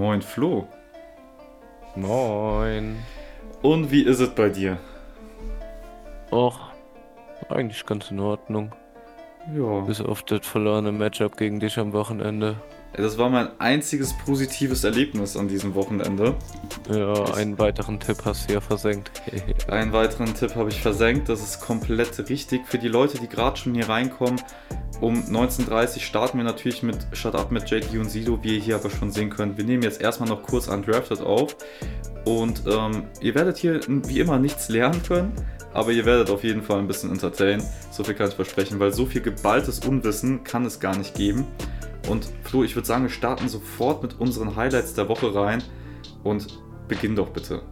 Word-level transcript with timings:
Moin 0.00 0.22
Flo. 0.22 0.66
Moin. 1.94 2.96
Und 3.60 3.90
wie 3.90 4.00
ist 4.00 4.20
es 4.20 4.30
bei 4.30 4.48
dir? 4.48 4.78
Och, 6.30 6.58
eigentlich 7.50 7.84
ganz 7.84 8.10
in 8.10 8.18
Ordnung. 8.18 8.72
Ja. 9.54 9.80
Bis 9.80 10.00
auf 10.00 10.22
das 10.22 10.46
verlorene 10.46 10.90
Matchup 10.90 11.36
gegen 11.36 11.60
dich 11.60 11.78
am 11.78 11.92
Wochenende. 11.92 12.56
Das 12.94 13.18
war 13.18 13.28
mein 13.28 13.48
einziges 13.60 14.16
positives 14.16 14.84
Erlebnis 14.84 15.36
an 15.36 15.48
diesem 15.48 15.74
Wochenende. 15.74 16.34
Ja, 16.90 17.34
einen 17.34 17.58
weiteren 17.58 18.00
Tipp 18.00 18.22
hast 18.24 18.48
du 18.48 18.54
ja 18.54 18.62
versenkt. 18.62 19.10
Einen 19.68 19.92
weiteren 19.92 20.34
Tipp 20.34 20.56
habe 20.56 20.70
ich 20.70 20.80
versenkt. 20.80 21.28
Das 21.28 21.42
ist 21.42 21.60
komplett 21.60 22.18
richtig. 22.30 22.66
Für 22.66 22.78
die 22.78 22.88
Leute, 22.88 23.18
die 23.18 23.28
gerade 23.28 23.58
schon 23.58 23.74
hier 23.74 23.90
reinkommen, 23.90 24.40
um 25.00 25.14
19.30 25.14 25.70
Uhr 25.70 26.00
starten 26.00 26.38
wir 26.38 26.44
natürlich 26.44 26.82
mit 26.82 27.06
Shut 27.12 27.34
Up 27.34 27.50
mit 27.50 27.70
JD 27.70 27.96
und 27.96 28.10
Sido, 28.10 28.38
wie 28.42 28.56
ihr 28.56 28.60
hier 28.60 28.76
aber 28.76 28.90
schon 28.90 29.10
sehen 29.10 29.30
könnt. 29.30 29.56
Wir 29.56 29.64
nehmen 29.64 29.82
jetzt 29.82 30.00
erstmal 30.00 30.28
noch 30.28 30.42
kurz 30.42 30.68
Undrafted 30.68 31.20
auf. 31.20 31.56
Und 32.26 32.64
ähm, 32.66 33.04
ihr 33.20 33.34
werdet 33.34 33.56
hier 33.56 33.80
wie 33.86 34.20
immer 34.20 34.38
nichts 34.38 34.68
lernen 34.68 35.02
können, 35.02 35.32
aber 35.72 35.92
ihr 35.92 36.04
werdet 36.04 36.28
auf 36.28 36.44
jeden 36.44 36.62
Fall 36.62 36.78
ein 36.78 36.86
bisschen 36.86 37.10
entertainen. 37.10 37.64
So 37.90 38.04
viel 38.04 38.14
kann 38.14 38.28
ich 38.28 38.34
versprechen, 38.34 38.78
weil 38.78 38.92
so 38.92 39.06
viel 39.06 39.22
geballtes 39.22 39.80
Unwissen 39.86 40.44
kann 40.44 40.66
es 40.66 40.80
gar 40.80 40.96
nicht 40.96 41.14
geben. 41.14 41.46
Und 42.08 42.26
Flo, 42.42 42.62
ich 42.62 42.74
würde 42.74 42.86
sagen, 42.86 43.04
wir 43.04 43.10
starten 43.10 43.48
sofort 43.48 44.02
mit 44.02 44.20
unseren 44.20 44.54
Highlights 44.54 44.92
der 44.94 45.08
Woche 45.08 45.34
rein 45.34 45.62
und 46.24 46.58
beginn 46.88 47.16
doch 47.16 47.30
bitte. 47.30 47.62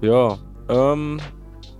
Ja, 0.00 0.38
ähm, 0.68 1.20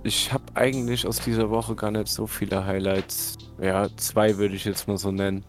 ich 0.03 0.31
habe 0.31 0.43
eigentlich 0.53 1.05
aus 1.05 1.19
dieser 1.19 1.49
Woche 1.49 1.75
gar 1.75 1.91
nicht 1.91 2.07
so 2.07 2.25
viele 2.27 2.65
Highlights. 2.65 3.37
Ja, 3.61 3.87
zwei 3.95 4.37
würde 4.37 4.55
ich 4.55 4.65
jetzt 4.65 4.87
mal 4.87 4.97
so 4.97 5.11
nennen. 5.11 5.43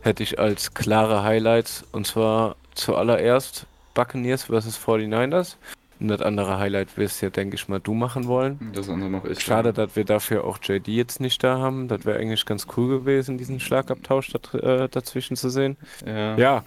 Hätte 0.00 0.22
ich 0.22 0.38
als 0.38 0.72
klare 0.74 1.22
Highlights. 1.22 1.84
Und 1.92 2.06
zwar 2.06 2.56
zuallererst 2.74 3.66
Buccaneers 3.94 4.44
vs. 4.44 4.78
49ers. 4.78 5.56
Und 6.00 6.08
das 6.08 6.22
andere 6.22 6.58
Highlight 6.58 6.96
wirst 6.96 7.20
ja, 7.20 7.28
denke 7.28 7.56
ich 7.56 7.68
mal, 7.68 7.78
du 7.78 7.92
machen 7.92 8.26
wollen. 8.26 8.72
Das 8.72 8.88
andere 8.88 9.10
noch 9.10 9.24
ich. 9.26 9.40
Schade, 9.40 9.74
dass 9.74 9.94
wir 9.96 10.04
dafür 10.04 10.44
auch 10.44 10.58
JD 10.62 10.88
jetzt 10.88 11.20
nicht 11.20 11.44
da 11.44 11.58
haben. 11.58 11.88
Das 11.88 12.06
wäre 12.06 12.18
eigentlich 12.18 12.46
ganz 12.46 12.66
cool 12.76 13.00
gewesen, 13.00 13.36
diesen 13.36 13.60
Schlagabtausch 13.60 14.32
da, 14.32 14.58
äh, 14.58 14.88
dazwischen 14.88 15.36
zu 15.36 15.50
sehen. 15.50 15.76
Ja. 16.06 16.38
Ja, 16.38 16.64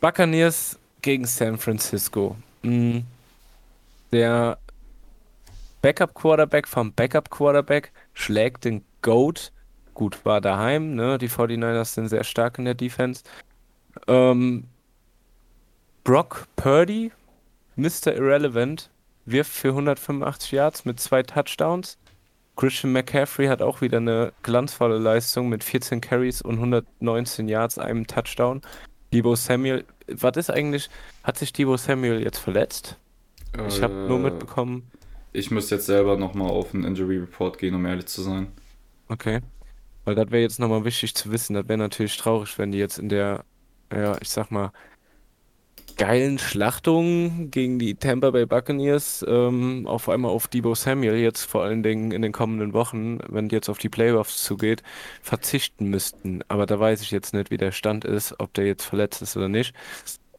Buccaneers 0.00 0.78
gegen 1.02 1.26
San 1.26 1.58
Francisco. 1.58 2.36
Mhm. 2.62 3.04
Der 4.10 4.56
Backup-Quarterback 5.82 6.66
vom 6.66 6.94
Backup-Quarterback 6.94 7.92
schlägt 8.14 8.64
den 8.64 8.84
Goat. 9.02 9.52
Gut, 9.94 10.24
war 10.24 10.40
daheim, 10.40 10.94
ne? 10.94 11.18
Die 11.18 11.28
49ers 11.28 11.94
sind 11.94 12.08
sehr 12.08 12.24
stark 12.24 12.58
in 12.58 12.64
der 12.64 12.74
Defense. 12.74 13.22
Ähm, 14.06 14.64
Brock 16.04 16.46
Purdy, 16.56 17.12
Mr. 17.76 18.14
Irrelevant, 18.14 18.90
wirft 19.24 19.52
für 19.52 19.68
185 19.68 20.52
Yards 20.52 20.84
mit 20.84 20.98
zwei 21.00 21.22
Touchdowns. 21.22 21.98
Christian 22.56 22.92
McCaffrey 22.92 23.46
hat 23.46 23.62
auch 23.62 23.80
wieder 23.80 23.98
eine 23.98 24.32
glanzvolle 24.42 24.98
Leistung 24.98 25.48
mit 25.48 25.64
14 25.64 26.00
Carries 26.00 26.42
und 26.42 26.56
119 26.56 27.48
Yards, 27.48 27.78
einem 27.78 28.06
Touchdown. 28.06 28.60
Debo 29.12 29.34
Samuel, 29.36 29.84
was 30.08 30.36
ist 30.36 30.50
eigentlich, 30.50 30.88
hat 31.22 31.38
sich 31.38 31.52
Debo 31.52 31.76
Samuel 31.76 32.22
jetzt 32.22 32.38
verletzt? 32.38 32.98
Ich 33.68 33.82
habe 33.82 33.94
nur 34.08 34.18
Äh, 34.18 34.22
mitbekommen, 34.22 34.90
Ich 35.32 35.50
müsste 35.50 35.76
jetzt 35.76 35.86
selber 35.86 36.16
nochmal 36.16 36.50
auf 36.50 36.74
einen 36.74 36.84
Injury 36.84 37.18
Report 37.18 37.58
gehen, 37.58 37.74
um 37.74 37.86
ehrlich 37.86 38.06
zu 38.06 38.22
sein. 38.22 38.48
okay. 39.08 39.40
Weil 40.04 40.14
das 40.14 40.30
wäre 40.30 40.42
jetzt 40.42 40.58
nochmal 40.58 40.84
wichtig 40.84 41.14
zu 41.14 41.30
wissen. 41.30 41.54
Das 41.54 41.68
wäre 41.68 41.78
natürlich 41.78 42.16
traurig, 42.16 42.58
wenn 42.58 42.72
die 42.72 42.78
jetzt 42.78 42.98
in 42.98 43.08
der, 43.08 43.44
ja, 43.92 44.16
ich 44.20 44.30
sag 44.30 44.50
mal, 44.50 44.72
geilen 45.96 46.38
Schlachtung 46.38 47.50
gegen 47.50 47.78
die 47.78 47.94
Tampa 47.94 48.30
Bay 48.30 48.46
Buccaneers 48.46 49.24
ähm, 49.28 49.86
auf 49.86 50.08
einmal 50.08 50.30
auf 50.30 50.48
Debo 50.48 50.74
Samuel 50.74 51.16
jetzt 51.16 51.44
vor 51.44 51.62
allen 51.62 51.82
Dingen 51.82 52.12
in 52.12 52.22
den 52.22 52.32
kommenden 52.32 52.72
Wochen, 52.72 53.18
wenn 53.28 53.48
die 53.48 53.54
jetzt 53.54 53.68
auf 53.68 53.78
die 53.78 53.88
Playoffs 53.88 54.42
zugeht, 54.42 54.82
verzichten 55.20 55.86
müssten. 55.86 56.42
Aber 56.48 56.66
da 56.66 56.78
weiß 56.80 57.02
ich 57.02 57.10
jetzt 57.10 57.34
nicht, 57.34 57.50
wie 57.50 57.56
der 57.56 57.72
Stand 57.72 58.04
ist, 58.04 58.34
ob 58.38 58.54
der 58.54 58.66
jetzt 58.66 58.84
verletzt 58.84 59.22
ist 59.22 59.36
oder 59.36 59.48
nicht. 59.48 59.74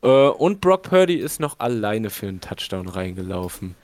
Äh, 0.01 0.07
und 0.07 0.61
Brock 0.61 0.83
Purdy 0.83 1.15
ist 1.15 1.39
noch 1.39 1.59
alleine 1.59 2.09
für 2.09 2.27
einen 2.27 2.41
Touchdown 2.41 2.87
reingelaufen. 2.87 3.75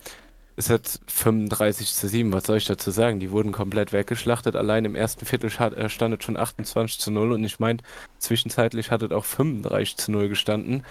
Es 0.59 0.70
hat 0.70 1.00
35 1.08 1.94
zu 1.94 2.09
7, 2.09 2.34
was 2.34 2.44
soll 2.44 2.58
ich 2.58 2.66
dazu 2.66 2.92
sagen? 2.92 3.22
Die 3.22 3.31
wurden 3.31 3.53
komplett 3.53 3.94
weggeschlachtet. 3.94 4.58
Allein 4.58 4.84
im 4.84 4.94
ersten 4.94 5.25
Viertel 5.25 5.47
äh, 5.47 5.88
stand 5.88 6.14
es 6.14 6.25
schon 6.25 6.36
28 6.36 7.00
zu 7.00 7.12
0 7.12 7.31
und 7.31 7.46
ich 7.46 7.62
meine, 7.62 7.78
zwischenzeitlich 8.18 8.92
hat 8.92 9.02
es 9.02 9.12
auch 9.12 9.24
35 9.24 9.96
zu 9.96 10.12
0 10.12 10.28
gestanden. 10.28 10.84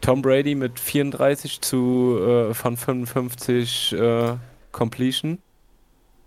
Tom 0.00 0.22
Brady 0.22 0.56
mit 0.56 0.80
34 0.80 1.60
zu 1.60 2.18
äh, 2.18 2.52
von 2.52 2.76
55 2.76 3.92
äh, 3.92 4.34
Completion. 4.72 5.38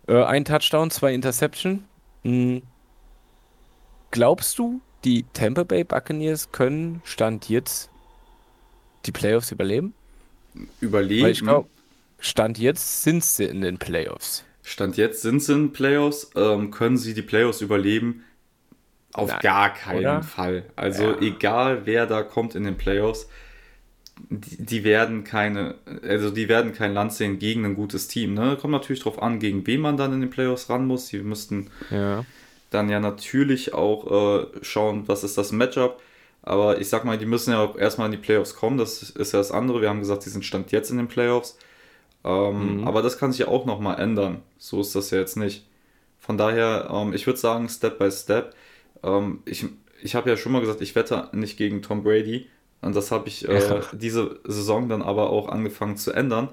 Äh, 0.07 0.23
ein 0.23 0.45
Touchdown, 0.45 0.89
zwei 0.89 1.13
Interception. 1.13 1.83
Hm. 2.23 2.61
Glaubst 4.11 4.57
du, 4.57 4.79
die 5.03 5.25
Tampa 5.33 5.63
Bay 5.63 5.83
Buccaneers 5.83 6.53
können 6.53 7.01
Stand 7.03 7.49
jetzt 7.49 7.89
die 9.05 9.11
Playoffs 9.11 9.51
überleben? 9.51 9.93
Überleben. 10.79 11.25
Weil 11.25 11.31
ich 11.31 11.41
glaube, 11.41 11.67
Stand 12.19 12.57
jetzt 12.57 13.03
sind 13.03 13.23
sie 13.23 13.45
in 13.45 13.61
den 13.61 13.77
Playoffs. 13.77 14.43
Stand 14.63 14.97
jetzt 14.97 15.21
sind 15.21 15.41
sie 15.43 15.53
in 15.53 15.73
Playoffs. 15.73 16.31
Ähm, 16.35 16.71
können 16.71 16.97
sie 16.97 17.13
die 17.13 17.21
Playoffs 17.21 17.61
überleben? 17.61 18.23
Auf 19.13 19.29
Nein, 19.29 19.39
gar 19.41 19.73
keinen 19.73 19.99
oder? 19.99 20.23
Fall. 20.23 20.65
Also 20.75 21.03
Ja. 21.03 21.21
egal 21.21 21.85
wer 21.85 22.05
da 22.07 22.23
kommt 22.23 22.55
in 22.55 22.63
den 22.63 22.77
Playoffs, 22.77 23.29
die, 24.29 24.65
die 24.65 24.83
werden 24.83 25.23
keine, 25.23 25.75
also 26.03 26.31
die 26.31 26.47
werden 26.49 26.73
kein 26.73 26.93
Land 26.93 27.13
sehen 27.13 27.37
gegen 27.37 27.65
ein 27.65 27.75
gutes 27.75 28.07
Team. 28.07 28.33
Ne? 28.33 28.57
Kommt 28.59 28.71
natürlich 28.71 29.01
drauf 29.03 29.21
an, 29.21 29.39
gegen 29.39 29.65
wen 29.67 29.81
man 29.81 29.97
dann 29.97 30.13
in 30.13 30.21
den 30.21 30.29
Playoffs 30.29 30.69
ran 30.69 30.85
muss. 30.87 31.07
Sie 31.07 31.19
müssten 31.19 31.69
Ja. 31.89 32.25
dann 32.71 32.89
ja 32.89 32.99
natürlich 32.99 33.73
auch 33.73 34.41
äh, 34.41 34.47
schauen, 34.63 35.07
was 35.07 35.23
ist 35.23 35.37
das 35.37 35.51
Matchup. 35.51 36.01
Aber 36.41 36.79
ich 36.79 36.89
sag 36.89 37.05
mal, 37.05 37.17
die 37.17 37.25
müssen 37.25 37.51
ja 37.51 37.59
auch 37.63 37.77
erstmal 37.77 38.05
in 38.07 38.11
die 38.11 38.17
Playoffs 38.17 38.55
kommen. 38.55 38.77
Das 38.77 39.01
ist 39.01 39.31
ja 39.33 39.39
das 39.39 39.51
andere. 39.51 39.81
Wir 39.81 39.89
haben 39.89 39.99
gesagt, 39.99 40.23
sie 40.23 40.29
sind 40.29 40.45
Stand 40.45 40.71
jetzt 40.71 40.91
in 40.91 40.97
den 40.97 41.07
Playoffs. 41.07 41.57
Ähm, 42.25 42.79
Mhm. 42.79 42.83
Aber 42.83 43.03
das 43.03 43.19
kann 43.19 43.31
sich 43.33 43.41
ja 43.41 43.49
auch 43.49 43.65
nochmal 43.67 43.99
ändern. 44.01 44.43
So 44.59 44.81
ist 44.81 44.95
das 44.95 45.11
ja 45.11 45.19
jetzt 45.19 45.37
nicht. 45.37 45.67
Von 46.19 46.37
daher, 46.39 46.89
ähm, 46.91 47.13
ich 47.13 47.27
würde 47.27 47.39
sagen, 47.39 47.69
Step 47.69 47.99
by 47.99 48.11
Step. 48.11 48.55
Ähm, 49.03 49.43
ich 49.45 49.65
ich 50.03 50.15
habe 50.15 50.29
ja 50.29 50.37
schon 50.37 50.53
mal 50.53 50.61
gesagt, 50.61 50.81
ich 50.81 50.95
wette 50.95 51.29
nicht 51.33 51.57
gegen 51.57 51.83
Tom 51.83 52.03
Brady. 52.03 52.49
Und 52.81 52.95
das 52.95 53.11
habe 53.11 53.27
ich 53.29 53.47
äh, 53.49 53.59
Ja. 53.59 53.81
diese 53.93 54.39
Saison 54.45 54.89
dann 54.89 55.03
aber 55.03 55.29
auch 55.31 55.49
angefangen 55.49 55.97
zu 55.97 56.11
ändern, 56.13 56.49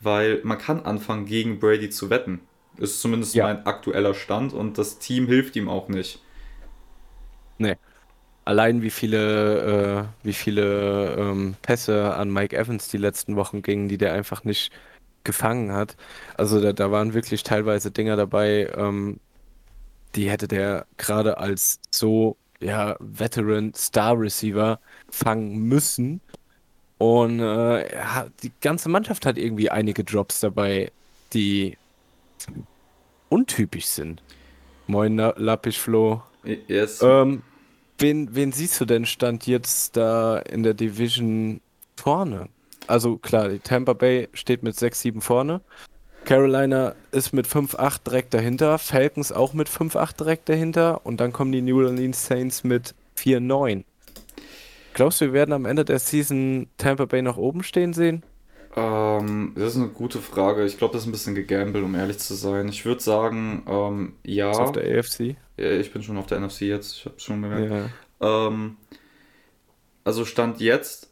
weil 0.00 0.40
man 0.44 0.58
kann 0.58 0.80
anfangen, 0.84 1.26
gegen 1.26 1.60
Brady 1.60 1.90
zu 1.90 2.10
wetten. 2.10 2.40
Ist 2.78 3.00
zumindest 3.02 3.34
Ja. 3.34 3.42
mein 3.42 3.66
aktueller 3.66 4.14
Stand 4.14 4.52
und 4.54 4.78
das 4.78 4.98
Team 4.98 5.26
hilft 5.28 5.56
ihm 5.56 5.68
auch 5.68 5.88
nicht. 5.88 6.22
Nee. 7.58 7.76
Allein 8.44 8.82
wie 8.82 8.90
viele, 8.90 10.10
äh, 10.22 10.26
wie 10.26 10.34
viele 10.34 11.16
ähm, 11.18 11.56
Pässe 11.62 12.14
an 12.16 12.32
Mike 12.32 12.56
Evans 12.56 12.88
die 12.88 12.98
letzten 12.98 13.36
Wochen 13.36 13.62
gingen, 13.62 13.88
die 13.88 13.98
der 13.98 14.14
einfach 14.14 14.44
nicht 14.44 14.72
gefangen 15.24 15.72
hat. 15.72 15.96
Also 16.36 16.60
da, 16.60 16.72
da 16.72 16.90
waren 16.90 17.14
wirklich 17.14 17.42
teilweise 17.42 17.90
Dinger 17.90 18.16
dabei, 18.16 18.70
ähm, 18.76 19.20
die 20.14 20.28
hätte 20.30 20.48
der 20.48 20.86
gerade 20.96 21.38
als 21.38 21.80
so, 21.90 22.36
ja, 22.60 22.96
Veteran 23.00 23.72
Star 23.74 24.18
Receiver 24.18 24.78
fangen 25.10 25.58
müssen. 25.62 26.20
Und 26.98 27.40
äh, 27.40 27.94
ja, 27.94 28.26
die 28.42 28.52
ganze 28.60 28.88
Mannschaft 28.88 29.26
hat 29.26 29.38
irgendwie 29.38 29.70
einige 29.70 30.04
Drops 30.04 30.40
dabei, 30.40 30.92
die 31.32 31.76
untypisch 33.28 33.86
sind. 33.86 34.22
Moin, 34.86 35.16
La- 35.16 35.34
Lappich 35.36 35.80
Flo. 35.80 36.22
Yes. 36.68 37.00
Ähm, 37.02 37.42
wen, 37.98 38.34
wen 38.34 38.52
siehst 38.52 38.80
du 38.80 38.84
denn 38.84 39.06
stand 39.06 39.46
jetzt 39.46 39.96
da 39.96 40.38
in 40.38 40.62
der 40.62 40.74
Division 40.74 41.60
vorne? 41.96 42.48
Also 42.92 43.16
klar, 43.16 43.48
die 43.48 43.58
Tampa 43.58 43.94
Bay 43.94 44.28
steht 44.34 44.62
mit 44.62 44.74
6-7 44.74 45.22
vorne. 45.22 45.62
Carolina 46.26 46.94
ist 47.10 47.32
mit 47.32 47.46
5-8 47.46 48.04
direkt 48.04 48.34
dahinter. 48.34 48.76
Falcons 48.76 49.32
auch 49.32 49.54
mit 49.54 49.70
5-8 49.70 50.18
direkt 50.18 50.50
dahinter. 50.50 51.06
Und 51.06 51.18
dann 51.18 51.32
kommen 51.32 51.52
die 51.52 51.62
New 51.62 51.82
Orleans 51.82 52.26
Saints 52.26 52.64
mit 52.64 52.94
4-9. 53.16 53.84
Glaubst 54.92 55.22
du, 55.22 55.24
wir 55.24 55.32
werden 55.32 55.54
am 55.54 55.64
Ende 55.64 55.86
der 55.86 56.00
Season 56.00 56.68
Tampa 56.76 57.06
Bay 57.06 57.22
nach 57.22 57.38
oben 57.38 57.62
stehen 57.62 57.94
sehen? 57.94 58.24
Ähm, 58.76 59.52
das 59.54 59.70
ist 59.70 59.80
eine 59.80 59.88
gute 59.88 60.18
Frage. 60.18 60.66
Ich 60.66 60.76
glaube, 60.76 60.92
das 60.92 61.04
ist 61.04 61.08
ein 61.08 61.12
bisschen 61.12 61.34
gegambelt, 61.34 61.86
um 61.86 61.94
ehrlich 61.94 62.18
zu 62.18 62.34
sein. 62.34 62.68
Ich 62.68 62.84
würde 62.84 63.00
sagen, 63.00 63.62
ähm, 63.66 64.16
ja. 64.22 64.50
Ist 64.50 64.58
auf 64.58 64.72
der 64.72 64.98
AFC? 64.98 65.36
Ich 65.56 65.94
bin 65.94 66.02
schon 66.02 66.18
auf 66.18 66.26
der 66.26 66.40
NFC 66.40 66.60
jetzt. 66.62 66.98
Ich 66.98 67.04
habe 67.06 67.18
schon 67.18 67.40
gemerkt. 67.40 67.90
Ja. 68.20 68.48
Ähm, 68.48 68.76
also 70.04 70.26
Stand 70.26 70.60
jetzt 70.60 71.11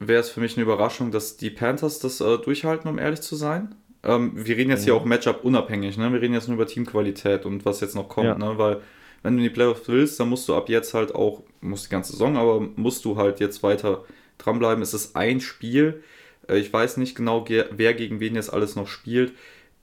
wäre 0.00 0.20
es 0.20 0.30
für 0.30 0.40
mich 0.40 0.56
eine 0.56 0.62
Überraschung, 0.64 1.10
dass 1.12 1.36
die 1.36 1.50
Panthers 1.50 1.98
das 2.00 2.20
äh, 2.20 2.38
durchhalten, 2.38 2.90
um 2.90 2.98
ehrlich 2.98 3.20
zu 3.20 3.36
sein. 3.36 3.74
Ähm, 4.02 4.32
wir 4.34 4.56
reden 4.56 4.70
jetzt 4.70 4.84
hier 4.84 4.94
Mhm. 4.94 5.00
auch 5.00 5.04
Matchup 5.04 5.44
unabhängig, 5.44 5.96
ne? 5.98 6.10
Wir 6.12 6.20
reden 6.22 6.34
jetzt 6.34 6.48
nur 6.48 6.56
über 6.56 6.66
Teamqualität 6.66 7.44
und 7.46 7.64
was 7.66 7.80
jetzt 7.80 7.94
noch 7.94 8.08
kommt, 8.08 8.26
Ja. 8.26 8.38
ne? 8.38 8.56
Weil 8.58 8.80
wenn 9.22 9.34
du 9.34 9.38
in 9.38 9.44
die 9.44 9.50
Playoffs 9.50 9.86
willst, 9.88 10.18
dann 10.18 10.30
musst 10.30 10.48
du 10.48 10.54
ab 10.54 10.68
jetzt 10.70 10.94
halt 10.94 11.14
auch, 11.14 11.42
musst 11.60 11.84
die 11.86 11.90
ganze 11.90 12.12
Saison, 12.12 12.38
aber 12.38 12.60
musst 12.76 13.04
du 13.04 13.16
halt 13.16 13.38
jetzt 13.40 13.62
weiter 13.62 14.04
dranbleiben. 14.38 14.82
Es 14.82 14.94
ist 14.94 15.14
ein 15.16 15.40
Spiel. 15.40 16.02
Äh, 16.48 16.56
ich 16.58 16.72
weiß 16.72 16.96
nicht 16.96 17.14
genau, 17.14 17.44
wer 17.46 17.92
gegen 17.94 18.20
wen 18.20 18.34
jetzt 18.34 18.50
alles 18.52 18.76
noch 18.76 18.88
spielt. 18.88 19.34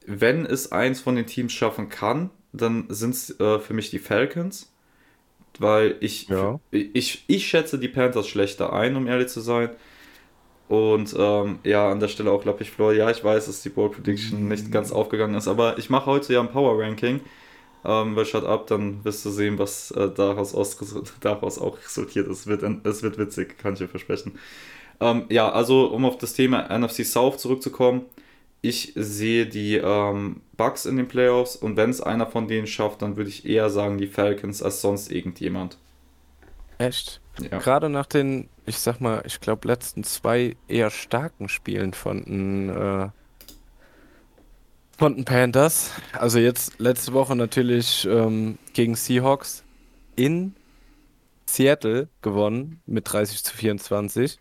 Wenn 0.07 0.45
es 0.47 0.71
eins 0.71 0.99
von 0.99 1.15
den 1.15 1.27
Teams 1.27 1.53
schaffen 1.53 1.89
kann, 1.89 2.31
dann 2.53 2.85
sind 2.89 3.13
es 3.13 3.39
äh, 3.39 3.59
für 3.59 3.75
mich 3.75 3.91
die 3.91 3.99
Falcons. 3.99 4.71
Weil 5.59 5.95
ich, 6.01 6.27
ja. 6.29 6.59
ich, 6.71 7.23
ich 7.27 7.47
schätze 7.47 7.79
die 7.79 7.87
Panthers 7.87 8.27
schlechter 8.27 8.73
ein, 8.73 8.95
um 8.95 9.05
ehrlich 9.07 9.27
zu 9.27 9.41
sein. 9.41 9.69
Und 10.67 11.15
ähm, 11.17 11.59
ja, 11.63 11.89
an 11.89 11.99
der 11.99 12.09
Stelle 12.09 12.31
auch 12.31 12.43
Lappich 12.43 12.71
Floor. 12.71 12.93
Ja, 12.93 13.09
ich 13.09 13.23
weiß, 13.23 13.45
dass 13.45 13.61
die 13.61 13.69
Bold 13.69 13.93
Prediction 13.93 14.47
nicht 14.47 14.71
ganz 14.71 14.91
aufgegangen 14.91 15.35
ist, 15.35 15.47
aber 15.47 15.77
ich 15.77 15.89
mache 15.89 16.07
heute 16.07 16.33
ja 16.33 16.41
ein 16.41 16.51
Power 16.51 16.81
Ranking. 16.81 17.21
Ähm, 17.85 18.15
weil 18.15 18.25
Shut 18.25 18.43
Up, 18.43 18.67
dann 18.67 19.03
wirst 19.05 19.23
du 19.25 19.29
sehen, 19.29 19.59
was 19.59 19.91
äh, 19.91 20.09
daraus, 20.09 20.53
daraus 21.21 21.59
auch 21.59 21.77
resultiert. 21.77 22.27
Es 22.27 22.47
wird, 22.47 22.63
es 22.85 23.03
wird 23.03 23.17
witzig, 23.17 23.57
kann 23.57 23.73
ich 23.73 23.79
dir 23.79 23.87
versprechen. 23.87 24.37
Ähm, 24.99 25.25
ja, 25.29 25.49
also 25.49 25.85
um 25.87 26.05
auf 26.05 26.17
das 26.17 26.33
Thema 26.33 26.67
NFC 26.75 27.05
South 27.05 27.37
zurückzukommen. 27.39 28.05
Ich 28.61 28.93
sehe 28.95 29.45
die 29.45 29.75
ähm, 29.75 30.41
Bucks 30.57 30.85
in 30.85 30.97
den 30.97 31.07
Playoffs 31.07 31.55
und 31.55 31.77
wenn 31.77 31.91
es 31.91 32.01
einer 32.01 32.25
von 32.25 32.47
denen 32.47 32.67
schafft, 32.67 33.01
dann 33.03 33.15
würde 33.15 33.29
ich 33.29 33.45
eher 33.45 33.69
sagen 33.69 33.97
die 33.99 34.07
Falcons 34.07 34.63
als 34.63 34.81
sonst 34.81 35.11
irgendjemand. 35.11 35.77
Echt? 36.77 37.21
Ja. 37.39 37.59
Gerade 37.59 37.89
nach 37.89 38.05
den, 38.05 38.49
ich 38.65 38.77
sag 38.77 38.99
mal, 38.99 39.21
ich 39.25 39.39
glaube, 39.39 39.67
letzten 39.67 40.03
zwei 40.03 40.55
eher 40.67 40.89
starken 40.89 41.49
Spielen 41.49 41.93
von 41.93 42.23
den, 42.23 42.69
äh, 42.69 43.09
von 44.97 45.15
den 45.15 45.25
Panthers. 45.25 45.91
Also 46.13 46.39
jetzt 46.39 46.79
letzte 46.79 47.13
Woche 47.13 47.35
natürlich 47.35 48.07
ähm, 48.09 48.57
gegen 48.73 48.95
Seahawks 48.95 49.63
in 50.15 50.55
Seattle 51.45 52.09
gewonnen 52.21 52.81
mit 52.85 53.11
30 53.11 53.43
zu 53.43 53.55
24. 53.55 54.39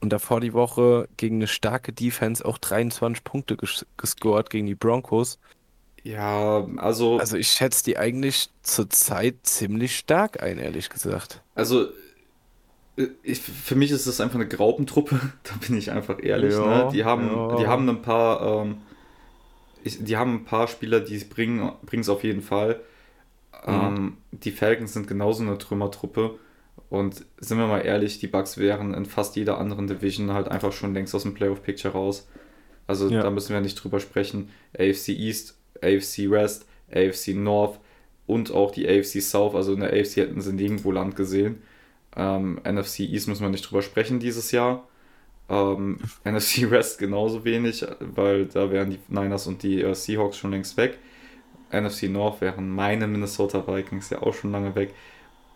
Und 0.00 0.10
davor 0.12 0.40
die 0.40 0.52
Woche 0.52 1.08
gegen 1.16 1.36
eine 1.36 1.46
starke 1.46 1.92
Defense 1.92 2.44
auch 2.44 2.58
23 2.58 3.24
Punkte 3.24 3.56
ges 3.56 3.86
gescored 3.96 4.50
gegen 4.50 4.66
die 4.66 4.74
Broncos. 4.74 5.38
Ja, 6.04 6.66
also. 6.76 7.18
Also 7.18 7.36
ich 7.36 7.48
schätze 7.48 7.82
die 7.84 7.98
eigentlich 7.98 8.50
zurzeit 8.62 9.36
ziemlich 9.42 9.96
stark 9.96 10.42
ein, 10.42 10.58
ehrlich 10.58 10.90
gesagt. 10.90 11.42
Also 11.54 11.88
äh, 12.96 13.08
ich, 13.22 13.40
für 13.40 13.74
mich 13.74 13.90
ist 13.90 14.06
das 14.06 14.20
einfach 14.20 14.36
eine 14.36 14.46
Graupentruppe, 14.46 15.18
da 15.42 15.54
bin 15.66 15.76
ich 15.76 15.90
einfach 15.90 16.22
ehrlich. 16.22 16.54
Ja, 16.54 16.84
ne? 16.84 16.90
Die 16.92 17.04
haben, 17.04 17.26
ja. 17.26 17.56
die 17.56 17.66
haben 17.66 17.88
ein 17.88 18.02
paar, 18.02 18.64
ähm, 18.64 18.76
ich, 19.82 20.04
die 20.04 20.16
haben 20.16 20.34
ein 20.34 20.44
paar 20.44 20.68
Spieler, 20.68 21.00
die 21.00 21.18
bringen 21.24 21.72
es 21.92 22.08
auf 22.08 22.22
jeden 22.22 22.42
Fall. 22.42 22.80
Mhm. 23.66 23.72
Ähm, 23.72 24.16
die 24.30 24.50
Falcons 24.50 24.92
sind 24.92 25.08
genauso 25.08 25.42
eine 25.42 25.58
Trümmertruppe. 25.58 26.38
Und 26.90 27.24
sind 27.38 27.58
wir 27.58 27.66
mal 27.66 27.80
ehrlich, 27.80 28.18
die 28.18 28.28
Bucks 28.28 28.58
wären 28.58 28.94
in 28.94 29.06
fast 29.06 29.36
jeder 29.36 29.58
anderen 29.58 29.86
Division 29.86 30.32
halt 30.32 30.48
einfach 30.48 30.72
schon 30.72 30.94
längst 30.94 31.14
aus 31.14 31.22
dem 31.22 31.34
Playoff-Picture 31.34 31.92
raus. 31.92 32.28
Also 32.86 33.08
ja. 33.08 33.22
da 33.22 33.30
müssen 33.30 33.52
wir 33.52 33.60
nicht 33.60 33.74
drüber 33.74 33.98
sprechen. 34.00 34.50
AFC 34.78 35.08
East, 35.08 35.56
AFC 35.84 36.30
West, 36.30 36.66
AFC 36.92 37.28
North 37.34 37.78
und 38.26 38.52
auch 38.52 38.70
die 38.70 38.88
AFC 38.88 39.20
South. 39.20 39.54
Also 39.54 39.74
in 39.74 39.80
der 39.80 39.92
AFC 39.92 40.16
hätten 40.16 40.40
sie 40.40 40.52
nirgendwo 40.52 40.90
Land 40.92 41.16
gesehen. 41.16 41.62
Ähm, 42.16 42.60
NFC 42.64 43.00
East 43.00 43.28
müssen 43.28 43.42
wir 43.42 43.50
nicht 43.50 43.68
drüber 43.68 43.82
sprechen 43.82 44.20
dieses 44.20 44.52
Jahr. 44.52 44.86
Ähm, 45.48 45.98
NFC 46.24 46.70
West 46.70 46.98
genauso 46.98 47.44
wenig, 47.44 47.84
weil 48.00 48.46
da 48.46 48.70
wären 48.70 48.90
die 48.90 48.98
Niners 49.08 49.46
und 49.46 49.62
die 49.62 49.82
äh, 49.82 49.94
Seahawks 49.94 50.38
schon 50.38 50.52
längst 50.52 50.76
weg. 50.76 50.98
NFC 51.72 52.04
North 52.04 52.40
wären 52.40 52.70
meine 52.70 53.06
Minnesota 53.06 53.66
Vikings 53.66 54.10
ja 54.10 54.22
auch 54.22 54.34
schon 54.34 54.52
lange 54.52 54.74
weg. 54.74 54.94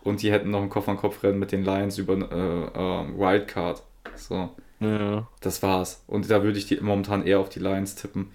Und 0.03 0.21
die 0.21 0.31
hätten 0.31 0.51
noch 0.51 0.61
ein 0.61 0.69
Kopf-an-Kopf-Rennen 0.69 1.39
mit 1.39 1.51
den 1.51 1.63
Lions 1.63 1.97
über 1.97 2.13
äh, 2.13 2.23
äh, 2.23 3.17
Wildcard. 3.17 3.83
So. 4.15 4.49
Ja. 4.79 5.27
Das 5.41 5.61
war's. 5.61 6.03
Und 6.07 6.29
da 6.29 6.41
würde 6.43 6.57
ich 6.57 6.67
die 6.67 6.79
momentan 6.79 7.25
eher 7.25 7.39
auf 7.39 7.49
die 7.49 7.59
Lions 7.59 7.95
tippen. 7.95 8.31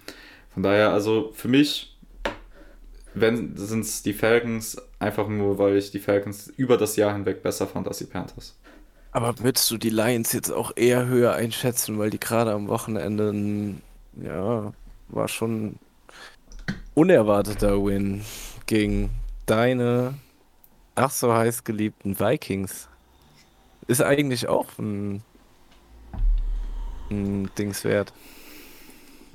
Von 0.55 0.63
daher, 0.63 0.91
also 0.91 1.31
für 1.33 1.47
mich, 1.47 1.95
wenn 3.13 3.55
sind 3.55 3.81
es 3.81 4.01
die 4.01 4.13
Falcons, 4.13 4.77
einfach 4.97 5.27
nur, 5.27 5.59
weil 5.59 5.77
ich 5.77 5.91
die 5.91 5.99
Falcons 5.99 6.47
über 6.57 6.77
das 6.77 6.95
Jahr 6.95 7.13
hinweg 7.13 7.43
besser 7.43 7.67
fand 7.67 7.87
als 7.87 7.99
die 7.99 8.05
Panthers. 8.05 8.57
Aber 9.11 9.37
würdest 9.39 9.69
du 9.69 9.77
die 9.77 9.91
Lions 9.91 10.33
jetzt 10.33 10.49
auch 10.49 10.71
eher 10.75 11.05
höher 11.05 11.33
einschätzen, 11.33 11.99
weil 11.99 12.09
die 12.09 12.19
gerade 12.19 12.51
am 12.51 12.67
Wochenende, 12.67 13.75
ja, 14.21 14.73
war 15.09 15.27
schon 15.27 15.75
unerwarteter 16.95 17.85
Win 17.85 18.25
gegen 18.65 19.11
deine 19.45 20.15
ach 20.95 21.11
so 21.11 21.33
heiß 21.33 21.63
geliebten 21.63 22.19
Vikings. 22.19 22.87
Ist 23.87 24.01
eigentlich 24.01 24.47
auch 24.47 24.67
ein, 24.79 25.21
ein 27.11 27.49
Dings 27.57 27.83
wert. 27.83 28.13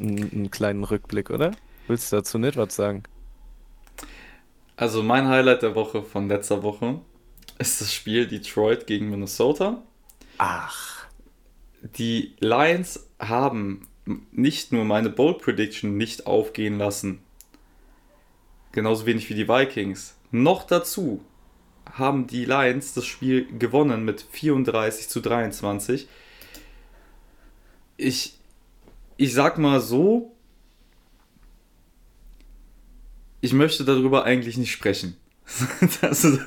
Ein, 0.01 0.31
einen 0.33 0.51
kleinen 0.51 0.85
Rückblick, 0.85 1.31
oder? 1.31 1.53
Willst 1.87 2.13
du 2.13 2.17
dazu 2.17 2.39
nicht 2.39 2.57
was 2.57 2.75
sagen? 2.75 3.03
Also 4.77 5.03
mein 5.03 5.29
Highlight 5.29 5.63
der 5.63 5.75
Woche 5.75 6.03
von 6.03 6.29
letzter 6.29 6.63
Woche 6.63 7.01
ist 7.59 7.81
das 7.81 7.93
Spiel 7.93 8.27
Detroit 8.27 8.87
gegen 8.87 9.11
Minnesota. 9.11 9.83
Ach. 10.39 11.07
Die 11.83 12.35
Lions 12.41 13.07
haben 13.19 13.87
nicht 14.33 14.73
nur 14.73 14.85
meine 14.85 15.11
Bold 15.11 15.39
Prediction 15.39 15.97
nicht 15.97 16.27
aufgehen 16.27 16.79
lassen. 16.79 17.21
Genauso 18.73 19.07
wenig 19.07 19.29
wie 19.29 19.35
die 19.35 19.49
Vikings. 19.49 20.17
Noch 20.31 20.65
dazu 20.65 21.23
haben 21.93 22.27
die 22.27 22.45
Lions 22.45 22.95
das 22.95 23.05
Spiel 23.05 23.47
gewonnen 23.59 24.05
mit 24.05 24.23
34 24.31 25.09
zu 25.09 25.21
23. 25.21 26.09
Ich, 27.97 28.39
ich 29.21 29.35
sag 29.35 29.59
mal 29.59 29.81
so, 29.81 30.33
ich 33.43 33.53
möchte 33.53 33.85
darüber 33.85 34.25
eigentlich 34.25 34.57
nicht 34.57 34.73
sprechen. 34.73 35.17
Das 36.01 36.25
ist, 36.25 36.41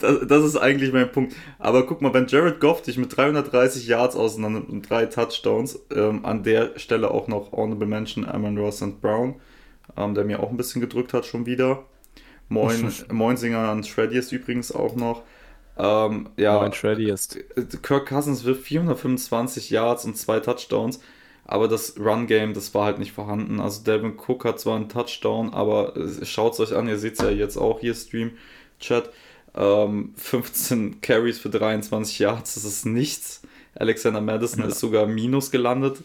das, 0.00 0.26
das 0.26 0.44
ist, 0.44 0.56
eigentlich 0.56 0.92
mein 0.92 1.10
Punkt. 1.10 1.34
Aber 1.58 1.86
guck 1.86 2.02
mal, 2.02 2.12
wenn 2.12 2.26
Jared 2.26 2.60
Goff 2.60 2.82
dich 2.82 2.98
mit 2.98 3.16
330 3.16 3.86
Yards 3.86 4.14
auseinander 4.14 4.68
und 4.68 4.82
drei 4.82 5.06
Touchdowns, 5.06 5.80
ähm, 5.94 6.24
an 6.26 6.42
der 6.42 6.78
Stelle 6.78 7.10
auch 7.10 7.28
noch 7.28 7.52
Honorable 7.52 7.86
Mention 7.86 8.26
Amon 8.26 8.58
Ross 8.58 8.82
and 8.82 9.00
Brown, 9.00 9.36
ähm, 9.96 10.14
der 10.14 10.24
mir 10.24 10.40
auch 10.40 10.50
ein 10.50 10.56
bisschen 10.56 10.80
gedrückt 10.82 11.14
hat 11.14 11.24
schon 11.24 11.46
wieder. 11.46 11.84
Moin, 12.48 12.92
Moinsinger 13.10 13.70
an 13.70 13.84
Shreddiest 13.84 14.32
übrigens 14.32 14.70
auch 14.72 14.96
noch. 14.96 15.22
Ähm, 15.78 16.28
ja, 16.36 16.58
Moin 16.58 16.72
Shreddiest. 16.72 17.38
Kirk 17.82 18.08
Cousins 18.08 18.44
wirft 18.44 18.64
425 18.64 19.70
Yards 19.70 20.04
und 20.04 20.16
zwei 20.16 20.40
Touchdowns, 20.40 21.00
aber 21.48 21.66
das 21.66 21.98
Run-Game, 21.98 22.52
das 22.52 22.74
war 22.74 22.84
halt 22.84 22.98
nicht 22.98 23.12
vorhanden. 23.12 23.58
Also 23.58 23.82
Devin 23.82 24.18
Cook 24.18 24.44
hat 24.44 24.60
zwar 24.60 24.76
einen 24.76 24.90
Touchdown, 24.90 25.54
aber 25.54 25.94
schaut 26.22 26.52
es 26.52 26.60
euch 26.60 26.76
an, 26.76 26.88
ihr 26.88 26.98
seht 26.98 27.14
es 27.14 27.20
ja 27.20 27.30
jetzt 27.30 27.56
auch 27.56 27.80
hier, 27.80 27.94
Stream-Chat. 27.94 29.10
Ähm, 29.54 30.12
15 30.16 31.00
Carries 31.00 31.38
für 31.38 31.48
23 31.48 32.18
Yards, 32.18 32.54
das 32.54 32.64
ist 32.64 32.84
nichts. 32.84 33.40
Alexander 33.74 34.20
Madison 34.20 34.60
ja. 34.60 34.68
ist 34.68 34.78
sogar 34.78 35.06
minus 35.06 35.50
gelandet. 35.50 36.04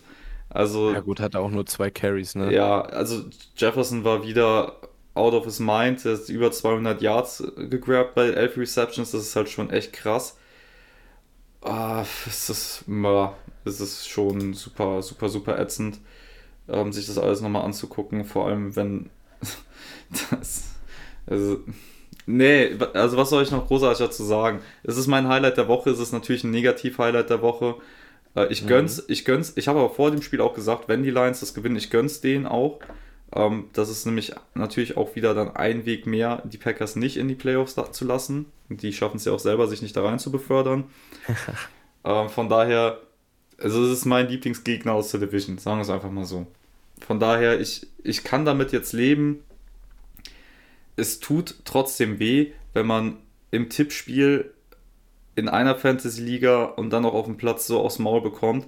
Also, 0.50 0.94
ja 0.94 1.02
gut, 1.02 1.20
hat 1.20 1.34
er 1.34 1.42
auch 1.42 1.52
nur 1.52 1.66
zwei 1.66 1.90
Carries, 1.90 2.36
ne? 2.36 2.54
Ja, 2.54 2.82
also 2.82 3.26
Jefferson 3.58 4.06
war 4.06 4.26
wieder 4.26 4.78
out 5.14 5.34
of 5.34 5.44
his 5.44 5.60
mind. 5.60 6.06
Er 6.06 6.14
ist 6.14 6.30
über 6.30 6.54
200 6.54 7.02
Yards 7.02 7.44
gegrabt 7.58 8.16
bei 8.16 8.30
11 8.30 8.58
Receptions. 8.58 9.12
Das 9.12 9.24
ist 9.24 9.36
halt 9.36 9.50
schon 9.50 9.70
echt 9.72 9.92
krass. 9.92 10.38
Ah, 11.62 12.06
es 12.28 12.50
ist, 12.50 12.86
ja, 12.88 13.34
es 13.66 13.80
ist 13.80 14.10
schon 14.10 14.54
super, 14.54 15.02
super, 15.02 15.30
super 15.30 15.60
ätzend, 15.60 16.00
ähm, 16.68 16.92
sich 16.92 17.06
das 17.06 17.18
alles 17.18 17.42
nochmal 17.42 17.64
anzugucken. 17.64 18.26
Vor 18.26 18.48
allem, 18.48 18.76
wenn 18.76 19.10
das. 20.32 20.76
Also, 21.26 21.60
nee, 22.26 22.76
also 22.94 23.18
was 23.18 23.30
soll 23.30 23.44
ich 23.44 23.52
noch 23.52 23.68
großartig 23.68 24.00
dazu 24.00 24.24
sagen? 24.24 24.60
Es 24.84 24.98
ist 24.98 25.08
mein 25.08 25.28
Highlight 25.28 25.58
der 25.58 25.68
Woche. 25.68 25.90
Es 25.90 26.00
ist 26.00 26.12
natürlich 26.12 26.44
ein 26.44 26.52
Negativ-Highlight 26.52 27.30
der 27.30 27.42
Woche. 27.42 27.76
Äh, 28.36 28.48
ich 28.52 28.68
gönn's, 28.68 28.98
mhm. 28.98 29.04
ich 29.08 29.26
gönn's. 29.26 29.54
Ich 29.56 29.68
habe 29.68 29.80
aber 29.80 29.90
vor 29.90 30.12
dem 30.12 30.22
Spiel 30.22 30.42
auch 30.42 30.54
gesagt, 30.54 30.88
wenn 30.88 31.04
die 31.04 31.12
Lions 31.12 31.40
das 31.40 31.54
gewinnen, 31.54 31.76
ich 31.76 31.90
gönn's 31.90 32.22
denen 32.22 32.46
auch. 32.46 32.80
Ähm, 33.36 33.70
das 33.74 33.90
ist 33.90 34.06
nämlich 34.06 34.34
natürlich 34.54 34.98
auch 34.98 35.16
wieder 35.16 35.34
dann 35.34 35.56
ein 35.56 35.86
Weg 35.86 36.06
mehr, 36.06 36.42
die 36.46 36.58
Packers 36.58 36.96
nicht 36.96 37.18
in 37.18 37.28
die 37.28 37.36
Playoffs 37.36 37.76
zu 37.92 38.06
lassen. 38.06 38.46
Die 38.70 38.94
schaffen 38.94 39.18
es 39.18 39.26
ja 39.26 39.34
auch 39.34 39.40
selber, 39.40 39.68
sich 39.68 39.82
nicht 39.82 39.96
da 39.96 40.04
rein 40.04 40.20
zu 40.20 40.32
befördern. 40.32 40.86
ähm, 42.06 42.30
von 42.30 42.50
daher, 42.50 43.00
also 43.58 43.84
es 43.86 43.92
ist 43.92 44.06
mein 44.06 44.28
Lieblingsgegner 44.28 44.94
aus 44.94 45.12
der 45.12 45.20
Division, 45.20 45.58
sagen 45.58 45.78
wir 45.78 45.84
es 45.84 45.90
einfach 45.90 46.12
mal 46.12 46.26
so. 46.26 46.48
Von 47.06 47.20
daher, 47.20 47.60
ich, 47.60 47.88
ich 48.04 48.24
kann 48.24 48.46
damit 48.46 48.72
jetzt 48.72 48.94
leben. 48.94 49.44
Es 50.96 51.20
tut 51.20 51.56
trotzdem 51.66 52.20
weh, 52.20 52.52
wenn 52.74 52.86
man 52.86 53.18
im 53.52 53.70
Tippspiel 53.70 54.54
in 55.36 55.50
einer 55.50 55.76
Fantasy-Liga 55.76 56.64
und 56.64 56.92
dann 56.92 57.04
noch 57.04 57.14
auf 57.14 57.26
dem 57.26 57.38
Platz 57.38 57.68
so 57.68 57.80
aufs 57.80 58.00
Maul 58.00 58.22
bekommt. 58.22 58.68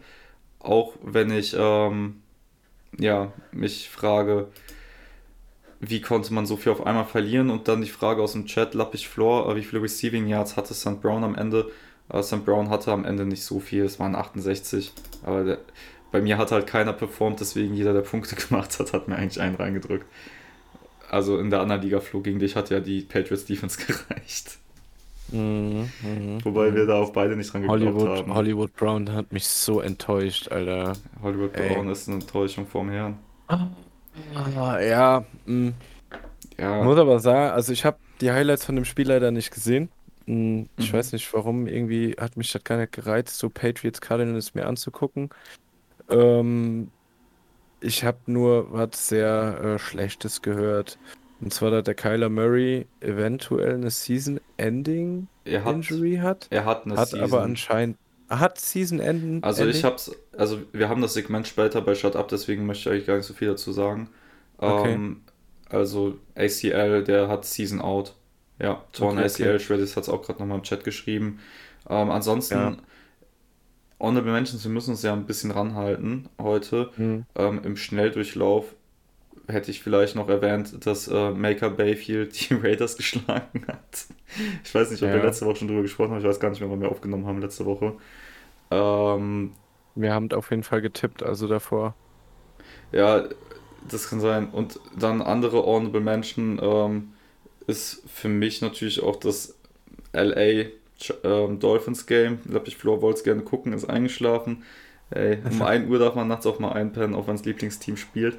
Auch 0.59 0.93
wenn 1.03 1.31
ich 1.31 1.55
ähm, 1.57 2.21
ja, 2.97 3.31
mich 3.51 3.89
frage, 3.89 4.47
wie 5.79 6.01
konnte 6.01 6.33
man 6.33 6.45
so 6.45 6.57
viel 6.57 6.71
auf 6.71 6.85
einmal 6.85 7.05
verlieren? 7.05 7.49
Und 7.49 7.67
dann 7.67 7.81
die 7.81 7.89
Frage 7.89 8.21
aus 8.21 8.33
dem 8.33 8.45
Chat, 8.45 8.73
Lappich 8.73 9.07
Floor, 9.07 9.51
äh, 9.51 9.55
wie 9.55 9.63
viele 9.63 9.81
Receiving 9.81 10.27
Yards 10.27 10.57
hatte 10.57 10.73
St. 10.73 11.01
Brown 11.01 11.23
am 11.23 11.35
Ende? 11.35 11.71
Äh, 12.09 12.23
St. 12.23 12.45
Brown 12.45 12.69
hatte 12.69 12.91
am 12.91 13.05
Ende 13.05 13.25
nicht 13.25 13.43
so 13.43 13.59
viel, 13.59 13.83
es 13.83 13.99
waren 13.99 14.15
68. 14.15 14.93
Aber 15.23 15.43
der, 15.43 15.57
bei 16.11 16.21
mir 16.21 16.37
hat 16.37 16.51
halt 16.51 16.67
keiner 16.67 16.93
performt, 16.93 17.39
deswegen 17.39 17.73
jeder, 17.73 17.93
der 17.93 18.01
Punkte 18.01 18.35
gemacht 18.47 18.79
hat, 18.79 18.93
hat 18.93 19.07
mir 19.07 19.15
eigentlich 19.15 19.41
einen 19.41 19.55
reingedrückt. 19.55 20.05
Also 21.09 21.37
in 21.37 21.49
der 21.49 21.61
anderen 21.61 21.81
Liga 21.81 21.99
flog 21.99 22.23
gegen 22.23 22.39
dich 22.39 22.55
hat 22.55 22.69
ja 22.69 22.79
die 22.79 23.01
Patriots 23.01 23.45
Defense 23.45 23.77
gereicht. 23.85 24.57
Mhm, 25.31 25.89
mhm, 26.03 26.45
Wobei 26.45 26.69
mhm. 26.69 26.75
wir 26.75 26.85
da 26.85 26.95
auch 26.95 27.11
beide 27.11 27.35
nicht 27.35 27.51
dran 27.51 27.63
geglaubt 27.63 27.81
Hollywood, 27.81 28.17
haben. 28.19 28.33
Hollywood 28.33 28.75
Brown 28.75 29.11
hat 29.11 29.31
mich 29.33 29.47
so 29.47 29.81
enttäuscht, 29.81 30.51
Alter. 30.51 30.93
Hollywood 31.21 31.55
Ey. 31.55 31.73
Brown 31.73 31.89
ist 31.89 32.07
eine 32.07 32.17
Enttäuschung 32.17 32.67
vorm 32.67 32.89
Herrn. 32.89 33.17
Ah, 33.47 34.79
ja, 34.79 35.25
mm. 35.45 35.69
Ja, 36.57 36.83
muss 36.83 36.97
aber 36.97 37.19
sagen, 37.19 37.51
also 37.51 37.73
ich 37.73 37.85
habe 37.85 37.97
die 38.21 38.31
Highlights 38.31 38.65
von 38.65 38.75
dem 38.75 38.85
Spiel 38.85 39.07
leider 39.07 39.31
nicht 39.31 39.51
gesehen. 39.51 39.89
Mm, 40.27 40.63
Ich 40.77 40.91
Mhm. 40.91 40.97
weiß 40.97 41.11
nicht 41.13 41.31
warum, 41.33 41.67
irgendwie 41.67 42.15
hat 42.19 42.37
mich 42.37 42.51
das 42.51 42.63
gar 42.63 42.77
nicht 42.77 42.93
gereizt, 42.93 43.37
so 43.37 43.49
Patriots 43.49 44.01
Cardinals 44.01 44.53
mir 44.55 44.65
anzugucken. 44.67 45.29
Ähm, 46.09 46.91
ich 47.81 48.03
habe 48.03 48.19
nur 48.27 48.71
was 48.71 49.07
sehr 49.07 49.59
äh, 49.63 49.79
Schlechtes 49.79 50.41
gehört. 50.41 50.97
Und 51.41 51.53
zwar, 51.53 51.69
dass 51.69 51.83
der 51.83 51.95
Kyler 51.95 52.29
Murray 52.29 52.87
eventuell 53.01 53.75
eine 53.75 53.91
Season-Ending 53.91 55.27
er 55.43 55.63
hat, 55.63 55.75
Injury 55.75 56.17
hat. 56.17 56.47
er 56.49 56.65
hat 56.65 56.85
eine 56.85 56.97
Hat 56.97 57.09
Season. 57.09 57.23
aber 57.23 57.41
anscheinend. 57.43 57.97
Hat 58.29 58.59
Season-Ending? 58.59 59.43
Also 59.43 59.67
ich 59.67 59.83
hab's, 59.83 60.11
also 60.35 60.61
wir 60.71 60.89
haben 60.89 61.01
das 61.01 61.13
Segment 61.13 61.47
später 61.47 61.81
bei 61.81 61.93
Shut 61.93 62.15
Up, 62.15 62.27
deswegen 62.29 62.65
möchte 62.65 62.89
ich 62.89 62.93
eigentlich 62.95 63.05
gar 63.07 63.17
nicht 63.17 63.27
so 63.27 63.33
viel 63.35 63.49
dazu 63.49 63.71
sagen. 63.71 64.09
Okay. 64.57 64.93
Ähm, 64.93 65.21
also 65.69 66.17
ACL, 66.35 67.03
der 67.03 67.27
hat 67.27 67.45
Season 67.45 67.81
Out. 67.81 68.15
Ja, 68.59 68.83
Torn 68.93 69.17
Okay, 69.17 69.25
ACL, 69.25 69.55
okay. 69.55 69.59
Shreddis 69.59 69.95
hat 69.97 70.03
es 70.03 70.09
auch 70.09 70.21
gerade 70.21 70.39
nochmal 70.39 70.57
im 70.57 70.63
Chat 70.63 70.83
geschrieben. 70.83 71.39
Ähm, 71.89 72.09
ansonsten, 72.11 72.55
Ja. 72.55 72.77
Honorable 73.99 74.31
Mentions, 74.33 74.63
wir 74.63 74.71
müssen 74.71 74.91
uns 74.91 75.03
ja 75.03 75.13
ein 75.13 75.25
bisschen 75.25 75.51
ranhalten 75.51 76.29
heute. 76.39 76.91
Hm. 76.95 77.25
Ähm, 77.35 77.61
Im 77.63 77.77
Schnelldurchlauf 77.77 78.75
hätte 79.47 79.71
ich 79.71 79.83
vielleicht 79.83 80.15
noch 80.15 80.29
erwähnt, 80.29 80.85
dass 80.85 81.07
äh, 81.07 81.31
Maker 81.31 81.69
Bayfield 81.71 82.49
die 82.49 82.55
Raiders 82.63 82.97
geschlagen 82.97 83.65
hat. 83.67 84.07
Ich 84.63 84.75
weiß 84.75 84.91
nicht, 84.91 85.03
ob 85.03 85.11
wir 85.13 85.19
Ja. 85.19 85.23
letzte 85.23 85.45
Woche 85.45 85.57
schon 85.57 85.67
drüber 85.69 85.83
gesprochen 85.83 86.11
haben. 86.11 86.19
Ich 86.19 86.25
weiß 86.27 86.39
gar 86.39 86.49
nicht 86.51 86.61
mehr, 86.61 86.69
wann 86.71 86.81
wir 86.81 86.89
aufgenommen 86.91 87.27
haben 87.27 87.41
letzte 87.41 87.65
Woche. 87.65 87.97
Ähm, 88.71 89.53
Wir 89.95 90.13
haben 90.13 90.31
auf 90.31 90.51
jeden 90.51 90.63
Fall 90.63 90.81
getippt, 90.81 91.21
also 91.23 91.47
davor. 91.49 91.97
Ja, 92.91 93.25
das 93.81 94.09
kann 94.09 94.19
sein. 94.19 94.49
Und 94.49 94.79
dann 94.97 95.21
andere 95.21 95.65
Honorable 95.65 96.01
Mention 96.01 96.59
ähm, 96.61 97.14
ist 97.67 98.03
für 98.07 98.29
mich 98.29 98.61
natürlich 98.61 99.01
auch 99.01 99.15
das 99.15 99.55
LA 100.13 100.65
ähm, 101.23 101.59
Dolphins 101.59 102.05
Game. 102.05 102.39
Ich 102.43 102.51
glaube, 102.51 102.67
ich 102.67 102.77
Flo 102.77 103.01
wollte 103.01 103.17
es 103.17 103.23
gerne 103.23 103.41
gucken, 103.41 103.73
ist 103.73 103.85
eingeschlafen. 103.85 104.63
Ey, 105.11 105.39
um 105.49 105.61
1 105.61 105.89
Uhr 105.89 105.99
darf 105.99 106.15
man 106.15 106.27
nachts 106.27 106.45
auch 106.45 106.59
mal 106.59 106.71
einpennen, 106.71 107.15
auch 107.15 107.27
wenn 107.27 107.35
das 107.35 107.45
Lieblingsteam 107.45 107.97
spielt. 107.97 108.37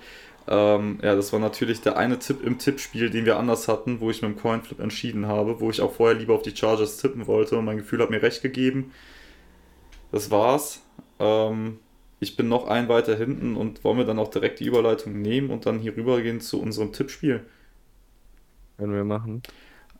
Ähm, 0.49 0.99
ja, 1.03 1.17
das 1.17 1.33
war 1.33 1.41
natürlich 1.41 1.81
der 1.81 1.97
eine 1.97 2.19
Tipp 2.19 2.45
im 2.45 2.59
Tippspiel, 2.59 3.11
den 3.11 3.25
wir 3.25 3.37
anders 3.37 3.67
hatten, 3.67 4.01
wo 4.01 4.11
ich 4.11 4.23
mit 4.23 4.31
dem 4.31 4.37
Coinflip 4.39 4.79
entschieden 4.79 5.27
habe, 5.27 5.61
wo 5.61 5.71
ich 5.71 5.81
auch 5.81 5.93
vorher 5.93 6.17
lieber 6.17 6.35
auf 6.35 6.43
die 6.43 6.57
Chargers 6.57 6.99
tippen 6.99 7.27
wollte 7.27 7.57
und 7.57 7.65
mein 7.65 7.79
Gefühl 7.79 8.01
hat 8.01 8.11
mir 8.11 8.23
recht 8.23 8.43
gegeben. 8.43 8.93
Das 10.13 10.31
war's. 10.31 10.83
Ähm, 11.19 11.79
ich 12.21 12.37
bin 12.37 12.49
noch 12.49 12.69
ein 12.69 12.89
weiter 12.89 13.17
hinten 13.17 13.57
und 13.57 13.83
wollen 13.85 13.99
wir 13.99 14.05
dann 14.05 14.19
auch 14.19 14.31
direkt 14.31 14.61
die 14.61 14.67
Überleitung 14.67 15.21
nehmen 15.21 15.51
und 15.51 15.67
dann 15.67 15.81
hier 15.81 15.97
rübergehen 15.97 16.41
zu 16.41 16.61
unserem 16.61 16.93
Tippspiel. 16.93 17.45
Wenn 18.79 18.93
wir 18.93 19.05
machen. 19.05 19.43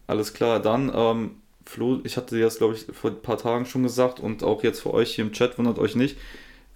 Alles 0.07 0.35
klar, 0.35 0.61
dann, 0.61 0.93
ähm, 0.95 1.31
Flo, 1.65 2.01
ich 2.05 2.17
hatte 2.17 2.37
dir 2.37 2.45
das, 2.45 2.59
glaube 2.59 2.75
ich, 2.75 2.87
vor 2.93 3.11
ein 3.11 3.23
paar 3.23 3.39
Tagen 3.39 3.67
schon 3.67 3.83
gesagt 3.83 4.21
und 4.21 4.45
auch 4.45 4.63
jetzt 4.63 4.81
für 4.81 4.95
euch 4.95 5.15
hier 5.15 5.25
im 5.25 5.33
Chat, 5.33 5.59
wundert 5.59 5.79
euch 5.79 5.97
nicht. 5.97 6.17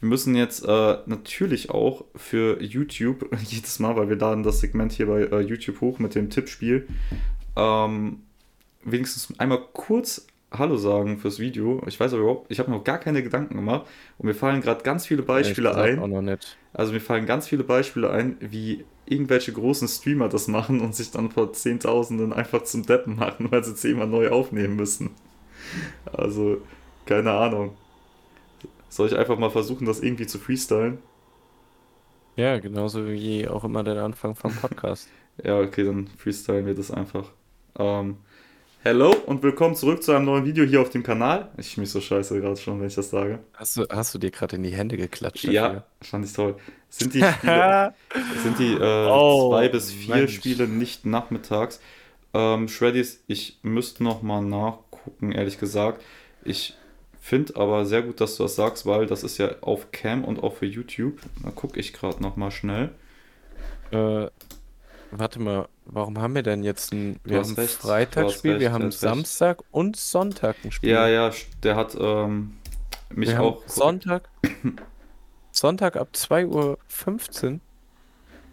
Wir 0.00 0.08
müssen 0.08 0.34
jetzt 0.34 0.64
äh, 0.66 0.98
natürlich 1.06 1.70
auch 1.70 2.04
für 2.16 2.60
YouTube, 2.62 3.30
jedes 3.44 3.78
Mal, 3.78 3.96
weil 3.96 4.08
wir 4.08 4.16
laden 4.16 4.42
das 4.42 4.60
Segment 4.60 4.92
hier 4.92 5.06
bei 5.06 5.22
äh, 5.22 5.40
YouTube 5.40 5.80
hoch 5.80 5.98
mit 5.98 6.14
dem 6.14 6.30
Tippspiel, 6.30 6.88
ähm, 7.56 8.22
wenigstens 8.82 9.38
einmal 9.38 9.60
kurz 9.72 10.26
Hallo 10.52 10.76
sagen 10.76 11.18
fürs 11.18 11.38
Video. 11.38 11.80
Ich 11.86 12.00
weiß 12.00 12.12
aber 12.12 12.22
überhaupt, 12.22 12.50
ich 12.50 12.58
habe 12.58 12.72
noch 12.72 12.82
gar 12.82 12.98
keine 12.98 13.22
Gedanken 13.22 13.54
gemacht 13.54 13.86
und 14.18 14.26
mir 14.26 14.34
fallen 14.34 14.60
gerade 14.60 14.82
ganz 14.82 15.06
viele 15.06 15.22
Beispiele 15.22 15.68
gesagt 15.68 15.88
ein. 15.88 15.98
Auch 16.00 16.08
noch 16.08 16.22
nicht. 16.22 16.56
Also 16.72 16.92
mir 16.92 17.00
fallen 17.00 17.26
ganz 17.26 17.46
viele 17.46 17.62
Beispiele 17.62 18.10
ein, 18.10 18.36
wie 18.40 18.84
irgendwelche 19.10 19.52
großen 19.52 19.88
Streamer 19.88 20.28
das 20.28 20.48
machen 20.48 20.80
und 20.80 20.94
sich 20.94 21.10
dann 21.10 21.30
vor 21.30 21.52
Zehntausenden 21.52 22.32
einfach 22.32 22.62
zum 22.62 22.84
Deppen 22.84 23.16
machen, 23.16 23.50
weil 23.50 23.64
sie 23.64 23.74
zehnmal 23.74 24.06
neu 24.06 24.30
aufnehmen 24.30 24.76
müssen. 24.76 25.10
Also, 26.12 26.62
keine 27.06 27.32
Ahnung. 27.32 27.76
Soll 28.88 29.08
ich 29.08 29.16
einfach 29.16 29.38
mal 29.38 29.50
versuchen, 29.50 29.86
das 29.86 30.00
irgendwie 30.00 30.26
zu 30.26 30.38
freestylen? 30.38 30.98
Ja, 32.36 32.58
genauso 32.58 33.06
wie 33.06 33.46
auch 33.48 33.64
immer 33.64 33.84
der 33.84 34.02
Anfang 34.02 34.34
vom 34.34 34.54
Podcast. 34.54 35.08
Ja, 35.42 35.58
okay, 35.58 35.84
dann 35.84 36.06
freestylen 36.18 36.66
wir 36.66 36.74
das 36.74 36.90
einfach. 36.90 37.32
Ähm, 37.78 38.18
hello 38.82 39.14
und 39.26 39.42
willkommen 39.42 39.74
zurück 39.74 40.02
zu 40.02 40.12
einem 40.12 40.24
neuen 40.26 40.44
Video 40.44 40.64
hier 40.64 40.80
auf 40.80 40.90
dem 40.90 41.02
Kanal. 41.02 41.50
Ich 41.56 41.76
mich 41.76 41.90
so 41.90 42.00
scheiße 42.00 42.40
gerade 42.40 42.56
schon, 42.56 42.80
wenn 42.80 42.86
ich 42.88 42.94
das 42.94 43.10
sage. 43.10 43.40
Hast 43.54 43.76
du, 43.76 43.86
hast 43.90 44.14
du 44.14 44.18
dir 44.18 44.30
gerade 44.30 44.56
in 44.56 44.62
die 44.62 44.70
Hände 44.70 44.96
geklatscht 44.96 45.44
Ja, 45.44 45.84
fand 46.02 46.24
ich 46.24 46.32
toll. 46.32 46.56
Sind 46.88 47.14
die 47.14 47.22
Spiele, 47.24 47.52
dafür? 47.52 47.94
sind 48.42 48.58
die 48.58 48.72
äh, 48.74 49.06
Oh, 49.10 49.50
zwei 49.50 49.68
bis 49.68 49.92
vier 49.92 50.16
Mensch. 50.16 50.34
Spiele 50.34 50.66
nicht 50.66 51.04
nachmittags. 51.06 51.80
Ähm, 52.32 52.68
Shreddies, 52.68 53.22
ich 53.26 53.58
müsste 53.62 54.02
noch 54.04 54.22
mal 54.22 54.40
nachgucken, 54.42 55.32
ehrlich 55.32 55.58
gesagt. 55.58 56.02
Ich 56.44 56.74
finde 57.20 57.56
aber 57.56 57.84
sehr 57.84 58.02
gut, 58.02 58.20
dass 58.20 58.36
du 58.36 58.44
das 58.44 58.56
sagst, 58.56 58.86
weil 58.86 59.06
das 59.06 59.24
ist 59.24 59.36
ja 59.38 59.56
auf 59.60 59.90
Cam 59.92 60.24
und 60.24 60.42
auch 60.42 60.54
für 60.54 60.66
YouTube. 60.66 61.18
Da 61.42 61.50
gucke 61.50 61.78
ich 61.78 61.92
gerade 61.92 62.22
noch 62.22 62.36
mal 62.36 62.50
schnell. 62.50 62.90
äh, 63.90 64.28
warte 65.10 65.40
mal, 65.40 65.68
warum 65.86 66.18
haben 66.18 66.34
wir 66.34 66.42
denn 66.42 66.62
jetzt 66.62 66.92
ein, 66.92 67.20
Du 67.24 67.30
wir 67.30 67.38
haben 67.38 67.54
recht, 67.54 67.74
Freitagsspiel, 67.74 68.60
wir 68.60 68.72
haben 68.72 68.84
hast 68.84 68.94
recht. 68.94 69.00
Samstag 69.00 69.62
und 69.70 69.96
Sonntag 69.96 70.56
ein 70.64 70.72
Spiel. 70.72 70.90
Ja, 70.90 71.08
ja, 71.08 71.30
der 71.62 71.76
hat 71.76 71.96
ähm, 71.98 72.54
mich 73.10 73.30
wir 73.30 73.40
auch. 73.40 73.62
Sonntag, 73.66 74.28
Sonntag 75.52 75.96
ab 75.96 76.08
2.15 76.14 77.44
Uhr. 77.44 77.60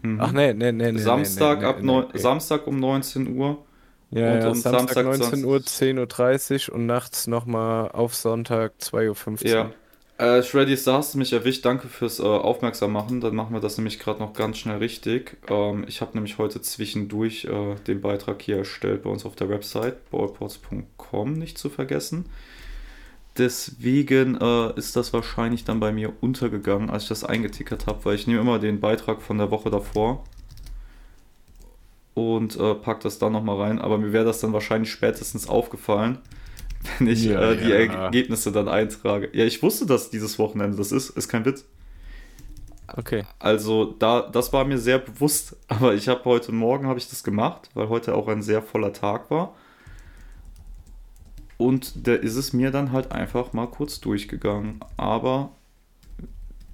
Mhm. 0.02 0.20
Ach 0.20 0.32
nee, 0.32 0.52
nee, 0.52 0.72
nee, 0.72 0.92
nee, 0.92 0.98
Samstag 0.98 1.58
nee, 1.58 1.64
nee, 1.64 1.70
ab 1.70 1.82
nee, 1.82 1.92
okay. 1.92 2.18
Samstag 2.18 2.66
um 2.66 2.78
19 2.78 3.36
Uhr. 3.36 3.64
Ja, 4.10 4.32
und 4.32 4.40
ja, 4.40 4.48
um 4.48 4.54
Samstag, 4.54 5.04
Samstag 5.04 5.04
19 5.04 5.44
Uhr, 5.44 5.58
10.30 5.58 6.68
Uhr 6.68 6.74
und 6.76 6.86
nachts 6.86 7.26
nochmal 7.26 7.90
auf 7.90 8.14
Sonntag 8.14 8.72
2.15 8.80 9.44
Uhr. 9.44 9.50
Ja. 9.50 9.70
Äh, 10.18 10.42
hast 10.42 11.14
du 11.14 11.18
mich 11.18 11.32
erwischt. 11.32 11.64
Danke 11.64 11.86
fürs 11.86 12.18
äh, 12.18 12.24
Aufmerksam 12.24 12.90
machen. 12.92 13.20
Dann 13.20 13.36
machen 13.36 13.54
wir 13.54 13.60
das 13.60 13.78
nämlich 13.78 14.00
gerade 14.00 14.18
noch 14.18 14.32
ganz 14.32 14.58
schnell 14.58 14.78
richtig. 14.78 15.36
Ähm, 15.48 15.84
ich 15.86 16.00
habe 16.00 16.14
nämlich 16.14 16.38
heute 16.38 16.60
zwischendurch 16.60 17.44
äh, 17.44 17.76
den 17.86 18.00
Beitrag 18.00 18.42
hier 18.42 18.58
erstellt 18.58 19.04
bei 19.04 19.10
uns 19.10 19.24
auf 19.24 19.36
der 19.36 19.48
Website, 19.48 20.10
ballports.com, 20.10 21.34
nicht 21.34 21.56
zu 21.56 21.70
vergessen. 21.70 22.26
Deswegen 23.36 24.36
äh, 24.40 24.76
ist 24.76 24.96
das 24.96 25.12
wahrscheinlich 25.12 25.62
dann 25.62 25.78
bei 25.78 25.92
mir 25.92 26.12
untergegangen, 26.20 26.90
als 26.90 27.04
ich 27.04 27.10
das 27.10 27.22
eingetickert 27.22 27.86
habe, 27.86 28.04
weil 28.04 28.16
ich 28.16 28.26
nehme 28.26 28.40
immer 28.40 28.58
den 28.58 28.80
Beitrag 28.80 29.22
von 29.22 29.38
der 29.38 29.52
Woche 29.52 29.70
davor 29.70 30.24
und 32.14 32.56
äh, 32.56 32.74
pack 32.74 33.00
das 33.00 33.20
dann 33.20 33.32
nochmal 33.32 33.60
rein. 33.60 33.78
Aber 33.78 33.98
mir 33.98 34.12
wäre 34.12 34.24
das 34.24 34.40
dann 34.40 34.52
wahrscheinlich 34.52 34.90
spätestens 34.90 35.48
aufgefallen, 35.48 36.18
wenn 36.98 37.08
ich 37.08 37.24
Ja, 37.24 37.52
äh, 37.52 37.56
die 37.56 37.68
ja. 37.68 37.76
Ergebnisse 37.76 38.52
dann 38.52 38.68
eintrage. 38.68 39.30
Ja, 39.32 39.44
ich 39.44 39.62
wusste, 39.62 39.86
dass 39.86 40.10
dieses 40.10 40.38
Wochenende 40.38 40.76
das 40.76 40.92
ist. 40.92 41.10
Ist 41.10 41.28
kein 41.28 41.44
Witz. 41.44 41.64
Okay. 42.96 43.24
Also 43.38 43.94
da, 43.98 44.22
das 44.22 44.52
war 44.52 44.64
mir 44.64 44.78
sehr 44.78 44.98
bewusst. 44.98 45.56
Aber 45.68 45.94
ich 45.94 46.08
habe 46.08 46.24
heute 46.24 46.52
Morgen 46.52 46.86
habe 46.86 46.98
ich 46.98 47.08
das 47.08 47.22
gemacht, 47.22 47.70
weil 47.74 47.88
heute 47.88 48.14
auch 48.14 48.28
ein 48.28 48.42
sehr 48.42 48.62
voller 48.62 48.92
Tag 48.92 49.30
war. 49.30 49.54
Und 51.56 52.06
da 52.06 52.14
ist 52.14 52.36
es 52.36 52.52
mir 52.52 52.70
dann 52.70 52.92
halt 52.92 53.10
einfach 53.10 53.52
mal 53.52 53.66
kurz 53.66 54.00
durchgegangen. 54.00 54.80
Aber 54.96 55.50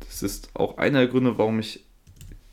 das 0.00 0.22
ist 0.22 0.50
auch 0.54 0.76
einer 0.76 1.00
der 1.00 1.08
Gründe, 1.08 1.38
warum 1.38 1.58
ich 1.58 1.84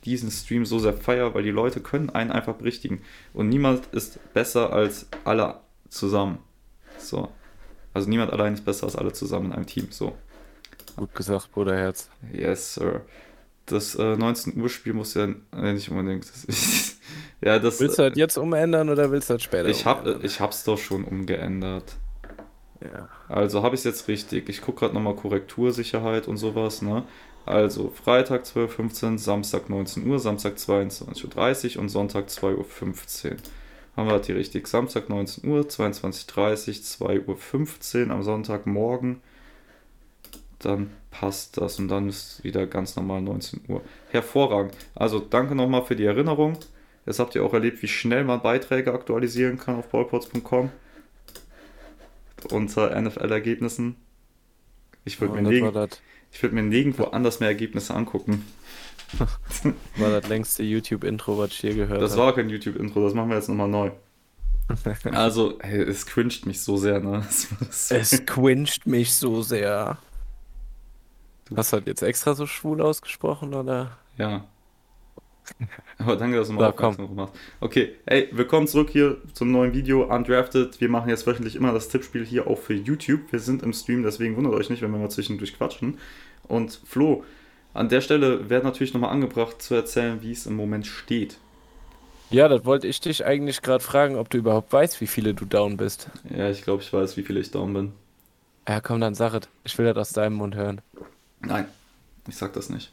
diesen 0.04 0.30
Stream 0.30 0.64
so 0.64 0.78
sehr 0.78 0.94
feiere, 0.94 1.34
weil 1.34 1.42
die 1.42 1.50
Leute 1.50 1.80
können 1.80 2.10
einen 2.10 2.32
einfach 2.32 2.54
berichtigen. 2.54 3.02
Und 3.34 3.48
niemand 3.48 3.86
ist 3.92 4.18
besser 4.32 4.72
als 4.72 5.06
alle 5.24 5.60
zusammen. 5.88 6.38
So. 6.98 7.30
Also 7.94 8.08
niemand 8.08 8.32
allein 8.32 8.54
ist 8.54 8.64
besser 8.64 8.84
als 8.84 8.96
alle 8.96 9.12
zusammen 9.12 9.46
in 9.46 9.52
einem 9.52 9.66
Team. 9.66 9.88
So. 9.90 10.16
Gut 10.96 11.14
gesagt, 11.14 11.50
Bruderherz. 11.52 12.08
Yes, 12.32 12.74
Sir. 12.74 13.02
Das 13.66 13.94
äh, 13.94 14.16
19 14.16 14.60
Uhr 14.60 14.68
Spiel 14.68 14.92
muss 14.92 15.14
ja 15.14 15.28
äh, 15.56 15.72
nicht 15.72 15.88
unbedingt. 15.90 16.28
Das, 16.28 16.96
ja, 17.40 17.58
das. 17.58 17.80
Willst 17.80 17.98
du 17.98 18.08
das 18.08 18.18
jetzt 18.18 18.36
umändern 18.36 18.88
oder 18.88 19.10
willst 19.10 19.30
du 19.30 19.34
das 19.34 19.42
später 19.42 19.68
ich 19.68 19.86
hab, 19.86 20.02
umändern? 20.02 20.24
ich 20.24 20.40
hab's 20.40 20.64
doch 20.64 20.78
schon 20.78 21.04
umgeändert. 21.04 21.96
Ja. 22.80 23.08
Also 23.28 23.62
habe 23.62 23.74
ich 23.74 23.80
es 23.80 23.84
jetzt 23.84 24.08
richtig. 24.08 24.48
Ich 24.48 24.60
gucke 24.60 24.80
gerade 24.80 24.94
nochmal 24.94 25.14
Korrektursicherheit 25.14 26.26
und 26.26 26.36
sowas, 26.36 26.82
ne? 26.82 27.04
Also 27.44 27.90
Freitag 27.90 28.44
12.15 28.44 29.12
Uhr, 29.12 29.18
Samstag 29.18 29.68
19 29.68 30.06
Uhr, 30.08 30.18
Samstag 30.18 30.56
22.30 30.56 31.76
Uhr 31.76 31.82
und 31.82 31.88
Sonntag 31.88 32.28
2.15 32.28 33.30
Uhr. 33.30 33.36
Haben 33.96 34.08
wir 34.08 34.22
hier 34.22 34.36
richtig. 34.36 34.68
Samstag 34.68 35.08
19 35.08 35.48
Uhr, 35.48 35.62
22.30 35.62 36.98
Uhr, 37.28 37.36
2.15 37.36 38.06
Uhr 38.06 38.10
am 38.12 38.22
Sonntagmorgen. 38.22 39.20
Dann 40.58 40.90
passt 41.10 41.58
das 41.58 41.78
und 41.78 41.88
dann 41.88 42.08
ist 42.08 42.42
wieder 42.42 42.66
ganz 42.66 42.96
normal 42.96 43.20
19 43.20 43.62
Uhr. 43.68 43.82
Hervorragend. 44.10 44.74
Also 44.94 45.18
danke 45.18 45.54
nochmal 45.54 45.84
für 45.84 45.96
die 45.96 46.04
Erinnerung. 46.04 46.56
Jetzt 47.04 47.18
habt 47.18 47.34
ihr 47.34 47.44
auch 47.44 47.52
erlebt, 47.52 47.82
wie 47.82 47.88
schnell 47.88 48.24
man 48.24 48.42
Beiträge 48.42 48.92
aktualisieren 48.92 49.58
kann 49.58 49.76
auf 49.76 49.88
ballpots.com 49.88 50.70
unter 52.50 53.00
NFL-Ergebnissen. 53.00 53.96
Ich 55.04 55.20
würde 55.20 55.36
Ja, 55.36 55.42
mir, 55.42 55.72
würd 56.40 56.52
mir 56.52 56.62
nirgendwo 56.62 57.04
anders 57.04 57.40
mehr 57.40 57.48
Ergebnisse 57.48 57.94
angucken. 57.94 58.44
war 59.96 60.10
das 60.10 60.28
längste 60.28 60.62
YouTube-Intro, 60.62 61.38
was 61.38 61.50
ich 61.50 61.62
je 61.62 61.74
gehört 61.74 62.00
Das 62.02 62.12
habe. 62.12 62.22
war 62.22 62.34
kein 62.34 62.48
YouTube-Intro, 62.48 63.04
das 63.04 63.14
machen 63.14 63.28
wir 63.30 63.36
jetzt 63.36 63.48
nochmal 63.48 63.68
neu. 63.68 63.90
Also, 65.12 65.58
hey, 65.60 65.82
es 65.82 66.06
cringet 66.06 66.46
mich 66.46 66.60
so 66.62 66.76
sehr, 66.76 67.00
ne? 67.00 67.26
Es 67.90 68.22
quincht 68.26 68.86
mich 68.86 69.12
so 69.12 69.42
sehr. 69.42 69.98
Du- 71.46 71.56
Hast 71.56 71.72
das 71.72 71.82
jetzt 71.84 72.02
extra 72.02 72.34
so 72.34 72.46
schwul 72.46 72.80
ausgesprochen, 72.80 73.52
oder? 73.54 73.98
Ja. 74.16 74.44
Aber 75.98 76.16
danke, 76.16 76.36
dass 76.38 76.46
du 76.48 76.54
mal 76.54 76.60
So, 76.60 76.66
aufmerksam 76.68 77.08
gemacht 77.08 77.32
hast. 77.34 77.40
Okay, 77.60 77.96
hey, 78.06 78.28
willkommen 78.32 78.66
zurück 78.68 78.88
hier 78.90 79.18
zum 79.34 79.50
neuen 79.50 79.74
Video 79.74 80.04
Undrafted. 80.04 80.80
Wir 80.80 80.88
machen 80.88 81.10
jetzt 81.10 81.26
wöchentlich 81.26 81.56
immer 81.56 81.72
das 81.72 81.88
Tippspiel 81.88 82.24
hier 82.24 82.46
auch 82.46 82.58
für 82.58 82.74
YouTube. 82.74 83.20
Wir 83.32 83.40
sind 83.40 83.62
im 83.62 83.72
Stream, 83.72 84.04
deswegen 84.04 84.36
wundert 84.36 84.54
euch 84.54 84.70
nicht, 84.70 84.80
wenn 84.80 84.92
wir 84.92 84.98
mal 84.98 85.10
zwischendurch 85.10 85.54
quatschen. 85.58 85.98
Und 86.44 86.80
Flo, 86.86 87.24
an 87.74 87.88
der 87.88 88.00
Stelle 88.00 88.50
wäre 88.50 88.62
natürlich 88.62 88.92
nochmal 88.92 89.10
angebracht 89.10 89.62
zu 89.62 89.74
erzählen, 89.74 90.22
wie 90.22 90.32
es 90.32 90.46
im 90.46 90.54
Moment 90.56 90.86
steht. 90.86 91.38
Ja, 92.30 92.48
das 92.48 92.64
wollte 92.64 92.86
ich 92.86 93.00
dich 93.00 93.26
eigentlich 93.26 93.60
gerade 93.60 93.84
fragen, 93.84 94.16
ob 94.16 94.30
du 94.30 94.38
überhaupt 94.38 94.72
weißt, 94.72 95.00
wie 95.00 95.06
viele 95.06 95.34
du 95.34 95.44
down 95.44 95.76
bist. 95.76 96.10
Ja, 96.34 96.50
ich 96.50 96.62
glaube, 96.62 96.82
ich 96.82 96.92
weiß, 96.92 97.16
wie 97.16 97.22
viel 97.22 97.36
ich 97.36 97.50
down 97.50 97.74
bin. 97.74 97.92
Ja, 98.66 98.80
komm, 98.80 99.00
dann 99.00 99.14
sag 99.14 99.34
es. 99.34 99.48
Ich 99.64 99.76
will 99.76 99.86
das 99.86 99.96
aus 99.96 100.12
deinem 100.12 100.36
Mund 100.36 100.54
hören. 100.54 100.80
Nein, 101.40 101.66
ich 102.28 102.36
sag 102.36 102.52
das 102.54 102.70
nicht. 102.70 102.92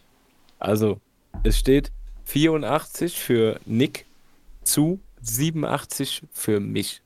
Also, 0.60 1.00
es 1.44 1.58
steht 1.58 1.92
84 2.26 3.18
für 3.18 3.60
Nick 3.66 4.06
zu 4.64 5.00
87 5.22 6.24
für 6.32 6.60
mich. 6.60 7.02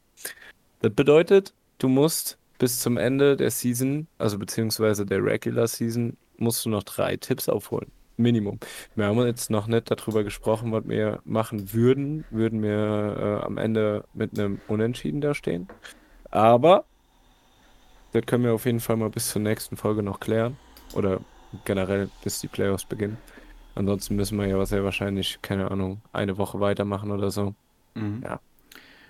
Das 0.81 0.93
bedeutet, 0.93 1.53
du 1.77 1.87
musst 1.87 2.37
bis 2.63 2.79
zum 2.79 2.95
Ende 2.95 3.35
der 3.35 3.51
Season, 3.51 4.07
also 4.19 4.39
beziehungsweise 4.39 5.05
der 5.05 5.21
Regular 5.21 5.67
Season, 5.67 6.15
musst 6.37 6.63
du 6.63 6.69
noch 6.69 6.83
drei 6.83 7.17
Tipps 7.17 7.49
aufholen. 7.49 7.91
Minimum. 8.15 8.57
Wir 8.95 9.07
haben 9.07 9.19
jetzt 9.25 9.49
noch 9.49 9.67
nicht 9.67 9.91
darüber 9.91 10.23
gesprochen, 10.23 10.71
was 10.71 10.87
wir 10.87 11.19
machen 11.25 11.73
würden. 11.73 12.23
Würden 12.29 12.63
wir 12.63 13.41
äh, 13.41 13.45
am 13.45 13.57
Ende 13.57 14.05
mit 14.13 14.39
einem 14.39 14.61
Unentschieden 14.69 15.19
da 15.19 15.33
stehen. 15.33 15.67
Aber 16.31 16.85
das 18.13 18.25
können 18.25 18.45
wir 18.45 18.53
auf 18.53 18.65
jeden 18.65 18.79
Fall 18.79 18.95
mal 18.95 19.09
bis 19.09 19.31
zur 19.31 19.41
nächsten 19.41 19.75
Folge 19.75 20.01
noch 20.01 20.21
klären. 20.21 20.55
Oder 20.93 21.19
generell 21.65 22.09
bis 22.23 22.39
die 22.39 22.47
Playoffs 22.47 22.85
beginnen. 22.85 23.17
Ansonsten 23.75 24.15
müssen 24.15 24.39
wir 24.39 24.47
ja 24.47 24.65
sehr 24.65 24.85
wahrscheinlich, 24.85 25.41
keine 25.41 25.69
Ahnung, 25.69 26.01
eine 26.13 26.37
Woche 26.37 26.61
weitermachen 26.61 27.11
oder 27.11 27.29
so. 27.29 27.55
Mhm. 27.95 28.21
Ja. 28.23 28.39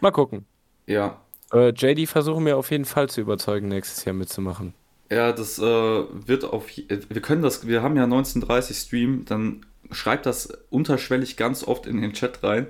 Mal 0.01 0.11
gucken. 0.11 0.43
Ja, 0.87 1.22
Äh, 1.53 1.69
JD 1.69 2.07
versuchen 2.09 2.45
wir 2.45 2.57
auf 2.57 2.71
jeden 2.71 2.85
Fall 2.85 3.09
zu 3.09 3.21
überzeugen, 3.21 3.67
nächstes 3.67 4.03
Jahr 4.05 4.15
mitzumachen. 4.15 4.73
Ja, 5.11 5.31
das 5.31 5.59
äh, 5.59 5.63
wird 5.63 6.43
auf. 6.45 6.65
Wir 6.75 7.21
können 7.21 7.43
das. 7.43 7.67
Wir 7.67 7.83
haben 7.83 7.95
ja 7.95 8.05
1930 8.05 8.75
Stream, 8.77 9.25
dann 9.25 9.65
schreibt 9.91 10.25
das 10.25 10.47
unterschwellig 10.69 11.37
ganz 11.37 11.63
oft 11.63 11.85
in 11.85 12.01
den 12.01 12.13
Chat 12.13 12.41
rein. 12.41 12.67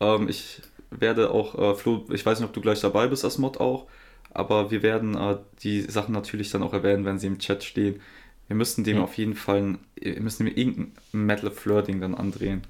Ähm, 0.00 0.28
ich 0.28 0.62
werde 0.90 1.30
auch, 1.30 1.58
äh, 1.58 1.74
Flo, 1.74 2.06
ich 2.10 2.24
weiß 2.24 2.38
nicht, 2.40 2.48
ob 2.48 2.54
du 2.54 2.60
gleich 2.60 2.80
dabei 2.80 3.08
bist 3.08 3.24
als 3.24 3.38
Mod 3.38 3.58
auch, 3.60 3.86
aber 4.32 4.70
wir 4.70 4.82
werden 4.82 5.16
äh, 5.16 5.36
die 5.62 5.82
Sachen 5.82 6.14
natürlich 6.14 6.50
dann 6.50 6.62
auch 6.62 6.72
erwähnen, 6.72 7.04
wenn 7.04 7.18
sie 7.18 7.26
im 7.26 7.38
Chat 7.38 7.64
stehen. 7.64 8.00
Wir 8.46 8.56
müssen 8.56 8.84
dem 8.84 8.96
Hm. 8.98 9.04
auf 9.04 9.14
jeden 9.18 9.34
Fall, 9.34 9.78
wir 9.96 10.20
müssen 10.20 10.46
dem 10.46 10.56
irgendein 10.56 10.92
Metal 11.12 11.50
Fleur-Ding 11.50 12.00
dann 12.00 12.14
andrehen. 12.14 12.62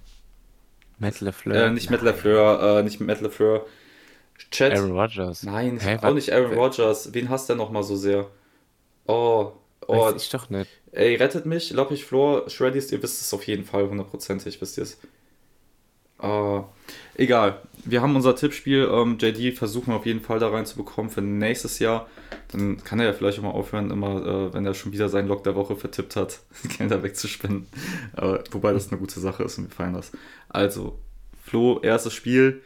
LaFleur. 0.99 1.67
Äh, 1.67 1.71
nicht 1.71 1.91
Metal 1.91 2.15
Fleur, 2.15 2.79
äh, 2.79 2.83
nicht 2.83 3.01
Metal 3.01 3.31
Fleur. 3.31 3.67
Chat. 4.51 4.73
Aaron 4.73 4.93
Rodgers. 4.93 5.43
Nein, 5.43 5.79
Hä, 5.81 5.97
auch 5.99 6.03
was? 6.03 6.15
nicht 6.15 6.33
Aaron 6.33 6.55
Rodgers. 6.55 7.13
Wen 7.13 7.29
hasst 7.29 7.49
der 7.49 7.57
nochmal 7.57 7.83
so 7.83 7.97
sehr? 7.97 8.29
Oh, 9.07 9.53
oh, 9.87 10.01
Weiß 10.01 10.23
ich 10.23 10.31
doch 10.31 10.51
nicht. 10.51 10.71
Ey, 10.93 11.17
rettet 11.17 11.47
mich, 11.47 11.71
Lappich 11.71 12.05
Flor, 12.05 12.49
Shreddies, 12.51 12.93
ihr 12.93 13.03
wisst 13.03 13.23
es 13.23 13.33
auf 13.33 13.47
jeden 13.47 13.65
Fall, 13.65 13.89
hundertprozentig 13.89 14.61
wisst 14.61 14.77
ihr 14.77 14.83
es. 14.85 14.99
Äh, 16.23 16.61
egal, 17.17 17.61
wir 17.85 18.01
haben 18.01 18.15
unser 18.15 18.37
Tippspiel, 18.37 18.89
ähm, 18.93 19.19
JD 19.19 19.57
versuchen 19.57 19.89
wir 19.89 19.97
auf 19.97 20.07
jeden 20.07 20.21
Fall 20.21 20.39
da 20.39 20.49
reinzubekommen 20.49 21.11
für 21.11 21.21
nächstes 21.21 21.79
Jahr. 21.81 22.09
Dann 22.53 22.85
kann 22.85 23.01
er 23.01 23.07
ja 23.07 23.13
vielleicht 23.13 23.39
auch 23.39 23.43
mal 23.43 23.51
aufhören, 23.51 23.91
immer, 23.91 24.25
äh, 24.25 24.55
wenn 24.55 24.65
er 24.67 24.75
schon 24.75 24.93
wieder 24.93 25.09
seinen 25.09 25.27
Lock 25.29 25.43
der 25.45 25.57
Woche 25.57 25.75
vertippt 25.77 26.15
hat, 26.15 26.41
Gelder 26.79 27.03
wegzuspenden. 27.03 27.67
Äh, 28.17 28.39
wobei 28.53 28.73
das 28.73 28.91
eine 28.91 29.01
gute 29.01 29.19
Sache 29.19 29.43
ist 29.43 29.59
und 29.59 29.65
wir 29.65 29.75
feiern 29.75 29.95
das. 29.95 30.13
Also, 30.49 30.99
Flo, 31.43 31.81
erstes 31.81 32.13
Spiel, 32.13 32.63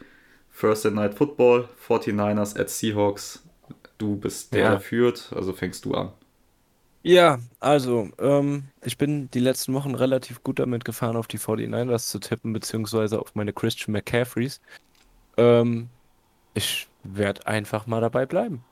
Thursday 0.59 0.91
Night 0.91 1.13
Football, 1.13 1.67
49ers 1.87 2.59
at 2.59 2.69
Seahawks. 2.69 3.43
Du 3.97 4.15
bist 4.15 4.53
der, 4.53 4.61
Ja. 4.61 4.69
der 4.71 4.79
führt, 4.79 5.31
also 5.35 5.53
fängst 5.53 5.85
du 5.85 5.93
an. 5.93 6.11
Ja, 7.03 7.39
also, 7.59 8.09
ähm, 8.19 8.65
ich 8.83 8.97
bin 8.97 9.29
die 9.31 9.39
letzten 9.39 9.73
Wochen 9.73 9.95
relativ 9.95 10.43
gut 10.43 10.59
damit 10.59 10.83
gefahren, 10.83 11.15
auf 11.15 11.27
die 11.27 11.37
49ers 11.39 12.09
zu 12.09 12.19
tippen, 12.19 12.53
beziehungsweise 12.53 13.19
auf 13.19 13.33
meine 13.35 13.53
Christian 13.53 13.93
McCaffreys. 13.93 14.59
Ähm, 15.37 15.89
ich 16.53 16.87
werde 17.03 17.47
einfach 17.47 17.87
mal 17.87 18.01
dabei 18.01 18.25
bleiben. 18.25 18.63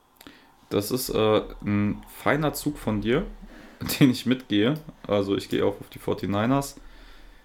Das 0.69 0.91
ist 0.91 1.09
äh, 1.09 1.41
ein 1.63 2.03
feiner 2.09 2.53
Zug 2.53 2.77
von 2.77 3.01
dir, 3.01 3.25
den 3.99 4.09
ich 4.09 4.25
mitgehe. 4.25 4.75
Also 5.07 5.35
ich 5.37 5.49
gehe 5.49 5.63
auch 5.65 5.79
auf 5.79 5.89
die 5.89 5.99
49ers. 5.99 6.75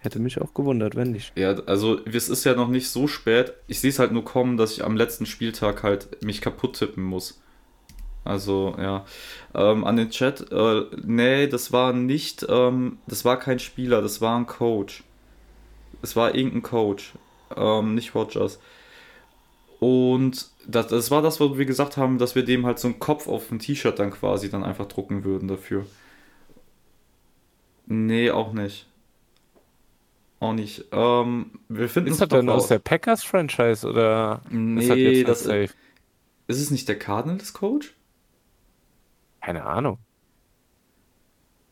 Hätte 0.01 0.19
mich 0.19 0.41
auch 0.41 0.55
gewundert, 0.55 0.97
wenn 0.97 1.13
nicht. 1.13 1.33
Ja, 1.37 1.51
also 1.67 2.05
es 2.07 2.29
ist 2.31 2.45
ja 2.45 2.55
noch 2.55 2.69
nicht 2.69 2.89
so 2.89 3.07
spät. 3.07 3.53
Ich 3.67 3.81
sehe 3.81 3.91
es 3.91 3.99
halt 3.99 4.13
nur 4.13 4.25
kommen, 4.25 4.57
dass 4.57 4.73
ich 4.73 4.85
am 4.85 4.97
letzten 4.97 5.27
Spieltag 5.27 5.83
halt 5.83 6.23
mich 6.25 6.41
kaputt 6.41 6.79
tippen 6.79 7.05
muss. 7.05 7.43
Also, 8.25 8.75
ja. 8.79 9.05
Ähm, 9.55 9.85
an 9.85 9.97
den 9.97 10.11
Chat, 10.11 10.51
äh, 10.53 10.85
nee, 11.03 11.47
das 11.47 11.73
war 11.73 11.93
nicht, 11.93 12.47
ähm, 12.49 12.99
das 13.07 13.25
war 13.25 13.39
kein 13.39 13.59
Spieler, 13.59 14.03
das 14.03 14.21
war 14.21 14.39
ein 14.39 14.47
Coach. 14.47 15.05
Es 16.03 16.17
war 16.17 16.35
irgendein 16.35 16.63
Coach, 16.63 17.13
ähm, 17.57 17.95
nicht 17.95 18.15
Rogers. 18.15 18.59
Und 19.81 20.51
das, 20.67 20.89
das 20.89 21.11
war 21.11 21.23
das, 21.23 21.41
wo 21.41 21.57
wir 21.57 21.65
gesagt 21.65 21.97
haben, 21.97 22.19
dass 22.19 22.35
wir 22.35 22.45
dem 22.45 22.67
halt 22.67 22.79
so 22.79 22.89
einen 22.89 23.01
Kopf 23.01 23.29
auf 23.29 23.51
ein 23.51 23.59
T-Shirt 23.59 23.99
dann 23.99 24.11
quasi 24.11 24.51
dann 24.51 24.65
einfach 24.65 24.87
drucken 24.87 25.25
würden 25.25 25.49
dafür. 25.49 25.87
Nee, 27.87 28.31
auch 28.31 28.53
nicht. 28.53 28.87
Auch 30.41 30.53
nicht. 30.55 30.87
Ähm, 30.91 31.61
wir 31.69 31.89
finden 31.89 32.11
Ist 32.11 32.21
das 32.21 32.29
denn 32.31 32.49
aus 32.49 32.67
der 32.69 32.79
Packers-Franchise 32.79 33.87
oder 33.89 34.41
ist 34.45 34.89
das 34.89 34.97
Nee, 34.97 35.19
jetzt 35.19 35.29
das 35.29 35.43
safe? 35.45 35.69
ist 36.49 36.61
es 36.61 36.71
nicht 36.71 36.89
der 36.89 36.99
Cardinals 36.99 37.53
Coach? 37.53 37.95
Keine 39.43 39.65
Ahnung. 39.65 39.99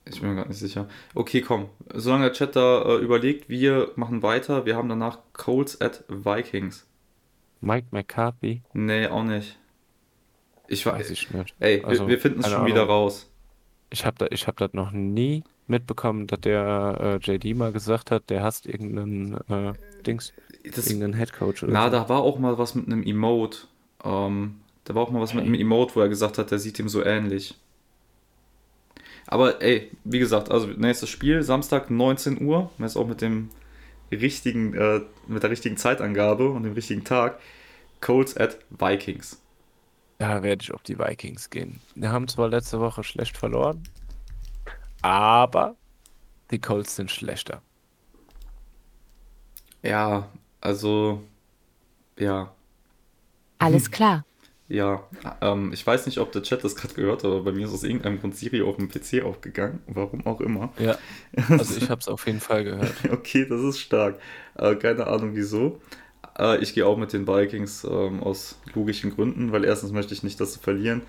Ich 0.04 0.20
bin 0.20 0.30
mir 0.30 0.36
gar 0.36 0.48
nicht 0.48 0.58
sicher. 0.58 0.88
Okay, 1.14 1.40
komm. 1.42 1.68
Solange 1.94 2.24
der 2.24 2.32
Chat 2.32 2.56
da 2.56 2.82
äh, 2.82 2.96
überlegt, 2.96 3.48
wir 3.48 3.92
machen 3.96 4.22
weiter. 4.22 4.64
Wir 4.64 4.76
haben 4.76 4.88
danach 4.88 5.18
Colts 5.34 5.80
at 5.80 6.04
Vikings. 6.08 6.86
Mike 7.60 7.88
McCarthy? 7.90 8.62
Nee, 8.72 9.06
auch 9.08 9.24
nicht. 9.24 9.58
Ich 10.66 10.84
weiß. 10.86 10.94
Weiß 11.00 11.10
ich 11.10 11.30
nicht. 11.30 11.54
Ey, 11.58 11.82
Also, 11.84 12.04
wir, 12.04 12.12
wir 12.12 12.18
finden 12.20 12.40
es 12.40 12.50
schon 12.50 12.64
wieder 12.66 12.82
Ahnung. 12.82 12.94
raus. 12.94 13.30
Ich 13.90 14.04
habe 14.06 14.16
da, 14.18 14.26
ich 14.30 14.46
hab 14.46 14.56
das 14.58 14.72
noch 14.74 14.92
nie 14.92 15.42
mitbekommen, 15.68 16.26
dass 16.26 16.40
der 16.40 17.20
äh, 17.24 17.32
JD 17.36 17.56
mal 17.56 17.72
gesagt 17.72 18.10
hat, 18.10 18.30
der 18.30 18.42
hasst 18.42 18.66
irgendeinen 18.66 19.34
äh, 19.48 19.72
Dings, 20.06 20.32
Das, 20.74 20.86
irgendeinen 20.86 21.14
Headcoach 21.14 21.62
oder 21.62 21.72
na, 21.72 21.84
so. 21.86 21.90
da 21.92 22.08
war 22.08 22.20
auch 22.22 22.38
mal 22.38 22.58
was 22.58 22.74
mit 22.74 22.86
einem 22.86 23.02
Emote. 23.02 23.58
Ähm, 24.04 24.56
da 24.84 24.94
war 24.94 25.02
auch 25.02 25.10
mal 25.10 25.20
was 25.20 25.34
mit 25.34 25.44
einem 25.44 25.54
Emote, 25.54 25.96
wo 25.96 26.00
er 26.00 26.08
gesagt 26.08 26.38
hat, 26.38 26.50
der 26.50 26.58
sieht 26.58 26.78
ihm 26.78 26.88
so 26.88 27.04
ähnlich. 27.04 27.54
Aber 29.26 29.60
ey, 29.60 29.90
wie 30.04 30.18
gesagt, 30.18 30.50
also 30.50 30.68
nächstes 30.68 31.10
Spiel, 31.10 31.42
Samstag 31.42 31.90
19 31.90 32.40
Uhr, 32.40 32.70
jetzt 32.78 32.96
auch 32.96 33.06
mit 33.06 33.20
dem 33.20 33.50
richtigen, 34.10 34.72
äh, 34.74 35.00
mit 35.26 35.42
der 35.42 35.50
richtigen 35.50 35.76
Zeitangabe 35.76 36.48
und 36.48 36.62
dem 36.62 36.72
richtigen 36.72 37.04
Tag. 37.04 37.38
Colts 38.00 38.36
at 38.36 38.58
Vikings. 38.70 39.40
Da 40.18 40.42
werde 40.42 40.62
ich 40.62 40.72
auf 40.72 40.82
die 40.82 40.98
Vikings 40.98 41.50
gehen. 41.50 41.80
Wir 41.94 42.10
haben 42.10 42.26
zwar 42.28 42.48
letzte 42.48 42.80
Woche 42.80 43.04
schlecht 43.04 43.36
verloren, 43.36 43.82
aber 45.02 45.76
die 46.50 46.60
Colts 46.60 46.96
sind 46.96 47.10
schlechter. 47.10 47.62
Ja, 49.82 50.28
also, 50.60 51.22
ja, 52.18 52.54
Alles 53.58 53.90
klar. 53.90 54.24
ja. 54.68 55.02
Ähm, 55.40 55.72
ich 55.72 55.86
weiß 55.86 56.06
nicht, 56.06 56.18
ob 56.18 56.32
der 56.32 56.42
Chat 56.42 56.62
das 56.64 56.76
gerade 56.76 56.94
gehört 56.94 57.24
hat, 57.24 57.30
aber 57.30 57.42
bei 57.44 57.52
mir 57.52 57.66
ist 57.66 57.72
aus 57.72 57.84
irgendeinem 57.84 58.20
Grund 58.20 58.36
Siri 58.36 58.62
auf 58.62 58.76
dem 58.76 58.88
PC 58.88 59.22
aufgegangen. 59.24 59.82
Warum 59.86 60.26
auch 60.26 60.40
immer. 60.40 60.72
Ja, 60.78 60.98
also 61.56 61.76
ich 61.76 61.90
habe 61.90 62.00
es 62.00 62.08
auf 62.08 62.26
jeden 62.26 62.40
Fall 62.40 62.64
gehört. 62.64 63.02
Okay, 63.10 63.46
das 63.48 63.60
ist 63.62 63.78
stark. 63.80 64.20
Äh, 64.54 64.76
keine 64.76 65.06
Ahnung 65.06 65.34
wieso. 65.34 65.80
Äh, 66.38 66.58
ich 66.62 66.74
gehe 66.74 66.86
auch 66.86 66.96
mit 66.98 67.12
den 67.12 67.26
Vikings 67.26 67.84
ähm, 67.84 68.22
aus 68.22 68.60
logischen 68.74 69.14
Gründen, 69.14 69.52
weil 69.52 69.64
erstens 69.64 69.92
möchte 69.92 70.14
ich 70.14 70.22
nicht, 70.22 70.40
dass 70.40 70.54
sie 70.54 70.60
verlieren. 70.60 71.02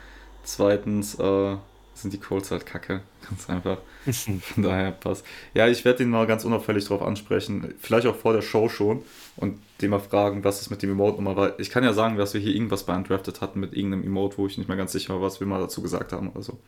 Zweitens 0.44 1.16
äh, 1.20 1.58
sind 2.02 2.14
die 2.14 2.20
Colts 2.20 2.52
halt 2.52 2.66
kacke. 2.66 3.02
Ganz 3.30 3.50
einfach. 3.50 3.78
Von 4.06 4.64
daher 4.64 4.92
passt. 4.92 5.26
Ja, 5.54 5.68
ich 5.68 5.86
werde 5.86 6.04
ihn 6.04 6.10
mal 6.10 6.26
ganz 6.26 6.46
unauffällig 6.46 6.86
drauf 6.86 7.02
ansprechen. 7.02 7.74
Vielleicht 7.80 8.08
auch 8.08 8.16
vor 8.16 8.34
der 8.34 8.42
Show 8.42 8.70
schon. 8.70 9.04
Und 9.36 9.60
den 9.82 9.92
mal 9.92 10.00
fragen, 10.00 10.44
was 10.44 10.62
es 10.62 10.70
mit 10.70 10.82
dem 10.82 10.92
Emote 10.92 11.18
nochmal 11.18 11.36
war. 11.36 11.60
Ich 11.60 11.70
kann 11.70 11.84
ja 11.84 11.94
sagen, 11.94 12.18
dass 12.18 12.34
wir 12.34 12.42
hier 12.42 12.54
irgendwas 12.56 12.86
bei 12.86 12.96
Undrafted 12.96 13.42
hatten 13.42 13.60
mit 13.60 13.74
irgendeinem 13.74 14.04
Emote, 14.04 14.38
wo 14.38 14.48
ich 14.48 14.58
nicht 14.58 14.68
mehr 14.68 14.78
ganz 14.78 14.92
sicher 14.92 15.14
war, 15.14 15.22
was 15.22 15.40
wir 15.40 15.48
mal 15.48 15.60
dazu 15.60 15.82
gesagt 15.82 16.12
haben 16.14 16.30
oder 16.30 16.42
so. 16.42 16.60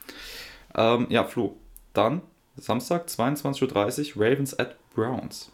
Ähm, 0.75 1.07
ja, 1.09 1.23
Flo. 1.25 1.57
Dann 1.93 2.21
Samstag, 2.57 3.07
22.30 3.07 4.15
Uhr, 4.15 4.23
Ravens 4.23 4.57
at 4.59 4.77
Browns. 4.93 5.51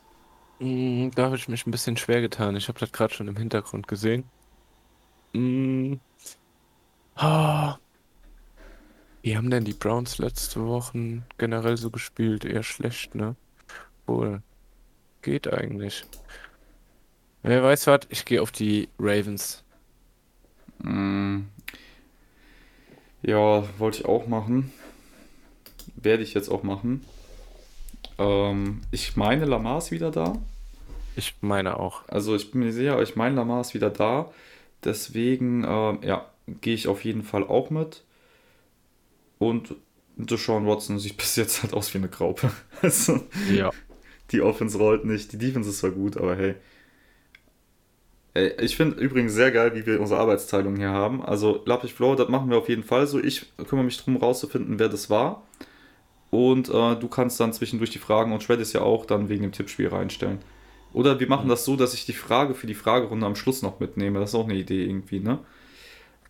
Mm, 0.59 1.09
Da 1.15 1.25
habe 1.25 1.35
ich 1.35 1.47
mich 1.47 1.65
ein 1.67 1.71
bisschen 1.71 1.97
schwer 1.97 2.21
getan. 2.21 2.55
Ich 2.55 2.67
habe 2.67 2.79
das 2.79 2.91
gerade 2.91 3.13
schon 3.13 3.27
im 3.27 3.37
Hintergrund 3.37 3.87
gesehen. 3.87 4.31
Mm. 5.33 5.99
Ah. 7.15 7.79
Wie 9.21 9.35
haben 9.35 9.49
denn 9.49 9.65
die 9.65 9.73
Browns 9.73 10.17
letzte 10.19 10.65
Wochen 10.65 11.25
generell 11.37 11.77
so 11.77 11.89
gespielt? 11.89 12.45
Eher 12.45 12.63
schlecht, 12.63 13.15
ne? 13.15 13.35
Wohl. 14.05 14.41
Geht 15.21 15.51
eigentlich. 15.51 16.05
Wer 17.43 17.63
weiß 17.63 17.87
was? 17.87 18.01
Ich 18.09 18.25
gehe 18.25 18.41
auf 18.41 18.51
die 18.51 18.89
Ravens. 18.99 19.63
Mm. 20.79 21.41
Ja, 23.21 23.63
wollte 23.77 23.99
ich 23.99 24.05
auch 24.05 24.27
machen. 24.27 24.71
Werde 25.95 26.23
ich 26.23 26.33
jetzt 26.33 26.49
auch 26.49 26.63
machen. 26.63 27.03
Ähm, 28.17 28.81
ich 28.91 29.15
meine, 29.15 29.45
Lamar 29.45 29.79
ist 29.79 29.91
wieder 29.91 30.11
da. 30.11 30.37
Ich 31.15 31.35
meine 31.41 31.79
auch. 31.79 32.07
Also 32.07 32.35
ich 32.35 32.51
bin 32.51 32.61
mir 32.61 32.71
sicher, 32.71 33.01
ich 33.01 33.15
meine, 33.15 33.35
Lamar 33.35 33.61
ist 33.61 33.73
wieder 33.73 33.89
da. 33.89 34.31
Deswegen, 34.83 35.65
ähm, 35.67 35.99
ja, 36.03 36.25
gehe 36.61 36.75
ich 36.75 36.87
auf 36.87 37.03
jeden 37.03 37.23
Fall 37.23 37.43
auch 37.43 37.69
mit. 37.69 38.03
Und 39.39 39.75
Deshaun 40.15 40.65
Watson 40.65 40.99
sieht 40.99 41.17
bis 41.17 41.35
jetzt 41.35 41.61
halt 41.63 41.73
aus 41.73 41.93
wie 41.93 41.99
eine 41.99 42.09
Graupe. 42.09 42.51
Also, 42.81 43.21
Ja. 43.51 43.71
die 44.31 44.41
Offense 44.41 44.77
rollt 44.77 45.05
nicht, 45.05 45.31
die 45.33 45.37
Defense 45.37 45.69
ist 45.69 45.79
zwar 45.79 45.91
gut, 45.91 46.17
aber 46.17 46.35
hey. 46.35 46.55
Ey, 48.33 48.53
Ich 48.61 48.75
finde 48.75 48.97
übrigens 48.99 49.33
sehr 49.33 49.51
geil, 49.51 49.75
wie 49.75 49.85
wir 49.85 49.99
unsere 49.99 50.19
Arbeitsteilung 50.19 50.75
hier 50.75 50.89
haben. 50.91 51.23
Also 51.23 51.61
Lappich 51.65 51.93
Flow, 51.93 52.15
das 52.15 52.29
machen 52.29 52.49
wir 52.49 52.57
auf 52.57 52.69
jeden 52.69 52.83
Fall 52.83 53.07
so. 53.07 53.19
Ich 53.19 53.45
kümmere 53.67 53.85
mich 53.85 53.97
darum, 53.97 54.17
rauszufinden, 54.17 54.79
wer 54.79 54.89
das 54.89 55.09
war. 55.09 55.43
Und 56.29 56.69
äh, 56.69 56.95
du 56.95 57.07
kannst 57.07 57.39
dann 57.39 57.53
zwischendurch 57.53 57.89
die 57.91 57.99
Fragen 57.99 58.33
und 58.33 58.43
Shred 58.43 58.59
ist 58.59 58.73
ja 58.73 58.81
auch 58.81 59.05
dann 59.05 59.29
wegen 59.29 59.43
dem 59.43 59.51
Tippspiel 59.53 59.87
reinstellen. 59.87 60.39
Oder 60.93 61.19
wir 61.19 61.27
machen 61.27 61.47
das 61.49 61.63
so, 61.65 61.75
dass 61.75 61.93
ich 61.93 62.05
die 62.05 62.13
Frage 62.13 62.53
für 62.53 62.67
die 62.67 62.73
Fragerunde 62.75 63.25
am 63.25 63.35
Schluss 63.35 63.61
noch 63.61 63.79
mitnehme. 63.79 64.19
Das 64.19 64.31
ist 64.31 64.35
auch 64.35 64.45
eine 64.45 64.55
Idee 64.55 64.83
irgendwie, 64.85 65.19
ne? 65.19 65.39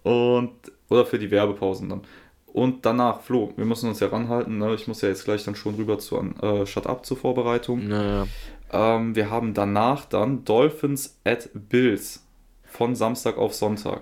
Und, 0.03 0.51
oder 0.89 1.05
für 1.05 1.19
die 1.19 1.31
Werbepausen 1.31 1.89
dann. 1.89 2.01
Und 2.47 2.85
danach, 2.85 3.21
Flo, 3.21 3.53
wir 3.55 3.65
müssen 3.65 3.89
uns 3.89 3.99
ja 3.99 4.07
ranhalten, 4.07 4.57
ne? 4.57 4.73
Ich 4.73 4.87
muss 4.87 5.01
ja 5.01 5.09
jetzt 5.09 5.23
gleich 5.25 5.43
dann 5.43 5.55
schon 5.55 5.75
rüber 5.75 5.99
zu 5.99 6.17
äh, 6.17 6.65
Shut 6.65 6.87
Up 6.87 7.05
zur 7.05 7.17
Vorbereitung. 7.17 7.87
Naja. 7.87 8.27
Ähm, 8.71 9.15
wir 9.15 9.29
haben 9.29 9.53
danach 9.53 10.05
dann 10.05 10.45
Dolphins 10.45 11.19
at 11.23 11.49
Bills 11.53 12.25
von 12.63 12.95
Samstag 12.95 13.37
auf 13.37 13.53
Sonntag. 13.53 14.01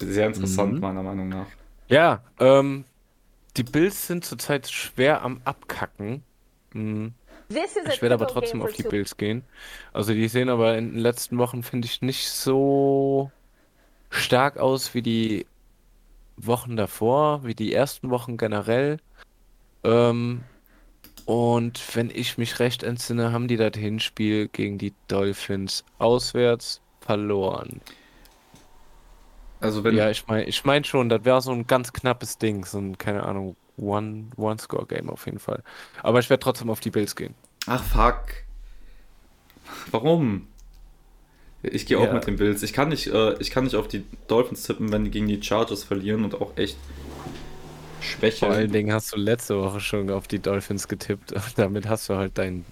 Sehr 0.00 0.26
interessant, 0.26 0.74
Mhm. 0.74 0.80
meiner 0.80 1.02
Meinung 1.02 1.28
nach. 1.28 1.46
Ja, 1.88 2.22
ähm, 2.38 2.84
die 3.56 3.64
Bills 3.64 4.06
sind 4.06 4.24
zurzeit 4.24 4.68
schwer 4.68 5.22
am 5.22 5.40
Abkacken. 5.44 6.22
A 6.74 6.78
Ich 7.90 8.02
werde 8.02 8.14
aber 8.14 8.26
trotzdem 8.28 8.62
auf 8.62 8.72
die 8.72 8.82
Bills 8.82 9.16
gehen. 9.16 9.42
Also 9.92 10.12
die 10.12 10.28
sehen 10.28 10.48
aber 10.48 10.76
in 10.76 10.92
den 10.92 11.00
letzten 11.00 11.38
Wochen, 11.38 11.62
finde 11.62 11.86
ich, 11.86 12.02
nicht 12.02 12.28
so 12.28 13.32
stark 14.10 14.56
aus 14.58 14.94
wie 14.94 15.02
die 15.02 15.46
Wochen 16.36 16.76
davor, 16.76 17.44
wie 17.44 17.54
die 17.54 17.72
ersten 17.72 18.10
Wochen 18.10 18.36
generell. 18.36 18.98
Ähm, 19.84 20.42
und 21.24 21.80
wenn 21.94 22.10
ich 22.10 22.38
mich 22.38 22.58
recht 22.58 22.82
entsinne, 22.82 23.32
haben 23.32 23.48
die 23.48 23.56
das 23.56 23.72
Hinspiel 23.76 24.48
gegen 24.48 24.78
die 24.78 24.94
Dolphins 25.08 25.84
auswärts 25.98 26.80
verloren. 27.00 27.80
Also 29.60 29.82
wenn, 29.84 29.96
Ja, 29.96 30.10
ich 30.10 30.26
meine, 30.26 30.44
ich 30.44 30.64
mein 30.64 30.84
schon, 30.84 31.08
das 31.08 31.24
wäre 31.24 31.42
so 31.42 31.52
ein 31.52 31.66
ganz 31.66 31.92
knappes 31.92 32.38
Ding, 32.38 32.64
so 32.64 32.78
ein, 32.78 32.96
keine 32.96 33.24
Ahnung, 33.24 33.56
One, 33.76 34.26
One-Score-Game 34.36 35.10
auf 35.10 35.26
jeden 35.26 35.38
Fall. 35.38 35.62
Aber 36.02 36.18
ich 36.20 36.30
werde 36.30 36.42
trotzdem 36.42 36.70
auf 36.70 36.80
die 36.80 36.90
Bills 36.90 37.14
gehen. 37.16 37.34
ach 37.66 37.82
fuck. 37.82 38.24
Warum? 39.90 40.46
Ich 41.62 41.86
gehe 41.86 41.98
auch 41.98 42.04
Ja. 42.04 42.12
mit 42.12 42.26
den 42.26 42.36
Bills. 42.36 42.62
Ich 42.62 42.72
kann 42.72 42.88
nicht, 42.88 43.08
äh, 43.08 43.34
ich 43.40 43.50
kann 43.50 43.64
nicht 43.64 43.74
auf 43.76 43.88
die 43.88 44.04
Dolphins 44.28 44.62
tippen, 44.62 44.92
wenn 44.92 45.04
die 45.04 45.10
gegen 45.10 45.26
die 45.26 45.42
Chargers 45.42 45.84
verlieren 45.84 46.24
und 46.24 46.34
auch 46.40 46.56
echt 46.56 46.76
Schwäche. 48.00 48.46
Vor 48.46 48.50
allen 48.50 48.70
Dingen 48.72 48.92
hast 48.92 49.12
du 49.12 49.16
letzte 49.16 49.58
Woche 49.60 49.80
schon 49.80 50.10
auf 50.10 50.28
die 50.28 50.38
Dolphins 50.38 50.86
getippt. 50.88 51.34
Damit 51.56 51.88
hast 51.88 52.08
du 52.08 52.14
halt 52.14 52.38
dein. 52.38 52.64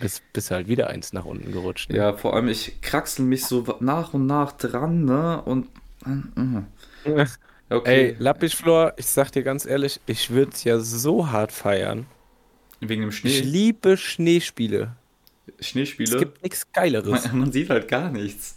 Bist, 0.00 0.22
bist 0.32 0.50
halt 0.52 0.68
wieder 0.68 0.88
eins 0.90 1.12
nach 1.12 1.24
unten 1.24 1.50
gerutscht. 1.50 1.90
Ne? 1.90 1.96
Ja, 1.96 2.12
vor 2.12 2.34
allem 2.36 2.48
ich 2.48 2.80
kraxel 2.82 3.24
mich 3.24 3.46
so 3.46 3.64
nach 3.80 4.14
und 4.14 4.26
nach 4.26 4.52
dran, 4.52 5.04
ne? 5.04 5.42
Und. 5.42 5.66
äh, 7.04 7.24
Okay. 7.70 8.12
Ey, 8.12 8.16
Lappischflor, 8.18 8.94
ich 8.96 9.04
sag 9.06 9.30
dir 9.32 9.42
ganz 9.42 9.66
ehrlich, 9.66 10.00
ich 10.06 10.30
würde 10.30 10.52
es 10.54 10.64
ja 10.64 10.78
so 10.80 11.30
hart 11.30 11.52
feiern. 11.52 12.06
Wegen 12.80 13.02
dem 13.02 13.12
Ich 13.22 13.38
Schnee. 13.38 13.40
liebe 13.40 13.98
Schneespiele. 13.98 14.96
Es 15.58 15.68
Schneespiele. 15.68 16.18
gibt 16.18 16.42
nichts 16.42 16.70
Geileres. 16.72 17.26
Man, 17.26 17.38
man 17.40 17.52
sieht 17.52 17.70
halt 17.70 17.88
gar 17.88 18.10
nichts. 18.10 18.56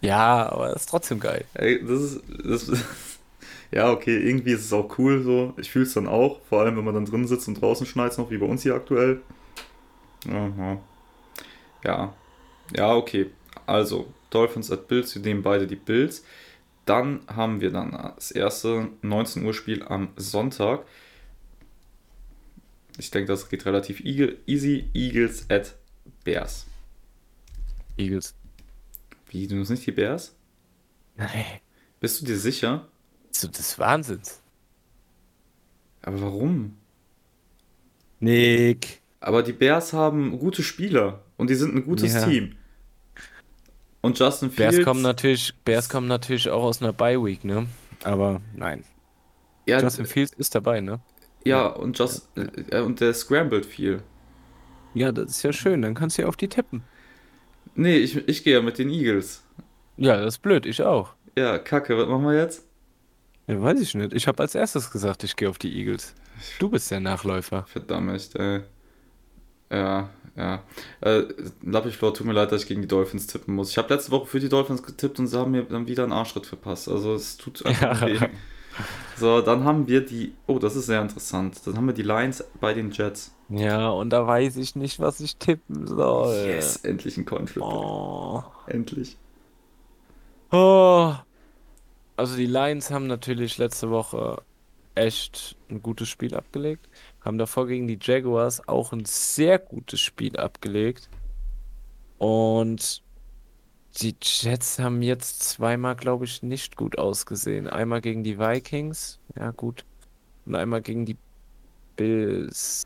Ja, 0.00 0.50
aber 0.50 0.70
es 0.70 0.82
ist 0.82 0.88
trotzdem 0.88 1.20
geil. 1.20 1.44
Ey, 1.54 1.84
das 1.84 2.00
ist. 2.00 2.22
Das, 2.44 2.70
ja, 3.70 3.90
okay, 3.90 4.16
irgendwie 4.16 4.52
ist 4.52 4.64
es 4.64 4.72
auch 4.72 4.98
cool 4.98 5.22
so. 5.22 5.54
Ich 5.56 5.70
fühle 5.70 5.84
es 5.84 5.94
dann 5.94 6.06
auch. 6.06 6.40
Vor 6.48 6.60
allem, 6.62 6.76
wenn 6.76 6.84
man 6.84 6.94
dann 6.94 7.04
drin 7.06 7.26
sitzt 7.26 7.48
und 7.48 7.60
draußen 7.60 7.86
schneit 7.86 8.16
noch, 8.18 8.30
wie 8.30 8.38
bei 8.38 8.46
uns 8.46 8.62
hier 8.62 8.74
aktuell. 8.74 9.20
Aha. 10.28 10.78
Ja. 11.84 12.14
Ja, 12.74 12.94
okay. 12.94 13.30
Also, 13.66 14.06
Dolphins 14.30 14.70
at 14.70 14.88
Bills, 14.88 15.14
wir 15.14 15.22
nehmen 15.22 15.42
beide 15.42 15.66
die 15.66 15.76
Bills. 15.76 16.24
Dann 16.86 17.20
haben 17.28 17.60
wir 17.60 17.70
dann 17.70 17.92
das 18.16 18.30
erste 18.30 18.88
19 19.02 19.44
Uhr 19.44 19.54
Spiel 19.54 19.82
am 19.82 20.08
Sonntag. 20.16 20.84
Ich 23.00 23.10
denke, 23.10 23.28
das 23.32 23.48
geht 23.48 23.64
relativ 23.64 24.00
eagle- 24.00 24.36
easy. 24.46 24.90
Eagles 24.92 25.48
at 25.48 25.74
Bears. 26.22 26.66
Eagles. 27.96 28.34
Wie, 29.30 29.46
du 29.46 29.54
nimmst 29.54 29.70
nicht 29.70 29.86
die 29.86 29.92
Bears? 29.92 30.34
Nein. 31.16 31.44
Bist 31.98 32.20
du 32.20 32.26
dir 32.26 32.36
sicher? 32.36 32.88
So 33.30 33.48
des 33.48 33.78
Wahnsinns. 33.78 34.42
Aber 36.02 36.20
warum? 36.20 36.76
Nick. 38.18 39.00
Aber 39.20 39.42
die 39.42 39.52
Bears 39.54 39.92
haben 39.94 40.38
gute 40.38 40.62
Spieler 40.62 41.22
und 41.38 41.48
die 41.48 41.54
sind 41.54 41.74
ein 41.74 41.84
gutes 41.84 42.12
Ja. 42.12 42.26
Team. 42.26 42.56
Und 44.02 44.18
Justin 44.18 44.50
Fields. 44.50 44.76
Bears 44.76 44.84
kommen 44.84 45.02
natürlich, 45.02 45.54
Bears 45.64 45.88
kommen 45.88 46.06
natürlich 46.08 46.50
auch 46.50 46.62
aus 46.62 46.82
einer 46.82 46.92
Bye 46.92 47.22
Week, 47.22 47.44
ne? 47.44 47.66
Aber 48.04 48.40
nein. 48.54 48.84
ja, 49.66 49.80
Justin 49.80 50.06
Fields 50.06 50.32
ist 50.34 50.54
dabei, 50.54 50.80
ne? 50.80 51.00
Ja, 51.44 51.66
und, 51.66 51.98
Just, 51.98 52.28
äh, 52.36 52.80
und 52.80 53.00
der 53.00 53.14
scrambled 53.14 53.66
viel. 53.66 54.02
Ja, 54.94 55.12
das 55.12 55.30
ist 55.30 55.42
ja 55.42 55.52
schön, 55.52 55.82
dann 55.82 55.94
kannst 55.94 56.18
du 56.18 56.22
ja 56.22 56.28
auf 56.28 56.36
die 56.36 56.48
tippen. 56.48 56.82
Nee, 57.74 57.96
ich, 57.98 58.16
ich 58.28 58.42
gehe 58.44 58.54
ja 58.54 58.62
mit 58.62 58.78
den 58.78 58.90
Eagles. 58.90 59.42
Ja, 59.96 60.16
das 60.16 60.34
ist 60.34 60.38
blöd, 60.42 60.66
ich 60.66 60.82
auch. 60.82 61.14
Ja, 61.38 61.58
kacke, 61.58 61.96
was 61.96 62.08
machen 62.08 62.24
wir 62.24 62.36
jetzt? 62.36 62.66
Ja, 63.46 63.60
weiß 63.62 63.80
ich 63.80 63.94
nicht. 63.94 64.12
Ich 64.12 64.26
habe 64.26 64.42
als 64.42 64.54
erstes 64.54 64.90
gesagt, 64.90 65.22
ich 65.24 65.36
gehe 65.36 65.48
auf 65.48 65.58
die 65.58 65.72
Eagles. 65.78 66.14
Du 66.58 66.68
bist 66.68 66.90
der 66.90 67.00
Nachläufer. 67.00 67.64
Verdammt, 67.68 68.34
ey. 68.36 68.62
Ja, 69.70 70.10
ja. 70.36 70.62
Äh, 71.00 71.24
Lappiflor, 71.62 72.12
tut 72.14 72.26
mir 72.26 72.32
leid, 72.32 72.50
dass 72.50 72.62
ich 72.62 72.68
gegen 72.68 72.82
die 72.82 72.88
Dolphins 72.88 73.26
tippen 73.26 73.54
muss. 73.54 73.70
Ich 73.70 73.78
habe 73.78 73.92
letzte 73.94 74.10
Woche 74.10 74.26
für 74.26 74.40
die 74.40 74.48
Dolphins 74.48 74.82
getippt 74.82 75.18
und 75.18 75.26
sie 75.28 75.38
haben 75.38 75.52
mir 75.52 75.62
dann 75.64 75.86
wieder 75.86 76.02
einen 76.02 76.12
Arschritt 76.12 76.46
verpasst. 76.46 76.88
Also 76.88 77.14
es 77.14 77.36
tut 77.36 77.64
einfach 77.64 78.02
Ja. 78.02 78.06
weh. 78.06 78.18
So, 79.20 79.42
dann 79.42 79.64
haben 79.64 79.86
wir 79.86 80.00
die. 80.00 80.32
Oh, 80.46 80.58
das 80.58 80.76
ist 80.76 80.86
sehr 80.86 81.02
interessant. 81.02 81.60
Dann 81.66 81.76
haben 81.76 81.86
wir 81.86 81.92
die 81.92 82.02
Lions 82.02 82.42
bei 82.58 82.72
den 82.72 82.90
Jets. 82.90 83.34
Ja, 83.50 83.90
und 83.90 84.08
da 84.10 84.26
weiß 84.26 84.56
ich 84.56 84.76
nicht, 84.76 84.98
was 84.98 85.20
ich 85.20 85.36
tippen 85.36 85.86
soll. 85.86 86.34
Yes, 86.46 86.76
endlich 86.76 87.18
ein 87.18 87.26
Coinflip. 87.26 87.62
Oh. 87.62 88.42
Endlich. 88.66 89.18
Oh. 90.50 91.12
Also 92.16 92.34
die 92.34 92.46
Lions 92.46 92.90
haben 92.90 93.08
natürlich 93.08 93.58
letzte 93.58 93.90
Woche 93.90 94.42
echt 94.94 95.54
ein 95.68 95.82
gutes 95.82 96.08
Spiel 96.08 96.34
abgelegt. 96.34 96.88
Haben 97.22 97.36
davor 97.36 97.66
gegen 97.66 97.88
die 97.88 97.98
Jaguars 98.00 98.66
auch 98.68 98.94
ein 98.94 99.04
sehr 99.04 99.58
gutes 99.58 100.00
Spiel 100.00 100.38
abgelegt. 100.38 101.10
Und 102.16 103.02
die 103.98 104.14
Jets 104.22 104.78
haben 104.78 105.02
jetzt 105.02 105.42
zweimal, 105.42 105.96
glaube 105.96 106.24
ich, 106.24 106.42
nicht 106.42 106.76
gut 106.76 106.98
ausgesehen. 106.98 107.68
Einmal 107.68 108.00
gegen 108.00 108.22
die 108.22 108.38
Vikings, 108.38 109.18
ja 109.36 109.50
gut. 109.50 109.84
Und 110.46 110.54
einmal 110.54 110.80
gegen 110.80 111.04
die 111.06 111.16
Bills. 111.96 112.84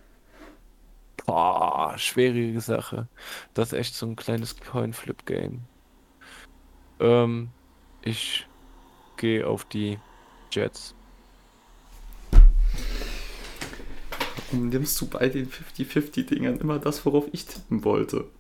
Boah, 1.27 1.95
schwierige 1.97 2.61
Sache. 2.61 3.09
Das 3.55 3.73
ist 3.73 3.79
echt 3.79 3.95
so 3.95 4.07
ein 4.07 4.17
kleines 4.17 4.57
Coin-Flip-Game. 4.61 5.61
Ähm, 7.01 7.51
ich 8.03 8.47
gehe 9.17 9.47
auf 9.47 9.65
die 9.65 9.99
Jets. 10.51 10.95
Warum 14.51 14.69
nimmst 14.69 15.01
du 15.01 15.07
bei 15.07 15.29
den 15.29 15.49
50-50-Dingern 15.51 16.61
immer 16.61 16.79
das, 16.79 17.05
worauf 17.07 17.27
ich 17.33 17.47
tippen 17.47 17.85
wollte? 17.85 18.31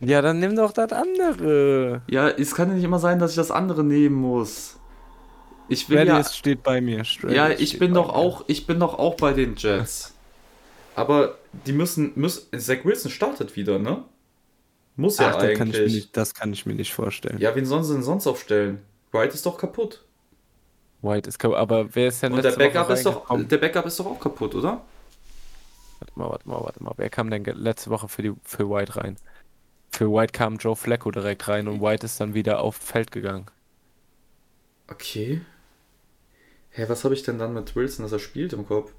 Ja, 0.00 0.22
dann 0.22 0.38
nimm 0.38 0.54
doch 0.54 0.72
das 0.72 0.92
andere. 0.92 2.02
Ja, 2.08 2.28
es 2.28 2.54
kann 2.54 2.68
ja 2.68 2.74
nicht 2.74 2.84
immer 2.84 2.98
sein, 2.98 3.18
dass 3.18 3.32
ich 3.32 3.36
das 3.36 3.50
andere 3.50 3.82
nehmen 3.82 4.16
muss. 4.16 4.78
Ich 5.68 5.88
ja, 5.88 5.98
Radius 5.98 6.36
steht 6.36 6.62
bei 6.62 6.80
mir. 6.80 7.04
Straight 7.04 7.34
ja, 7.34 7.42
Radius 7.44 7.60
ich 7.60 7.78
bin 7.78 7.94
doch 7.94 8.08
mir. 8.08 8.14
auch, 8.14 8.44
ich 8.46 8.66
bin 8.66 8.80
doch 8.80 8.98
auch 8.98 9.16
bei 9.16 9.32
den 9.32 9.56
Jets. 9.56 10.14
Aber 10.94 11.36
die 11.66 11.72
müssen, 11.72 12.12
müssen, 12.16 12.46
Zach 12.58 12.84
Wilson 12.84 13.10
startet 13.10 13.54
wieder, 13.54 13.78
ne? 13.78 14.04
Muss 14.96 15.18
ja 15.18 15.28
Ach, 15.28 15.36
das 15.36 15.56
kann, 15.56 15.68
ich 15.68 15.74
mir 15.74 15.80
eigentlich. 15.80 15.94
nicht, 15.94 16.16
das 16.16 16.34
kann 16.34 16.52
ich 16.52 16.66
mir 16.66 16.74
nicht 16.74 16.92
vorstellen. 16.92 17.38
Ja, 17.38 17.54
wen 17.54 17.66
sollen 17.66 17.84
sie 17.84 17.92
denn 17.94 18.02
sonst 18.02 18.26
aufstellen? 18.26 18.82
Wright 19.12 19.32
ist 19.32 19.46
doch 19.46 19.56
kaputt. 19.56 20.04
White 21.02 21.28
ist 21.28 21.38
kaputt. 21.38 21.58
Aber 21.58 21.94
wer 21.94 22.08
ist 22.08 22.22
denn 22.22 22.32
Und 22.32 22.44
der 22.44 22.52
Backup 22.52 22.90
ist 22.90 23.06
doch, 23.06 23.24
der 23.30 23.58
Backup 23.58 23.86
ist 23.86 24.00
doch 24.00 24.06
auch 24.06 24.20
kaputt, 24.20 24.54
oder? 24.54 24.82
Warte 26.00 26.12
mal, 26.18 26.30
warte 26.30 26.48
mal, 26.48 26.60
warte 26.62 26.82
mal. 26.82 26.92
Wer 26.96 27.10
kam 27.10 27.30
denn 27.30 27.44
letzte 27.44 27.90
Woche 27.90 28.08
für, 28.08 28.22
die, 28.22 28.32
für 28.42 28.68
White 28.68 28.96
rein? 28.96 29.16
Für 29.90 30.10
White 30.12 30.32
kam 30.32 30.56
Joe 30.56 30.76
Flacco 30.76 31.10
direkt 31.10 31.48
rein 31.48 31.66
und 31.68 31.80
White 31.80 32.04
ist 32.06 32.20
dann 32.20 32.34
wieder 32.34 32.60
auf 32.60 32.76
Feld 32.76 33.10
gegangen. 33.10 33.46
Okay. 34.88 35.40
Hä, 36.70 36.84
was 36.88 37.04
habe 37.04 37.14
ich 37.14 37.22
denn 37.22 37.38
dann 37.38 37.54
mit 37.54 37.74
Wilson, 37.74 38.04
dass 38.04 38.12
er 38.12 38.18
spielt 38.18 38.52
im 38.52 38.66
Kopf? 38.66 38.92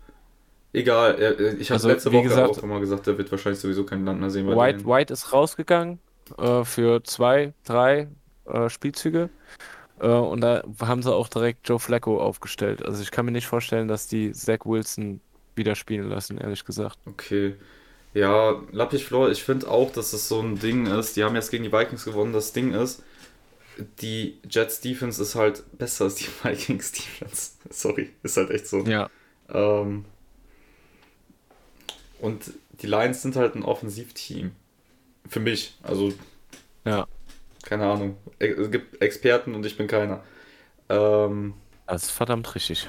Egal, 0.71 1.15
ich 1.60 1.69
habe 1.71 1.75
Also, 1.75 1.88
letzte 1.88 2.12
Woche 2.13 2.23
gesagt- 2.23 2.49
auch 2.60 2.63
immer 2.63 2.80
gesagt, 2.80 3.08
der 3.08 3.17
wird 3.17 3.32
wahrscheinlich 3.32 3.60
sowieso 3.60 3.86
kein 3.86 4.06
Land 4.06 4.19
mehr 4.19 4.30
sehen. 4.30 4.47
White. 4.47 4.86
White 4.86 5.13
ist 5.13 5.34
rausgegangen 5.34 5.99
äh, 6.38 6.63
für 6.63 7.04
zwei, 7.04 7.54
drei 7.63 8.08
äh, 8.45 8.69
Spielzüge. 8.69 9.30
Äh, 9.99 10.08
und 10.10 10.41
da 10.41 10.63
haben 10.82 11.02
sie 11.02 11.12
auch 11.13 11.28
direkt 11.28 11.67
Joe 11.67 11.80
Flacco 11.80 12.21
aufgestellt. 12.21 12.86
Also 12.86 13.02
ich 13.02 13.10
kann 13.10 13.25
mir 13.25 13.32
nicht 13.32 13.47
vorstellen, 13.47 13.88
dass 13.88 14.08
die 14.08 14.32
Zach 14.34 14.60
Wilson 14.65 15.21
wieder 15.56 15.73
spielen 15.75 16.08
lassen, 16.08 16.38
ehrlich 16.38 16.63
gesagt. 16.65 16.99
Okay. 17.06 17.56
Ja, 18.13 18.62
Lappich 18.72 19.06
Flor, 19.06 19.30
ich 19.30 19.43
finde 19.43 19.69
auch, 19.69 19.91
dass 19.91 20.13
es 20.13 20.28
so 20.28 20.41
ein 20.41 20.58
Ding 20.60 20.88
ist. 20.88 21.15
Die 21.15 21.24
haben 21.24 21.36
jetzt 21.36 21.52
gegen 21.52 21.63
die 21.63 21.72
Vikings 21.72 22.06
gewonnen. 22.06 22.34
Das 22.34 22.54
Ding 22.54 22.74
ist, 22.74 23.04
die 24.02 24.39
Jets 24.50 24.82
Defense 24.82 25.22
ist 25.22 25.36
halt 25.36 25.63
besser 25.78 26.06
als 26.06 26.15
die 26.15 26.26
Vikings 26.43 26.91
Defense. 26.91 27.52
Sorry, 27.69 28.10
ist 28.24 28.38
halt 28.38 28.50
echt 28.52 28.67
so. 28.67 28.80
Ja. 28.84 29.10
Ähm, 29.50 30.06
und 32.19 32.52
die 32.82 32.88
Lions 32.88 33.22
sind 33.22 33.36
halt 33.36 33.56
ein 33.56 33.63
Offensivteam. 33.63 34.52
Für 35.28 35.39
mich. 35.39 35.78
Also, 35.84 36.12
Ja. 36.86 37.08
keine 37.63 37.86
Ahnung. 37.86 38.17
Es 38.39 38.72
gibt 38.72 39.02
Experten 39.02 39.54
und 39.54 39.65
ich 39.65 39.78
bin 39.78 39.88
keiner. 39.88 40.24
Ähm, 40.89 41.54
Das 41.86 42.04
ist 42.06 42.12
verdammt 42.12 42.56
richtig. 42.56 42.88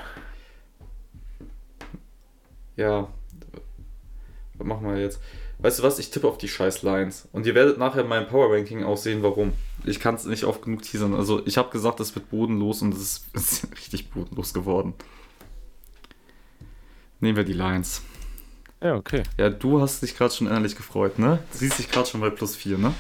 ja. 2.77 3.09
Was 4.61 4.67
machen 4.67 4.87
wir 4.87 5.01
jetzt? 5.01 5.21
Weißt 5.59 5.79
du 5.79 5.83
was? 5.83 5.99
Ich 5.99 6.11
tippe 6.11 6.29
auf 6.29 6.39
die 6.39 6.49
scheiß 6.49 6.83
Lions. 6.83 7.29
Und 7.33 7.47
ihr 7.47 7.55
werdet 7.55 7.79
nachher 7.79 8.03
in 8.03 8.09
meinem 8.09 8.29
Power 8.29 8.55
Ranking 8.55 8.85
auch 8.85 8.97
sehen, 8.97 9.23
warum. 9.23 9.53
Ich 9.85 9.99
kann 10.01 10.15
es 10.15 10.27
nicht 10.27 10.45
oft 10.45 10.63
genug 10.63 10.83
teasern. 10.83 11.15
Also, 11.15 11.45
ich 11.47 11.57
habe 11.59 11.71
gesagt, 11.71 11.99
es 12.01 12.15
wird 12.15 12.31
bodenlos 12.31 12.83
und 12.83 12.93
es 12.95 13.01
ist, 13.01 13.25
ist 13.35 13.69
richtig 13.73 14.11
bodenlos 14.11 14.53
geworden. 14.55 14.95
Nehmen 17.21 17.37
wir 17.37 17.45
die 17.45 17.53
Lions. 17.55 18.03
Ja, 18.83 18.95
okay. 18.97 19.23
Ja, 19.39 19.51
du 19.51 19.81
hast 19.81 20.03
dich 20.03 20.17
gerade 20.17 20.33
schon 20.33 20.47
innerlich 20.47 20.77
gefreut, 20.77 21.19
ne? 21.19 21.39
Du 21.53 21.59
siehst 21.59 21.79
dich 21.79 21.91
gerade 21.91 22.09
schon 22.09 22.21
bei 22.21 22.31
plus 22.31 22.57
4, 22.57 22.79
ne? 22.79 22.95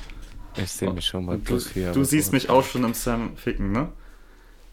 Ich 0.57 0.73
sehe 0.73 0.93
mich 0.93 1.07
schon 1.07 1.27
Du, 1.27 1.39
plus 1.39 1.69
vier. 1.69 1.93
du 1.93 2.01
aber 2.01 2.05
siehst 2.05 2.33
mich 2.33 2.51
auch 2.51 2.65
schon 2.65 2.85
im 2.85 2.93
Sam 2.95 3.37
ficken, 3.37 3.73
ne? 3.73 3.89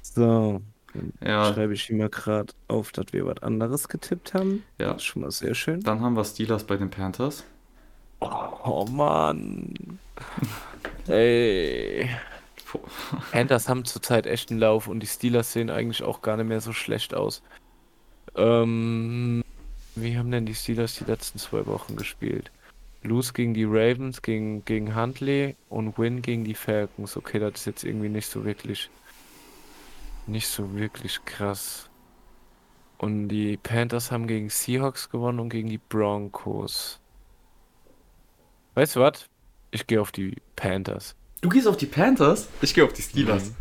So, 0.02 0.62
dann 0.94 1.14
Ja, 1.24 1.54
schreibe 1.54 1.74
ich 1.74 1.90
mal 1.92 2.10
gerade 2.10 2.54
auf, 2.68 2.92
dass 2.92 3.08
wir 3.12 3.26
was 3.26 3.42
anderes 3.44 3.88
getippt 3.88 4.34
haben. 4.34 4.64
ja. 4.80 4.88
Das 4.94 4.98
ist 4.98 5.04
schon 5.06 5.22
mal 5.24 5.32
sehr 5.32 5.56
schön. 5.56 5.82
Dann 5.82 6.02
haben 6.02 6.16
wir 6.16 6.24
Steelers 6.26 6.64
bei 6.64 6.78
den 6.78 6.90
Panthers. 6.90 7.44
Oh, 8.20 8.86
Mann. 8.90 10.00
Ey. 11.08 12.10
Panthers 13.32 13.70
haben 13.70 13.86
zurzeit 13.86 14.26
echt 14.26 14.52
einen 14.52 14.60
Lauf 14.60 14.88
und 14.88 15.00
die 15.02 15.08
Steelers 15.08 15.54
sehen 15.54 15.70
eigentlich 15.70 16.04
auch 16.04 16.22
gar 16.22 16.36
nicht 16.38 16.48
mehr 16.48 16.62
so 16.62 16.74
schlecht 16.74 17.14
aus. 17.14 17.42
Ähm, 18.36 19.44
wie 19.96 20.18
haben 20.18 20.32
denn 20.32 20.46
die 20.46 20.56
Steelers 20.56 20.96
die 20.96 21.06
letzten 21.06 21.40
zwei 21.40 21.66
Wochen 21.66 21.96
gespielt? 21.96 22.52
Lose 23.04 23.32
gegen 23.34 23.54
die 23.54 23.64
Ravens, 23.64 24.22
gegen, 24.22 24.66
gegen 24.66 24.96
Huntley 24.96 25.56
und 25.70 25.98
Win 25.98 26.22
gegen 26.22 26.44
die 26.44 26.56
Falcons. 26.56 27.16
Okay, 27.16 27.40
das 27.40 27.54
ist 27.56 27.66
jetzt 27.66 27.84
irgendwie 27.84 28.10
nicht 28.10 28.28
so 28.30 28.44
wirklich, 28.44 28.90
nicht 30.28 30.48
so 30.48 30.76
wirklich 30.76 31.24
krass. 31.26 31.90
Und 32.98 33.28
die 33.30 33.58
Panthers 33.58 34.12
haben 34.12 34.28
gegen 34.28 34.50
Seahawks 34.50 35.10
gewonnen 35.10 35.40
und 35.40 35.50
gegen 35.50 35.70
die 35.70 35.78
Broncos. 35.78 37.00
Weißt 38.74 38.96
du 38.96 39.02
was? 39.02 39.28
Ich 39.72 39.86
gehe 39.86 40.02
auf 40.02 40.12
die 40.12 40.36
Panthers. 40.56 41.16
Du 41.42 41.50
gehst 41.50 41.68
auf 41.68 41.78
die 41.78 41.86
Panthers? 41.86 42.48
Ich 42.62 42.74
gehe 42.74 42.84
auf 42.84 42.94
die 42.94 43.02
Steelers. 43.04 43.50
Mhm. 43.50 43.56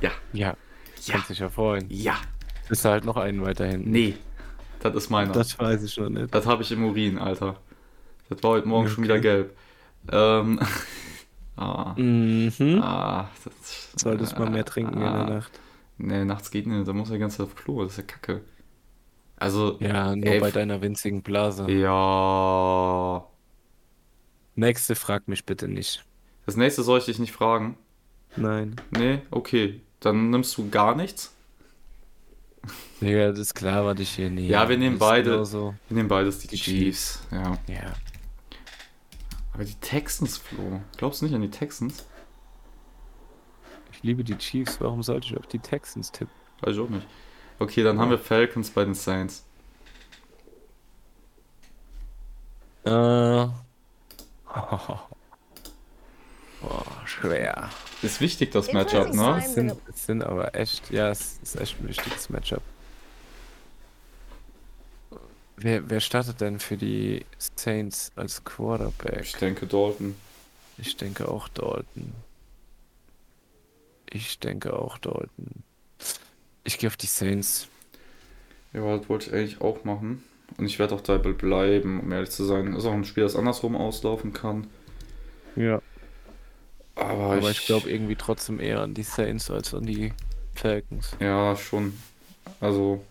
Ja. 0.00 0.10
Ja, 0.32 0.56
Ja. 1.02 1.14
kannst 1.14 1.30
dich 1.30 1.38
ja 1.38 1.48
freuen. 1.48 1.86
Ja. 1.88 2.16
Ist 2.68 2.84
halt 2.84 3.04
noch 3.04 3.16
einen 3.16 3.42
weiter 3.42 3.66
hinten. 3.66 3.90
Nee. 3.90 4.16
Das 4.80 4.94
ist 4.94 5.10
meiner. 5.10 5.32
Das, 5.32 5.48
Das 5.50 5.58
weiß 5.58 5.82
ich 5.82 5.96
noch 5.98 6.08
nicht. 6.08 6.32
habe 6.34 6.62
ich 6.62 6.72
im 6.72 6.84
Urin, 6.84 7.18
Alter. 7.18 7.56
Das 8.28 8.42
war 8.42 8.50
heute 8.52 8.68
Morgen 8.68 8.88
schon 8.88 9.04
Okay. 9.04 9.04
wieder 9.04 9.18
gelb. 9.20 9.56
Ähm. 10.10 10.60
ah. 11.56 11.94
Mhm. 11.96 12.80
Ah. 12.82 13.28
Das, 13.44 13.92
Solltest 13.96 14.38
mal 14.38 14.50
mehr 14.50 14.64
trinken 14.64 14.94
in 14.94 15.00
der 15.00 15.10
ah. 15.12 15.30
Nacht. 15.30 15.60
Nee, 16.02 16.24
nachts 16.24 16.50
geht 16.50 16.66
nicht. 16.66 16.88
Da 16.88 16.92
muss 16.92 17.10
er 17.10 17.14
die 17.14 17.20
ganze 17.20 17.38
Zeit 17.38 17.46
auf 17.46 17.54
Klo. 17.54 17.82
Das 17.82 17.92
ist 17.92 17.98
ja 17.98 18.04
kacke. 18.04 18.42
Also. 19.36 19.78
Ja, 19.80 20.14
nur 20.16 20.26
Ey, 20.26 20.40
bei 20.40 20.50
deiner 20.50 20.80
winzigen 20.80 21.22
Blase. 21.22 21.70
Ja. 21.70 23.26
Nächste 24.54 24.94
frag 24.94 25.28
mich 25.28 25.44
bitte 25.44 25.68
nicht. 25.68 26.04
Das 26.46 26.56
nächste 26.56 26.82
soll 26.82 26.98
ich 26.98 27.04
dich 27.04 27.18
nicht 27.18 27.32
fragen. 27.32 27.76
Nein. 28.36 28.76
Nee, 28.96 29.20
okay. 29.30 29.80
Dann 30.00 30.30
nimmst 30.30 30.56
du 30.56 30.70
gar 30.70 30.94
nichts. 30.96 31.34
Ja, 33.00 33.30
das 33.30 33.38
ist 33.38 33.54
klar, 33.54 33.84
was 33.84 33.98
ich 34.00 34.10
hier 34.10 34.30
nehme. 34.30 34.48
Ja, 34.48 34.68
wir 34.68 34.76
nehmen 34.76 34.98
beide. 34.98 35.44
So. 35.44 35.74
Wir 35.88 35.96
nehmen 35.96 36.08
beides 36.08 36.38
die, 36.40 36.48
Die 36.48 36.56
Chiefs. 36.56 37.22
Ja. 37.30 37.56
Ja. 37.66 37.94
Aber 39.52 39.64
die 39.64 39.74
Texans, 39.74 40.38
Flo. 40.38 40.80
Glaubst 40.96 41.20
du 41.20 41.26
nicht 41.26 41.34
an 41.34 41.42
die 41.42 41.50
Texans? 41.50 42.06
Ich 44.00 44.04
liebe 44.04 44.24
die 44.24 44.38
Chiefs. 44.38 44.80
Warum 44.80 45.02
sollte 45.02 45.26
ich 45.26 45.36
auf 45.36 45.46
die 45.46 45.58
Texans 45.58 46.10
tippen? 46.10 46.32
Weiß 46.62 46.74
ich 46.74 46.80
auch 46.80 46.88
nicht. 46.88 47.06
Okay, 47.58 47.82
dann 47.82 47.98
haben 47.98 48.08
wir 48.10 48.18
Falcons 48.18 48.70
bei 48.70 48.82
den 48.82 48.94
Saints. 48.94 49.44
Äh. 52.84 52.90
Boah, 52.90 53.52
schwer. 57.04 57.68
Ist 58.00 58.22
wichtig, 58.22 58.52
das 58.52 58.72
Matchup, 58.72 59.12
ne? 59.12 59.42
Es 59.44 59.52
sind, 59.52 59.76
es 59.86 60.06
sind 60.06 60.22
aber 60.24 60.54
echt, 60.54 60.90
ja, 60.90 61.10
es 61.10 61.38
ist 61.42 61.60
echt 61.60 61.78
ein 61.78 61.88
wichtiges 61.88 62.30
Matchup. 62.30 62.62
Wer, 65.56 65.90
wer 65.90 66.00
startet 66.00 66.40
denn 66.40 66.58
für 66.58 66.78
die 66.78 67.26
Saints 67.54 68.12
als 68.16 68.42
Quarterback? 68.44 69.20
Ich 69.20 69.36
denke 69.36 69.66
Dalton. 69.66 70.16
Ich 70.78 70.96
denke 70.96 71.28
auch 71.28 71.48
Dalton. 71.48 72.14
Ich 74.10 74.38
denke 74.38 74.74
auch 74.74 74.98
Dalton. 74.98 75.62
Ich 76.64 76.78
gehe 76.78 76.88
auf 76.88 76.96
die 76.96 77.06
Saints. 77.06 77.68
Ja, 78.72 78.96
das 78.96 79.08
wollte 79.08 79.26
ich 79.26 79.32
eigentlich 79.32 79.60
auch 79.60 79.84
machen. 79.84 80.22
Und 80.56 80.66
ich 80.66 80.78
werde 80.78 80.94
auch 80.94 81.00
dabei 81.00 81.32
bleiben, 81.32 82.00
um 82.00 82.12
ehrlich 82.12 82.30
zu 82.30 82.44
sein. 82.44 82.74
Ist 82.74 82.84
auch 82.84 82.92
ein 82.92 83.04
Spiel, 83.04 83.22
das 83.22 83.36
andersrum 83.36 83.76
auslaufen 83.76 84.32
kann. 84.32 84.66
Ja. 85.56 85.80
Aber, 86.96 87.36
Aber 87.36 87.50
ich 87.50 87.66
glaube 87.66 87.90
irgendwie 87.90 88.16
trotzdem 88.16 88.60
eher 88.60 88.80
an 88.80 88.94
die 88.94 89.02
Saints 89.02 89.50
als 89.50 89.72
an 89.72 89.84
die 89.84 90.12
Falcons. 90.54 91.16
Ja, 91.20 91.56
schon. 91.56 91.94
Also 92.60 93.02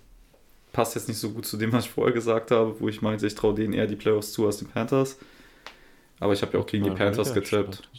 passt 0.73 0.95
jetzt 0.95 1.07
nicht 1.07 1.17
so 1.17 1.31
gut 1.31 1.45
zu 1.45 1.57
dem, 1.57 1.71
was 1.71 1.85
ich 1.85 1.91
vorher 1.91 2.13
gesagt 2.13 2.51
habe, 2.51 2.79
wo 2.79 2.88
ich 2.88 3.01
meinte, 3.01 3.25
ich 3.25 3.35
traue 3.35 3.55
denen 3.55 3.73
eher 3.73 3.88
die 3.88 3.95
Playoffs 3.95 4.31
zu 4.31 4.45
als 4.45 4.57
den 4.57 4.67
Panthers. 4.67 5.17
Aber 6.19 6.33
ich 6.33 6.41
habe 6.41 6.53
ja 6.53 6.59
auch 6.59 6.67
gegen 6.67 6.83
die 6.83 6.91
Panthers 6.91 7.33
getippt. 7.33 7.47
startet. 7.47 7.89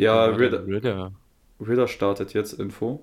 Ja, 0.00 0.24
Ritter, 0.24 0.66
Ritter. 0.66 1.12
Ritter 1.60 1.86
startet 1.86 2.32
jetzt 2.32 2.54
Info. 2.54 3.02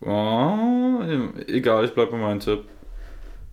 Oh, 0.00 1.00
egal, 1.46 1.84
ich 1.84 1.94
bleibe 1.94 2.10
bei 2.10 2.18
meinem 2.18 2.40
Tipp. 2.40 2.64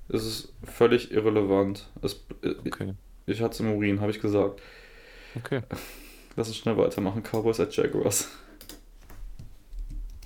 Es 0.10 0.26
ist 0.26 0.54
völlig 0.64 1.12
irrelevant. 1.12 1.88
Es, 2.02 2.26
Okay. 2.66 2.96
Ich 3.28 3.44
hatte 3.44 3.54
es 3.54 3.60
im 3.60 3.76
Urin, 3.76 4.02
habe 4.02 4.10
ich 4.10 4.20
gesagt. 4.20 4.60
Okay. 5.36 5.62
Lass 6.36 6.48
uns 6.48 6.58
schnell 6.58 6.76
weitermachen. 6.78 7.22
Cowboys 7.22 7.60
at 7.60 7.76
Jaguars. 7.76 8.28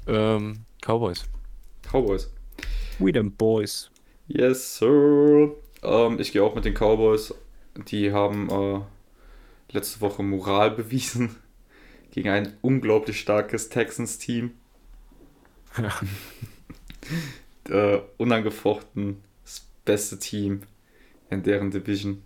Ähm, 0.08 0.64
Cowboys. 0.82 1.26
Cowboys. 1.92 2.32
We 2.98 3.12
them 3.12 3.30
boys. 3.30 3.92
Yes, 4.30 4.78
sir. 4.78 5.52
Ähm, 5.84 6.18
ich 6.18 6.32
gehe 6.32 6.42
auch 6.44 6.56
mit 6.56 6.64
den 6.64 6.76
Cowboys. 6.76 7.36
Die 7.90 8.14
haben 8.14 8.50
äh, 8.50 8.80
letzte 9.74 10.00
Woche 10.00 10.24
Moral 10.24 10.72
bewiesen 10.78 11.36
gegen 12.18 12.30
ein 12.30 12.58
unglaublich 12.64 13.20
starkes 13.20 13.70
Texans-Team. 13.70 14.56
äh, 17.70 18.00
unangefochten 18.18 19.22
das 19.44 19.68
beste 19.86 20.18
Team 20.18 20.62
in 21.30 21.44
deren 21.44 21.70
Division. 21.70 22.24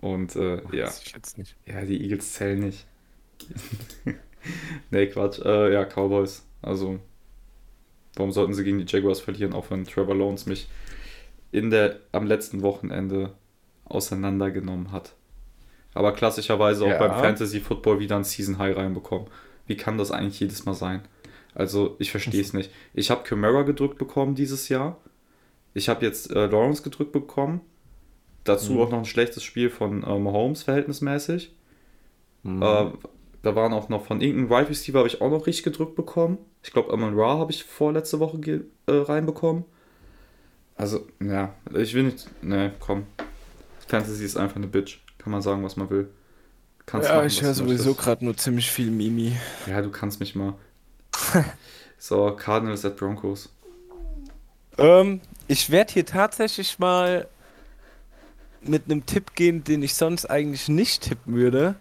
Und 0.00 0.34
äh, 0.34 0.60
ja. 0.76 0.90
Ja, 1.64 1.84
die 1.84 2.02
Eagles 2.02 2.32
zählen 2.32 2.58
nicht. 2.58 2.84
nee, 4.90 5.06
Quatsch. 5.06 5.38
Äh, 5.38 5.72
ja, 5.72 5.84
Cowboys. 5.84 6.44
Also, 6.60 6.98
warum 8.16 8.32
sollten 8.32 8.52
sie 8.52 8.64
gegen 8.64 8.84
die 8.84 8.92
Jaguars 8.92 9.20
verlieren, 9.20 9.52
auch 9.52 9.70
wenn 9.70 9.84
Trevor 9.84 10.16
Lawrence 10.16 10.48
mich 10.48 10.68
in 11.52 11.70
der, 11.70 12.00
am 12.10 12.26
letzten 12.26 12.62
Wochenende 12.62 13.32
auseinandergenommen 13.84 14.90
hat. 14.90 15.14
Aber 15.94 16.12
klassischerweise 16.12 16.84
auch 16.84 16.88
Ja. 16.88 16.98
beim 16.98 17.12
Fantasy 17.20 17.60
Football 17.60 17.98
wieder 18.00 18.16
ein 18.16 18.24
Season 18.24 18.58
High 18.58 18.76
reinbekommen. 18.76 19.28
Wie 19.66 19.76
kann 19.76 19.98
das 19.98 20.10
eigentlich 20.10 20.40
jedes 20.40 20.64
Mal 20.64 20.74
sein? 20.74 21.02
Also, 21.54 21.96
ich 21.98 22.10
verstehe 22.10 22.40
es 22.40 22.54
nicht. 22.54 22.70
Ich 22.94 23.10
habe 23.10 23.24
Camara 23.24 23.62
gedrückt 23.62 23.98
bekommen 23.98 24.34
dieses 24.34 24.68
Jahr. 24.70 24.96
Ich 25.74 25.88
habe 25.88 26.04
jetzt 26.04 26.30
äh, 26.30 26.46
Lawrence 26.46 26.82
gedrückt 26.82 27.12
bekommen. 27.12 27.60
Dazu 28.44 28.72
Mhm. 28.72 28.80
auch 28.80 28.90
noch 28.90 28.98
ein 28.98 29.04
schlechtes 29.04 29.42
Spiel 29.44 29.68
von 29.70 30.02
äh, 30.02 30.18
Mahomes 30.18 30.62
verhältnismäßig. 30.62 31.54
Mhm. 32.42 32.62
Äh, 32.62 32.86
da 33.42 33.54
waren 33.54 33.72
auch 33.72 33.88
noch 33.88 34.06
von 34.06 34.20
irgendeinem 34.20 34.50
Wide 34.50 34.70
Receiver 34.70 34.98
habe 35.00 35.08
ich 35.08 35.20
auch 35.20 35.30
noch 35.30 35.46
richtig 35.46 35.64
gedrückt 35.64 35.94
bekommen. 35.94 36.38
Ich 36.62 36.72
glaube, 36.72 36.92
Amon 36.92 37.18
Ra 37.18 37.38
habe 37.38 37.52
ich 37.52 37.64
vorletzte 37.64 38.18
Woche 38.18 38.38
äh, 38.86 38.92
reinbekommen. 38.92 39.64
Also, 40.74 41.06
ja, 41.22 41.54
ich 41.74 41.92
will 41.94 42.04
nicht. 42.04 42.28
Ne, 42.42 42.72
komm. 42.80 43.04
Fantasy 43.88 44.24
ist 44.24 44.36
einfach 44.36 44.56
eine 44.56 44.66
Bitch. 44.68 45.00
Kann 45.22 45.32
man 45.32 45.42
sagen, 45.42 45.62
was 45.62 45.76
man 45.76 45.88
will. 45.90 46.08
Kannst 46.86 47.08
ja, 47.08 47.16
machen, 47.16 47.28
ich 47.28 47.42
höre 47.42 47.54
sowieso 47.54 47.94
gerade 47.94 48.24
nur 48.24 48.36
ziemlich 48.36 48.70
viel 48.70 48.90
Mimi. 48.90 49.36
Ja, 49.66 49.82
du 49.82 49.90
kannst 49.90 50.18
mich 50.20 50.34
mal. 50.34 50.54
so, 51.98 52.34
Cardinals 52.34 52.84
at 52.84 52.96
Broncos. 52.96 53.50
Ähm, 54.78 55.20
ich 55.46 55.70
werde 55.70 55.92
hier 55.92 56.06
tatsächlich 56.06 56.78
mal 56.78 57.28
mit 58.62 58.84
einem 58.86 59.06
Tipp 59.06 59.34
gehen, 59.34 59.64
den 59.64 59.82
ich 59.82 59.94
sonst 59.94 60.26
eigentlich 60.26 60.68
nicht 60.68 61.02
tippen 61.02 61.34
würde. 61.34 61.76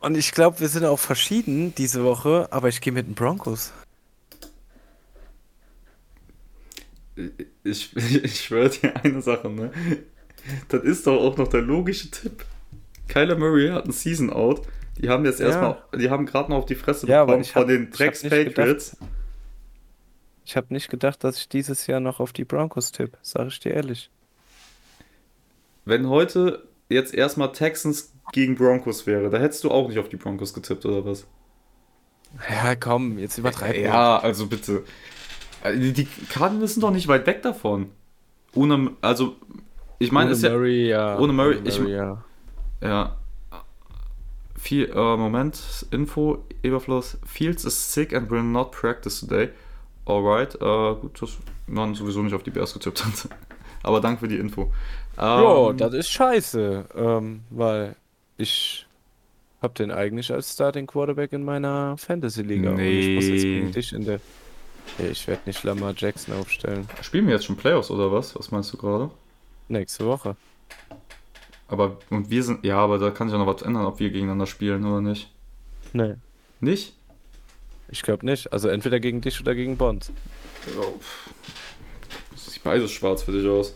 Und 0.00 0.16
ich 0.16 0.32
glaube, 0.32 0.60
wir 0.60 0.68
sind 0.68 0.84
auch 0.84 0.98
verschieden 0.98 1.74
diese 1.76 2.04
Woche, 2.04 2.48
aber 2.50 2.68
ich 2.68 2.80
gehe 2.80 2.92
mit 2.92 3.06
den 3.06 3.14
Broncos. 3.14 3.72
Ich, 7.64 7.96
ich 7.96 8.40
schwöre 8.40 8.70
dir 8.70 8.96
eine 8.96 9.22
Sache, 9.22 9.48
ne? 9.48 9.72
Das 10.68 10.82
ist 10.82 11.06
doch 11.06 11.20
auch 11.20 11.36
noch 11.36 11.48
der 11.48 11.62
logische 11.62 12.10
Tipp. 12.10 12.44
Kyler 13.08 13.36
Murray 13.36 13.68
hat 13.68 13.84
einen 13.84 13.92
Season 13.92 14.30
Out. 14.30 14.62
Die 14.98 15.08
haben 15.08 15.24
jetzt 15.24 15.40
Ja. 15.40 15.46
erstmal, 15.46 15.82
die 15.98 16.10
haben 16.10 16.26
gerade 16.26 16.50
noch 16.50 16.58
auf 16.58 16.66
die 16.66 16.74
Fresse 16.74 17.06
Ja, 17.06 17.24
bekommen 17.24 17.44
von 17.44 17.62
hab- 17.62 17.68
den 17.68 17.90
Drecks 17.90 18.22
nicht 18.22 18.30
gedacht- 18.32 18.54
Patriots. 18.54 18.96
Ich 20.44 20.56
habe 20.56 20.66
nicht 20.74 20.88
gedacht, 20.90 21.22
dass 21.24 21.38
ich 21.38 21.48
dieses 21.48 21.86
Jahr 21.86 22.00
noch 22.00 22.20
auf 22.20 22.32
die 22.32 22.44
Broncos 22.44 22.90
tippe, 22.92 23.16
sage 23.22 23.48
ich 23.48 23.60
dir 23.60 23.72
ehrlich. 23.74 24.10
Wenn 25.84 26.08
heute 26.08 26.66
jetzt 26.88 27.14
erstmal 27.14 27.52
Texans 27.52 28.12
gegen 28.32 28.54
Broncos 28.56 29.06
wäre, 29.06 29.30
da 29.30 29.38
hättest 29.38 29.64
du 29.64 29.70
auch 29.70 29.88
nicht 29.88 29.98
auf 29.98 30.08
die 30.08 30.16
Broncos 30.16 30.52
getippt, 30.54 30.84
oder 30.84 31.04
was? 31.04 31.26
Ja, 32.48 32.74
komm, 32.76 33.18
jetzt 33.18 33.38
übertreib 33.38 33.72
nicht. 33.74 33.84
Ja, 33.84 34.18
also 34.18 34.46
bitte. 34.46 34.84
Also 35.62 35.92
Die 35.92 36.06
Cardinals 36.30 36.74
sind 36.74 36.82
doch 36.82 36.90
nicht 36.90 37.08
weit 37.08 37.26
weg 37.26 37.42
davon. 37.42 37.90
Ohne, 38.54 38.92
also, 39.00 39.36
ich 40.04 40.12
meine, 40.12 40.26
ohne 40.30 40.36
ist 40.36 40.42
ja, 40.42 40.50
Murray, 40.50 40.88
ja. 40.88 41.18
ohne 41.18 41.32
Murray, 41.32 41.58
ich- 41.64 41.78
ja. 41.78 42.22
ja. 42.80 43.16
Viel, 44.58 44.90
äh, 44.90 45.16
Moment, 45.16 45.86
Info, 45.90 46.44
Eberfluss. 46.62 47.18
Fields 47.26 47.64
is 47.64 47.92
sick 47.92 48.14
and 48.14 48.30
will 48.30 48.42
not 48.42 48.70
practice 48.70 49.20
today. 49.20 49.48
Alright, 50.04 50.54
äh, 50.56 50.94
gut, 51.00 51.20
dass 51.20 51.36
man 51.66 51.94
sowieso 51.94 52.22
nicht 52.22 52.34
auf 52.34 52.42
die 52.44 52.50
Bears 52.50 52.72
getippt 52.72 53.04
hat. 53.04 53.28
Aber 53.82 54.00
danke 54.00 54.20
für 54.20 54.28
die 54.28 54.38
Info. 54.38 54.72
Ähm, 55.18 55.76
das 55.76 55.92
ist 55.94 56.10
scheiße, 56.10 56.84
ähm, 56.94 57.40
weil 57.50 57.96
ich 58.36 58.86
habe 59.60 59.74
den 59.74 59.90
eigentlich 59.90 60.32
als 60.32 60.52
Starting 60.52 60.86
Quarterback 60.86 61.32
in 61.32 61.44
meiner 61.44 61.96
Fantasy-Liga. 61.96 62.70
Und 62.70 62.78
ich 62.80 63.14
muss 63.16 63.24
jetzt 63.26 63.42
Nee. 63.42 63.54
gegen 63.60 63.72
dich 63.72 63.92
in 63.92 64.04
der. 64.04 64.20
Ich 64.98 65.26
werde 65.28 65.42
nicht 65.46 65.62
Lamar 65.64 65.94
Jackson 65.96 66.34
aufstellen. 66.34 66.88
Spielen 67.02 67.26
wir 67.26 67.34
jetzt 67.34 67.44
schon 67.46 67.56
Playoffs 67.56 67.90
oder 67.90 68.10
was? 68.12 68.34
Was 68.36 68.50
meinst 68.50 68.72
du 68.72 68.76
gerade? 68.76 69.10
Nächste 69.72 70.04
Woche. 70.04 70.36
Aber, 71.66 71.96
und 72.10 72.28
wir 72.28 72.42
sind, 72.42 72.62
ja, 72.62 72.76
aber 72.76 72.98
da 72.98 73.10
kann 73.10 73.28
sich 73.28 73.32
ja 73.38 73.42
noch 73.42 73.52
was 73.52 73.62
ändern, 73.62 73.86
ob 73.86 73.98
wir 74.00 74.10
gegeneinander 74.10 74.46
spielen 74.46 74.84
oder 74.84 75.00
nicht. 75.00 75.32
Nee. 75.94 76.16
Nicht? 76.60 76.94
Ich 77.88 78.02
glaube 78.02 78.26
nicht. 78.26 78.52
Also 78.52 78.68
entweder 78.68 79.00
gegen 79.00 79.22
dich 79.22 79.40
oder 79.40 79.54
gegen 79.54 79.78
Bond. 79.78 80.12
Oh, 80.78 81.00
sieht 82.36 82.62
beides 82.62 82.90
schwarz 82.90 83.22
für 83.22 83.32
dich 83.32 83.48
aus. 83.48 83.74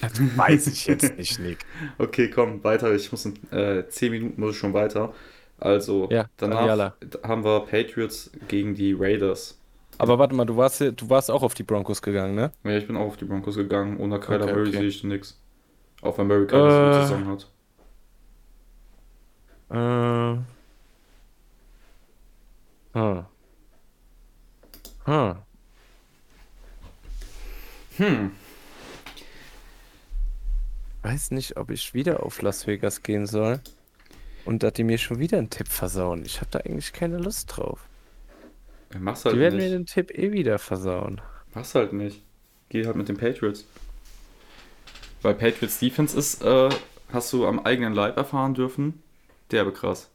Das 0.00 0.12
weiß 0.38 0.68
ich 0.68 0.86
jetzt 0.86 1.18
nicht, 1.18 1.38
Nick. 1.38 1.58
Okay, 1.98 2.30
komm, 2.30 2.64
weiter. 2.64 2.94
Ich 2.94 3.12
muss 3.12 3.26
in 3.26 3.34
äh, 3.52 3.86
10 3.86 4.10
Minuten 4.10 4.40
muss 4.40 4.52
ich 4.54 4.58
schon 4.58 4.72
weiter. 4.72 5.12
Also, 5.58 6.08
Ja, 6.10 6.30
danach 6.38 6.94
haben 7.22 7.44
wir 7.44 7.60
Patriots 7.60 8.30
gegen 8.48 8.74
die 8.74 8.94
Raiders. 8.98 9.58
Aber 9.98 10.18
warte 10.18 10.34
mal, 10.34 10.44
du 10.44 10.56
warst, 10.56 10.80
du 10.80 11.08
warst 11.10 11.30
auch 11.30 11.42
auf 11.42 11.54
die 11.54 11.62
Broncos 11.62 12.02
gegangen, 12.02 12.34
ne? 12.34 12.52
Ja, 12.64 12.76
ich 12.76 12.86
bin 12.86 12.96
auch 12.96 13.06
auf 13.06 13.16
die 13.16 13.24
Broncos 13.24 13.54
gegangen. 13.56 13.98
Ohne 13.98 14.18
Kyler 14.20 14.44
Okay, 14.44 14.52
Murray 14.52 14.68
okay. 14.68 14.78
sehe 14.78 14.88
ich 14.88 15.04
nix. 15.04 15.40
Auch 16.02 16.18
wenn 16.18 16.26
Murray 16.26 16.46
keine 16.46 16.62
Äh. 16.62 16.66
gute 16.66 17.06
Saison 17.06 17.26
hat. 17.28 17.50
Äh. 19.70 20.38
Hm. 22.98 23.24
Hm. 25.04 25.36
Hm. 27.96 28.30
Weiß 31.02 31.30
nicht, 31.32 31.56
ob 31.56 31.70
ich 31.70 31.92
wieder 31.94 32.22
auf 32.22 32.40
Las 32.42 32.66
Vegas 32.66 33.02
gehen 33.02 33.26
soll. 33.26 33.60
Und 34.44 34.62
dass 34.62 34.74
die 34.74 34.84
mir 34.84 34.98
schon 34.98 35.18
wieder 35.18 35.38
einen 35.38 35.50
Tipp 35.50 35.68
versauen. 35.68 36.24
Ich 36.24 36.40
habe 36.40 36.50
da 36.50 36.60
eigentlich 36.60 36.92
keine 36.92 37.18
Lust 37.18 37.56
drauf. 37.56 37.80
Mach's 38.98 39.24
halt 39.24 39.34
Die 39.34 39.40
werden 39.40 39.56
mir 39.56 39.62
nicht. 39.64 39.72
den 39.74 39.86
Tipp 39.86 40.10
eh 40.16 40.32
wieder 40.32 40.58
versauen. 40.58 41.20
Mach's 41.54 41.74
halt 41.74 41.92
nicht. 41.92 42.22
Geh 42.68 42.86
halt 42.86 42.96
mit 42.96 43.08
den 43.08 43.16
Patriots. 43.16 43.64
Weil 45.22 45.34
Patriots 45.34 45.78
Defense 45.78 46.16
ist, 46.18 46.42
äh, 46.42 46.68
hast 47.12 47.32
du 47.32 47.46
am 47.46 47.60
eigenen 47.60 47.94
Leib 47.94 48.16
erfahren 48.16 48.54
dürfen. 48.54 49.02
Derbe 49.50 49.72
krass. 49.72 50.10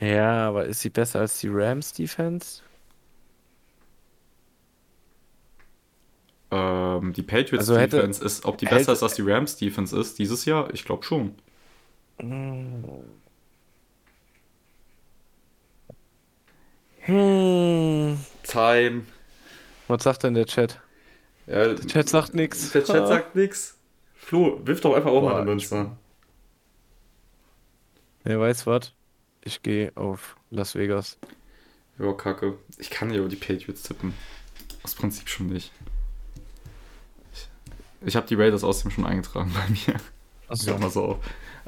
Ja, 0.00 0.48
aber 0.48 0.66
ist 0.66 0.80
sie 0.80 0.90
besser 0.90 1.20
als 1.20 1.38
die 1.40 1.48
Rams 1.50 1.92
Defense? 1.92 2.62
Ähm, 6.50 7.12
die 7.12 7.22
Patriots 7.22 7.68
Also 7.68 7.76
hätte- 7.78 7.96
Defense 7.96 8.24
ist, 8.24 8.44
ob 8.44 8.58
die 8.58 8.66
besser 8.66 8.92
ist 8.92 9.02
als 9.02 9.14
die 9.14 9.22
Rams 9.22 9.56
Defense 9.56 9.98
ist, 9.98 10.18
dieses 10.18 10.44
Jahr? 10.44 10.72
Ich 10.72 10.84
glaube 10.84 11.02
schon. 11.04 11.34
Hm. 17.06 18.18
Time. 18.42 19.02
Was 19.88 20.02
sagt 20.02 20.24
denn 20.24 20.34
der 20.34 20.46
Chat? 20.46 20.80
Ja, 21.46 21.74
Der 21.74 21.86
Chat 21.86 22.08
sagt 22.08 22.34
nichts. 22.34 22.72
der 22.72 22.84
Chat 22.84 23.06
sagt 23.06 23.36
nix. 23.36 23.76
Flo, 24.16 24.60
wirf 24.64 24.80
doch 24.80 24.94
einfach 24.94 25.10
auch 25.10 25.22
mal 25.22 25.30
Boah, 25.30 25.36
eine 25.36 25.44
Münze. 25.46 25.90
Wer 28.24 28.40
weiß 28.40 28.66
was? 28.66 28.92
Ich 29.42 29.62
gehe 29.62 29.92
auf 29.96 30.36
Las 30.50 30.74
Vegas. 30.74 31.16
Ja, 31.98 32.12
kacke. 32.12 32.58
Ich 32.78 32.90
kann 32.90 33.10
ja 33.10 33.18
über 33.20 33.28
die 33.28 33.36
Patriots 33.36 33.84
tippen. 33.84 34.12
Aus 34.82 34.96
Prinzip 34.96 35.28
schon 35.28 35.46
nicht. 35.46 35.70
Ich, 37.32 37.48
ich 38.04 38.16
habe 38.16 38.26
die 38.26 38.34
Raiders 38.34 38.64
außerdem 38.64 38.90
schon 38.90 39.06
eingetragen 39.06 39.52
bei 39.54 39.68
mir. 39.70 40.00
Achso. 40.48 40.72
Ja, 40.72 40.78
mal 40.78 40.90
so 40.90 41.04
auf. 41.04 41.18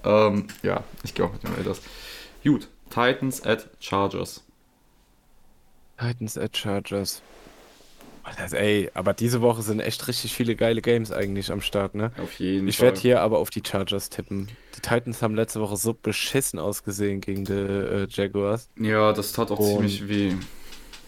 Ähm, 0.02 0.48
ja, 0.64 0.82
ich 1.04 1.14
gehe 1.14 1.24
auch 1.24 1.32
mit 1.32 1.44
den 1.44 1.54
Raiders. 1.54 1.80
Gut, 2.42 2.68
Titans 2.90 3.44
at 3.44 3.68
Chargers. 3.78 4.42
Titans 5.98 6.38
at 6.38 6.56
Chargers. 6.56 7.22
Das, 8.36 8.52
ey, 8.52 8.90
aber 8.92 9.14
diese 9.14 9.40
Woche 9.40 9.62
sind 9.62 9.80
echt 9.80 10.06
richtig 10.06 10.34
viele 10.34 10.54
geile 10.54 10.82
Games 10.82 11.10
eigentlich 11.12 11.50
am 11.50 11.62
Start, 11.62 11.94
ne? 11.94 12.12
Auf 12.22 12.34
jeden 12.38 12.68
Ich 12.68 12.76
Fall. 12.76 12.88
werde 12.88 13.00
hier 13.00 13.20
aber 13.22 13.38
auf 13.38 13.48
die 13.48 13.62
Chargers 13.66 14.10
tippen. 14.10 14.48
Die 14.76 14.80
Titans 14.82 15.22
haben 15.22 15.34
letzte 15.34 15.60
Woche 15.62 15.78
so 15.78 15.94
beschissen 15.94 16.58
ausgesehen 16.58 17.22
gegen 17.22 17.46
die 17.46 17.52
äh, 17.54 18.06
Jaguars. 18.10 18.68
Ja, 18.78 19.14
das 19.14 19.32
tat 19.32 19.50
auch 19.50 19.58
Und- 19.58 19.68
ziemlich 19.88 20.08
weh. 20.08 20.34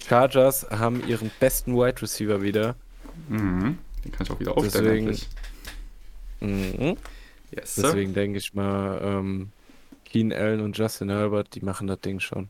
Chargers 0.08 0.66
haben 0.70 1.06
ihren 1.06 1.30
besten 1.40 1.74
Wide 1.76 2.00
Receiver 2.00 2.40
wieder. 2.42 2.74
Mhm. 3.28 3.76
Den 4.02 4.12
kann 4.12 4.24
ich 4.26 4.30
auch 4.32 4.40
wieder 4.40 4.56
aufstellen 4.56 5.06
Deswegen-. 6.40 6.80
Mhm. 6.80 6.96
Yes. 7.54 7.74
Deswegen 7.74 8.14
denke 8.14 8.38
ich 8.38 8.54
mal, 8.54 8.98
ähm, 9.02 9.50
Keen 10.06 10.32
Allen 10.32 10.60
und 10.62 10.76
Justin 10.78 11.10
Herbert, 11.10 11.54
die 11.54 11.60
machen 11.60 11.86
das 11.86 12.00
Ding 12.00 12.18
schon. 12.18 12.48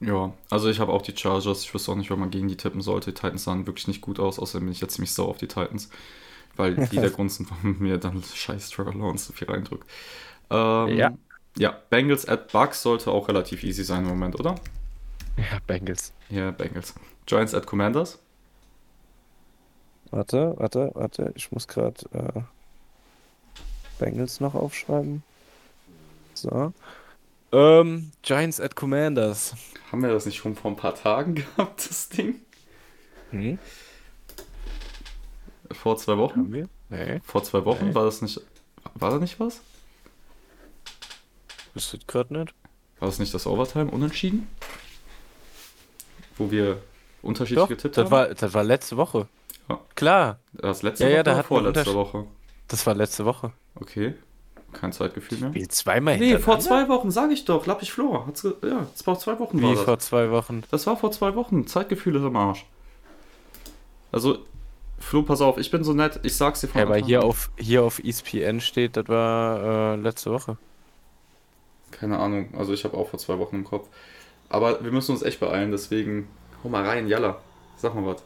Ja, 0.00 0.32
also 0.50 0.68
ich 0.68 0.78
habe 0.80 0.92
auch 0.92 1.02
die 1.02 1.16
Chargers. 1.16 1.62
Ich 1.64 1.74
wüsste 1.74 1.90
auch 1.92 1.96
nicht, 1.96 2.10
wann 2.10 2.20
man 2.20 2.30
gegen 2.30 2.48
die 2.48 2.56
tippen 2.56 2.80
sollte. 2.80 3.12
Die 3.12 3.14
Titans 3.20 3.44
sahen 3.44 3.66
wirklich 3.66 3.88
nicht 3.88 4.00
gut 4.00 4.20
aus. 4.20 4.38
Außerdem 4.38 4.66
bin 4.66 4.72
ich 4.72 4.80
jetzt 4.80 4.94
ziemlich 4.94 5.12
sauer 5.12 5.28
auf 5.28 5.38
die 5.38 5.48
Titans. 5.48 5.90
weil 6.56 6.76
die 6.76 7.00
der 7.00 7.10
Grund 7.12 7.32
sind, 7.32 7.50
warum 7.50 7.78
mir 7.80 7.98
dann 7.98 8.22
scheiß 8.22 8.70
Trevor 8.70 8.94
Lawrence 8.94 9.26
so 9.26 9.32
viel 9.32 9.50
reindrückt. 9.50 9.88
Ähm, 10.50 10.96
Ja. 10.96 11.12
Ja, 11.58 11.72
Bengals 11.90 12.26
at 12.28 12.52
Bucks 12.52 12.82
sollte 12.82 13.10
auch 13.10 13.28
relativ 13.28 13.64
easy 13.64 13.84
sein 13.84 14.04
im 14.04 14.10
Moment, 14.10 14.38
oder? 14.38 14.60
Ja, 15.36 15.58
Bengals. 15.66 16.12
Ja, 16.28 16.50
Bengals. 16.50 16.94
Giants 17.26 17.54
at 17.54 17.66
Commanders. 17.66 18.18
Warte, 20.10 20.54
warte, 20.58 20.90
warte. 20.94 21.32
Ich 21.34 21.50
muss 21.52 21.66
gerade 21.66 22.04
äh, 22.12 22.42
Bengals 23.98 24.40
noch 24.40 24.54
aufschreiben. 24.54 25.22
So. 26.34 26.72
Ähm, 27.52 28.12
Giants 28.22 28.60
at 28.60 28.76
Commanders. 28.76 29.54
Haben 29.90 30.02
wir 30.02 30.10
das 30.10 30.26
nicht 30.26 30.36
schon 30.36 30.54
vor 30.54 30.70
ein 30.70 30.76
paar 30.76 30.94
Tagen 30.94 31.34
gehabt, 31.56 31.88
das 31.88 32.08
Ding? 32.10 32.40
Hm? 33.30 33.58
Vor 35.72 35.96
zwei 35.98 36.16
Wochen? 36.18 36.40
Haben 36.40 36.52
wir? 36.52 36.68
Nee. 36.90 37.20
Vor 37.24 37.42
zwei 37.44 37.64
Wochen 37.64 37.88
Nee. 37.88 37.94
war 37.94 38.04
das 38.04 38.22
nicht. 38.22 38.40
War 38.94 39.10
da 39.10 39.18
nicht 39.18 39.38
was? 39.38 39.60
Wüsste 41.74 41.98
gerade 42.06 42.32
nicht. 42.38 42.54
War 42.98 43.08
das 43.08 43.18
nicht 43.18 43.32
das 43.34 43.46
Overtime 43.46 43.90
unentschieden? 43.90 44.48
Wo 46.36 46.50
wir 46.50 46.82
unterschiedlich 47.22 47.62
Doch, 47.62 47.68
getippt 47.68 47.96
das 47.96 48.04
haben? 48.06 48.10
war, 48.10 48.28
das 48.34 48.54
war 48.54 48.64
letzte 48.64 48.96
Woche. 48.96 49.28
Ja. 49.68 49.80
Klar, 49.94 50.38
das 50.54 50.82
letzte 50.82 51.04
Ja, 51.04 51.10
ja, 51.10 51.16
Woche 51.18 51.24
da 51.24 51.32
oder 51.34 51.44
vorletzte 51.44 51.94
Woche? 51.94 52.26
das 52.68 52.86
war 52.86 52.94
letzte 52.94 53.24
Woche. 53.24 53.52
Okay. 53.74 54.14
Kein 54.72 54.92
Zeitgefühl 54.92 55.38
mehr. 55.38 55.54
Wie 55.54 55.66
zweimal 55.66 56.18
Nee, 56.18 56.38
vor 56.38 56.58
zwei 56.60 56.88
Wochen, 56.88 57.10
sag 57.10 57.30
ich 57.30 57.44
doch. 57.44 57.66
Lappich 57.66 57.90
Flor. 57.90 58.26
Hat's 58.26 58.42
ge 58.42 58.52
ja, 58.62 58.86
das 58.92 59.06
war 59.06 59.14
vor 59.14 59.18
zwei 59.18 59.38
Wochen 59.38 59.62
war 59.62 59.70
Wie 59.70 59.74
das. 59.74 59.84
vor 59.84 59.98
zwei 59.98 60.30
Wochen. 60.30 60.62
Das 60.70 60.86
war 60.86 60.96
vor 60.96 61.10
zwei 61.10 61.34
Wochen. 61.34 61.66
Zeitgefühl 61.66 62.16
ist 62.16 62.22
am 62.22 62.36
Arsch. 62.36 62.66
Also, 64.12 64.38
Flo, 64.98 65.22
pass 65.22 65.40
auf, 65.40 65.58
ich 65.58 65.70
bin 65.70 65.84
so 65.84 65.92
nett, 65.94 66.20
ich 66.22 66.36
sag's 66.36 66.60
dir 66.60 66.68
von 66.68 66.80
Ja, 66.80 66.86
aber 66.86 66.96
hier 66.96 67.22
auf, 67.24 67.50
hier 67.58 67.82
auf 67.84 67.98
ESPN 67.98 68.60
steht, 68.60 68.96
das 68.96 69.08
war 69.08 69.94
äh, 69.94 69.96
letzte 69.96 70.32
Woche. 70.32 70.56
Keine 71.90 72.18
Ahnung, 72.18 72.48
also 72.56 72.72
ich 72.72 72.84
habe 72.84 72.96
auch 72.96 73.08
vor 73.08 73.18
zwei 73.18 73.38
Wochen 73.38 73.56
im 73.56 73.64
Kopf. 73.64 73.88
Aber 74.50 74.82
wir 74.82 74.90
müssen 74.92 75.12
uns 75.12 75.22
echt 75.22 75.40
beeilen, 75.40 75.70
deswegen 75.70 76.28
hau 76.62 76.68
mal 76.68 76.84
rein, 76.84 77.06
Jalla. 77.08 77.38
Sag 77.76 77.94
mal 77.94 78.04
was. 78.06 78.22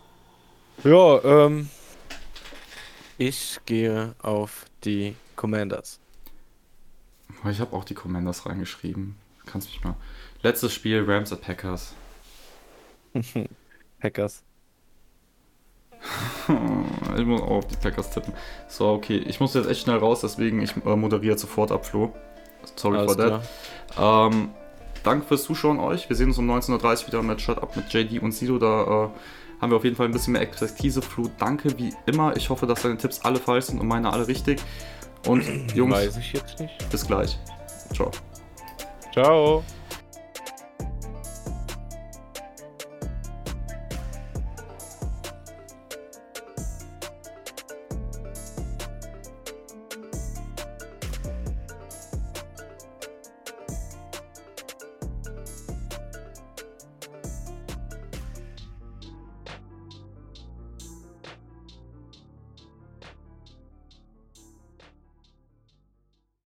Ja, 0.84 1.44
ähm. 1.44 1.68
Ich 3.18 3.60
gehe 3.66 4.14
auf 4.22 4.64
die 4.84 5.14
Commanders. 5.36 6.00
Oh, 7.44 7.48
Ich 7.48 7.60
habe 7.60 7.74
auch 7.76 7.84
die 7.84 7.94
Commanders 7.94 8.46
reingeschrieben. 8.46 9.16
Kannst 9.46 9.68
mich 9.68 9.82
mal. 9.82 9.96
Letztes 10.42 10.72
Spiel, 10.72 11.04
Rams 11.06 11.32
at 11.32 11.40
Packers. 11.42 11.94
Packers. 14.00 14.42
Ich 17.16 17.26
muss 17.26 17.42
auch 17.42 17.50
auf 17.50 17.66
die 17.66 17.76
Packers 17.76 18.10
tippen. 18.10 18.32
So, 18.68 18.88
okay. 18.88 19.18
Ich 19.18 19.38
muss 19.38 19.54
jetzt 19.54 19.68
echt 19.68 19.82
schnell 19.82 19.98
raus, 19.98 20.22
deswegen 20.22 20.62
ich 20.62 20.74
äh, 20.84 20.96
moderiere 20.96 21.36
sofort 21.38 21.70
ab, 21.70 21.84
Flo. 21.86 22.12
Sorry 22.74 22.96
Alles 22.98 23.12
for 23.14 23.22
that. 23.22 23.42
klar. 23.94 24.26
Ähm, 24.28 24.50
danke 25.04 25.26
fürs 25.26 25.44
Zuschauen 25.44 25.78
euch. 25.78 26.08
Wir 26.08 26.16
sehen 26.16 26.28
uns 26.28 26.38
um 26.38 26.50
19.30 26.50 26.72
Uhr 27.02 27.06
wieder 27.08 27.22
mit 27.22 27.40
Shut 27.40 27.58
Up 27.58 27.76
mit 27.76 27.92
JD 27.92 28.22
und 28.22 28.32
Sido. 28.32 28.58
Da 28.58 28.82
äh, 28.82 29.60
haben 29.60 29.70
wir 29.70 29.76
auf 29.76 29.84
jeden 29.84 29.94
Fall 29.96 30.06
ein 30.06 30.12
bisschen 30.12 30.32
mehr 30.32 30.42
Expertise. 30.42 31.02
Flo, 31.02 31.30
danke 31.38 31.78
wie 31.78 31.92
immer. 32.06 32.36
Ich 32.36 32.50
hoffe, 32.50 32.66
dass 32.66 32.82
deine 32.82 32.96
Tipps 32.96 33.20
alle 33.20 33.38
falsch 33.38 33.66
sind 33.66 33.78
und 33.80 33.86
meine 33.86 34.12
alle 34.12 34.26
richtig. 34.26 34.60
Und 35.26 35.44
Jungs, 35.74 36.18
bis 36.90 37.06
gleich. 37.06 37.38
Ciao. 37.94 38.10
Ciao. 39.12 39.62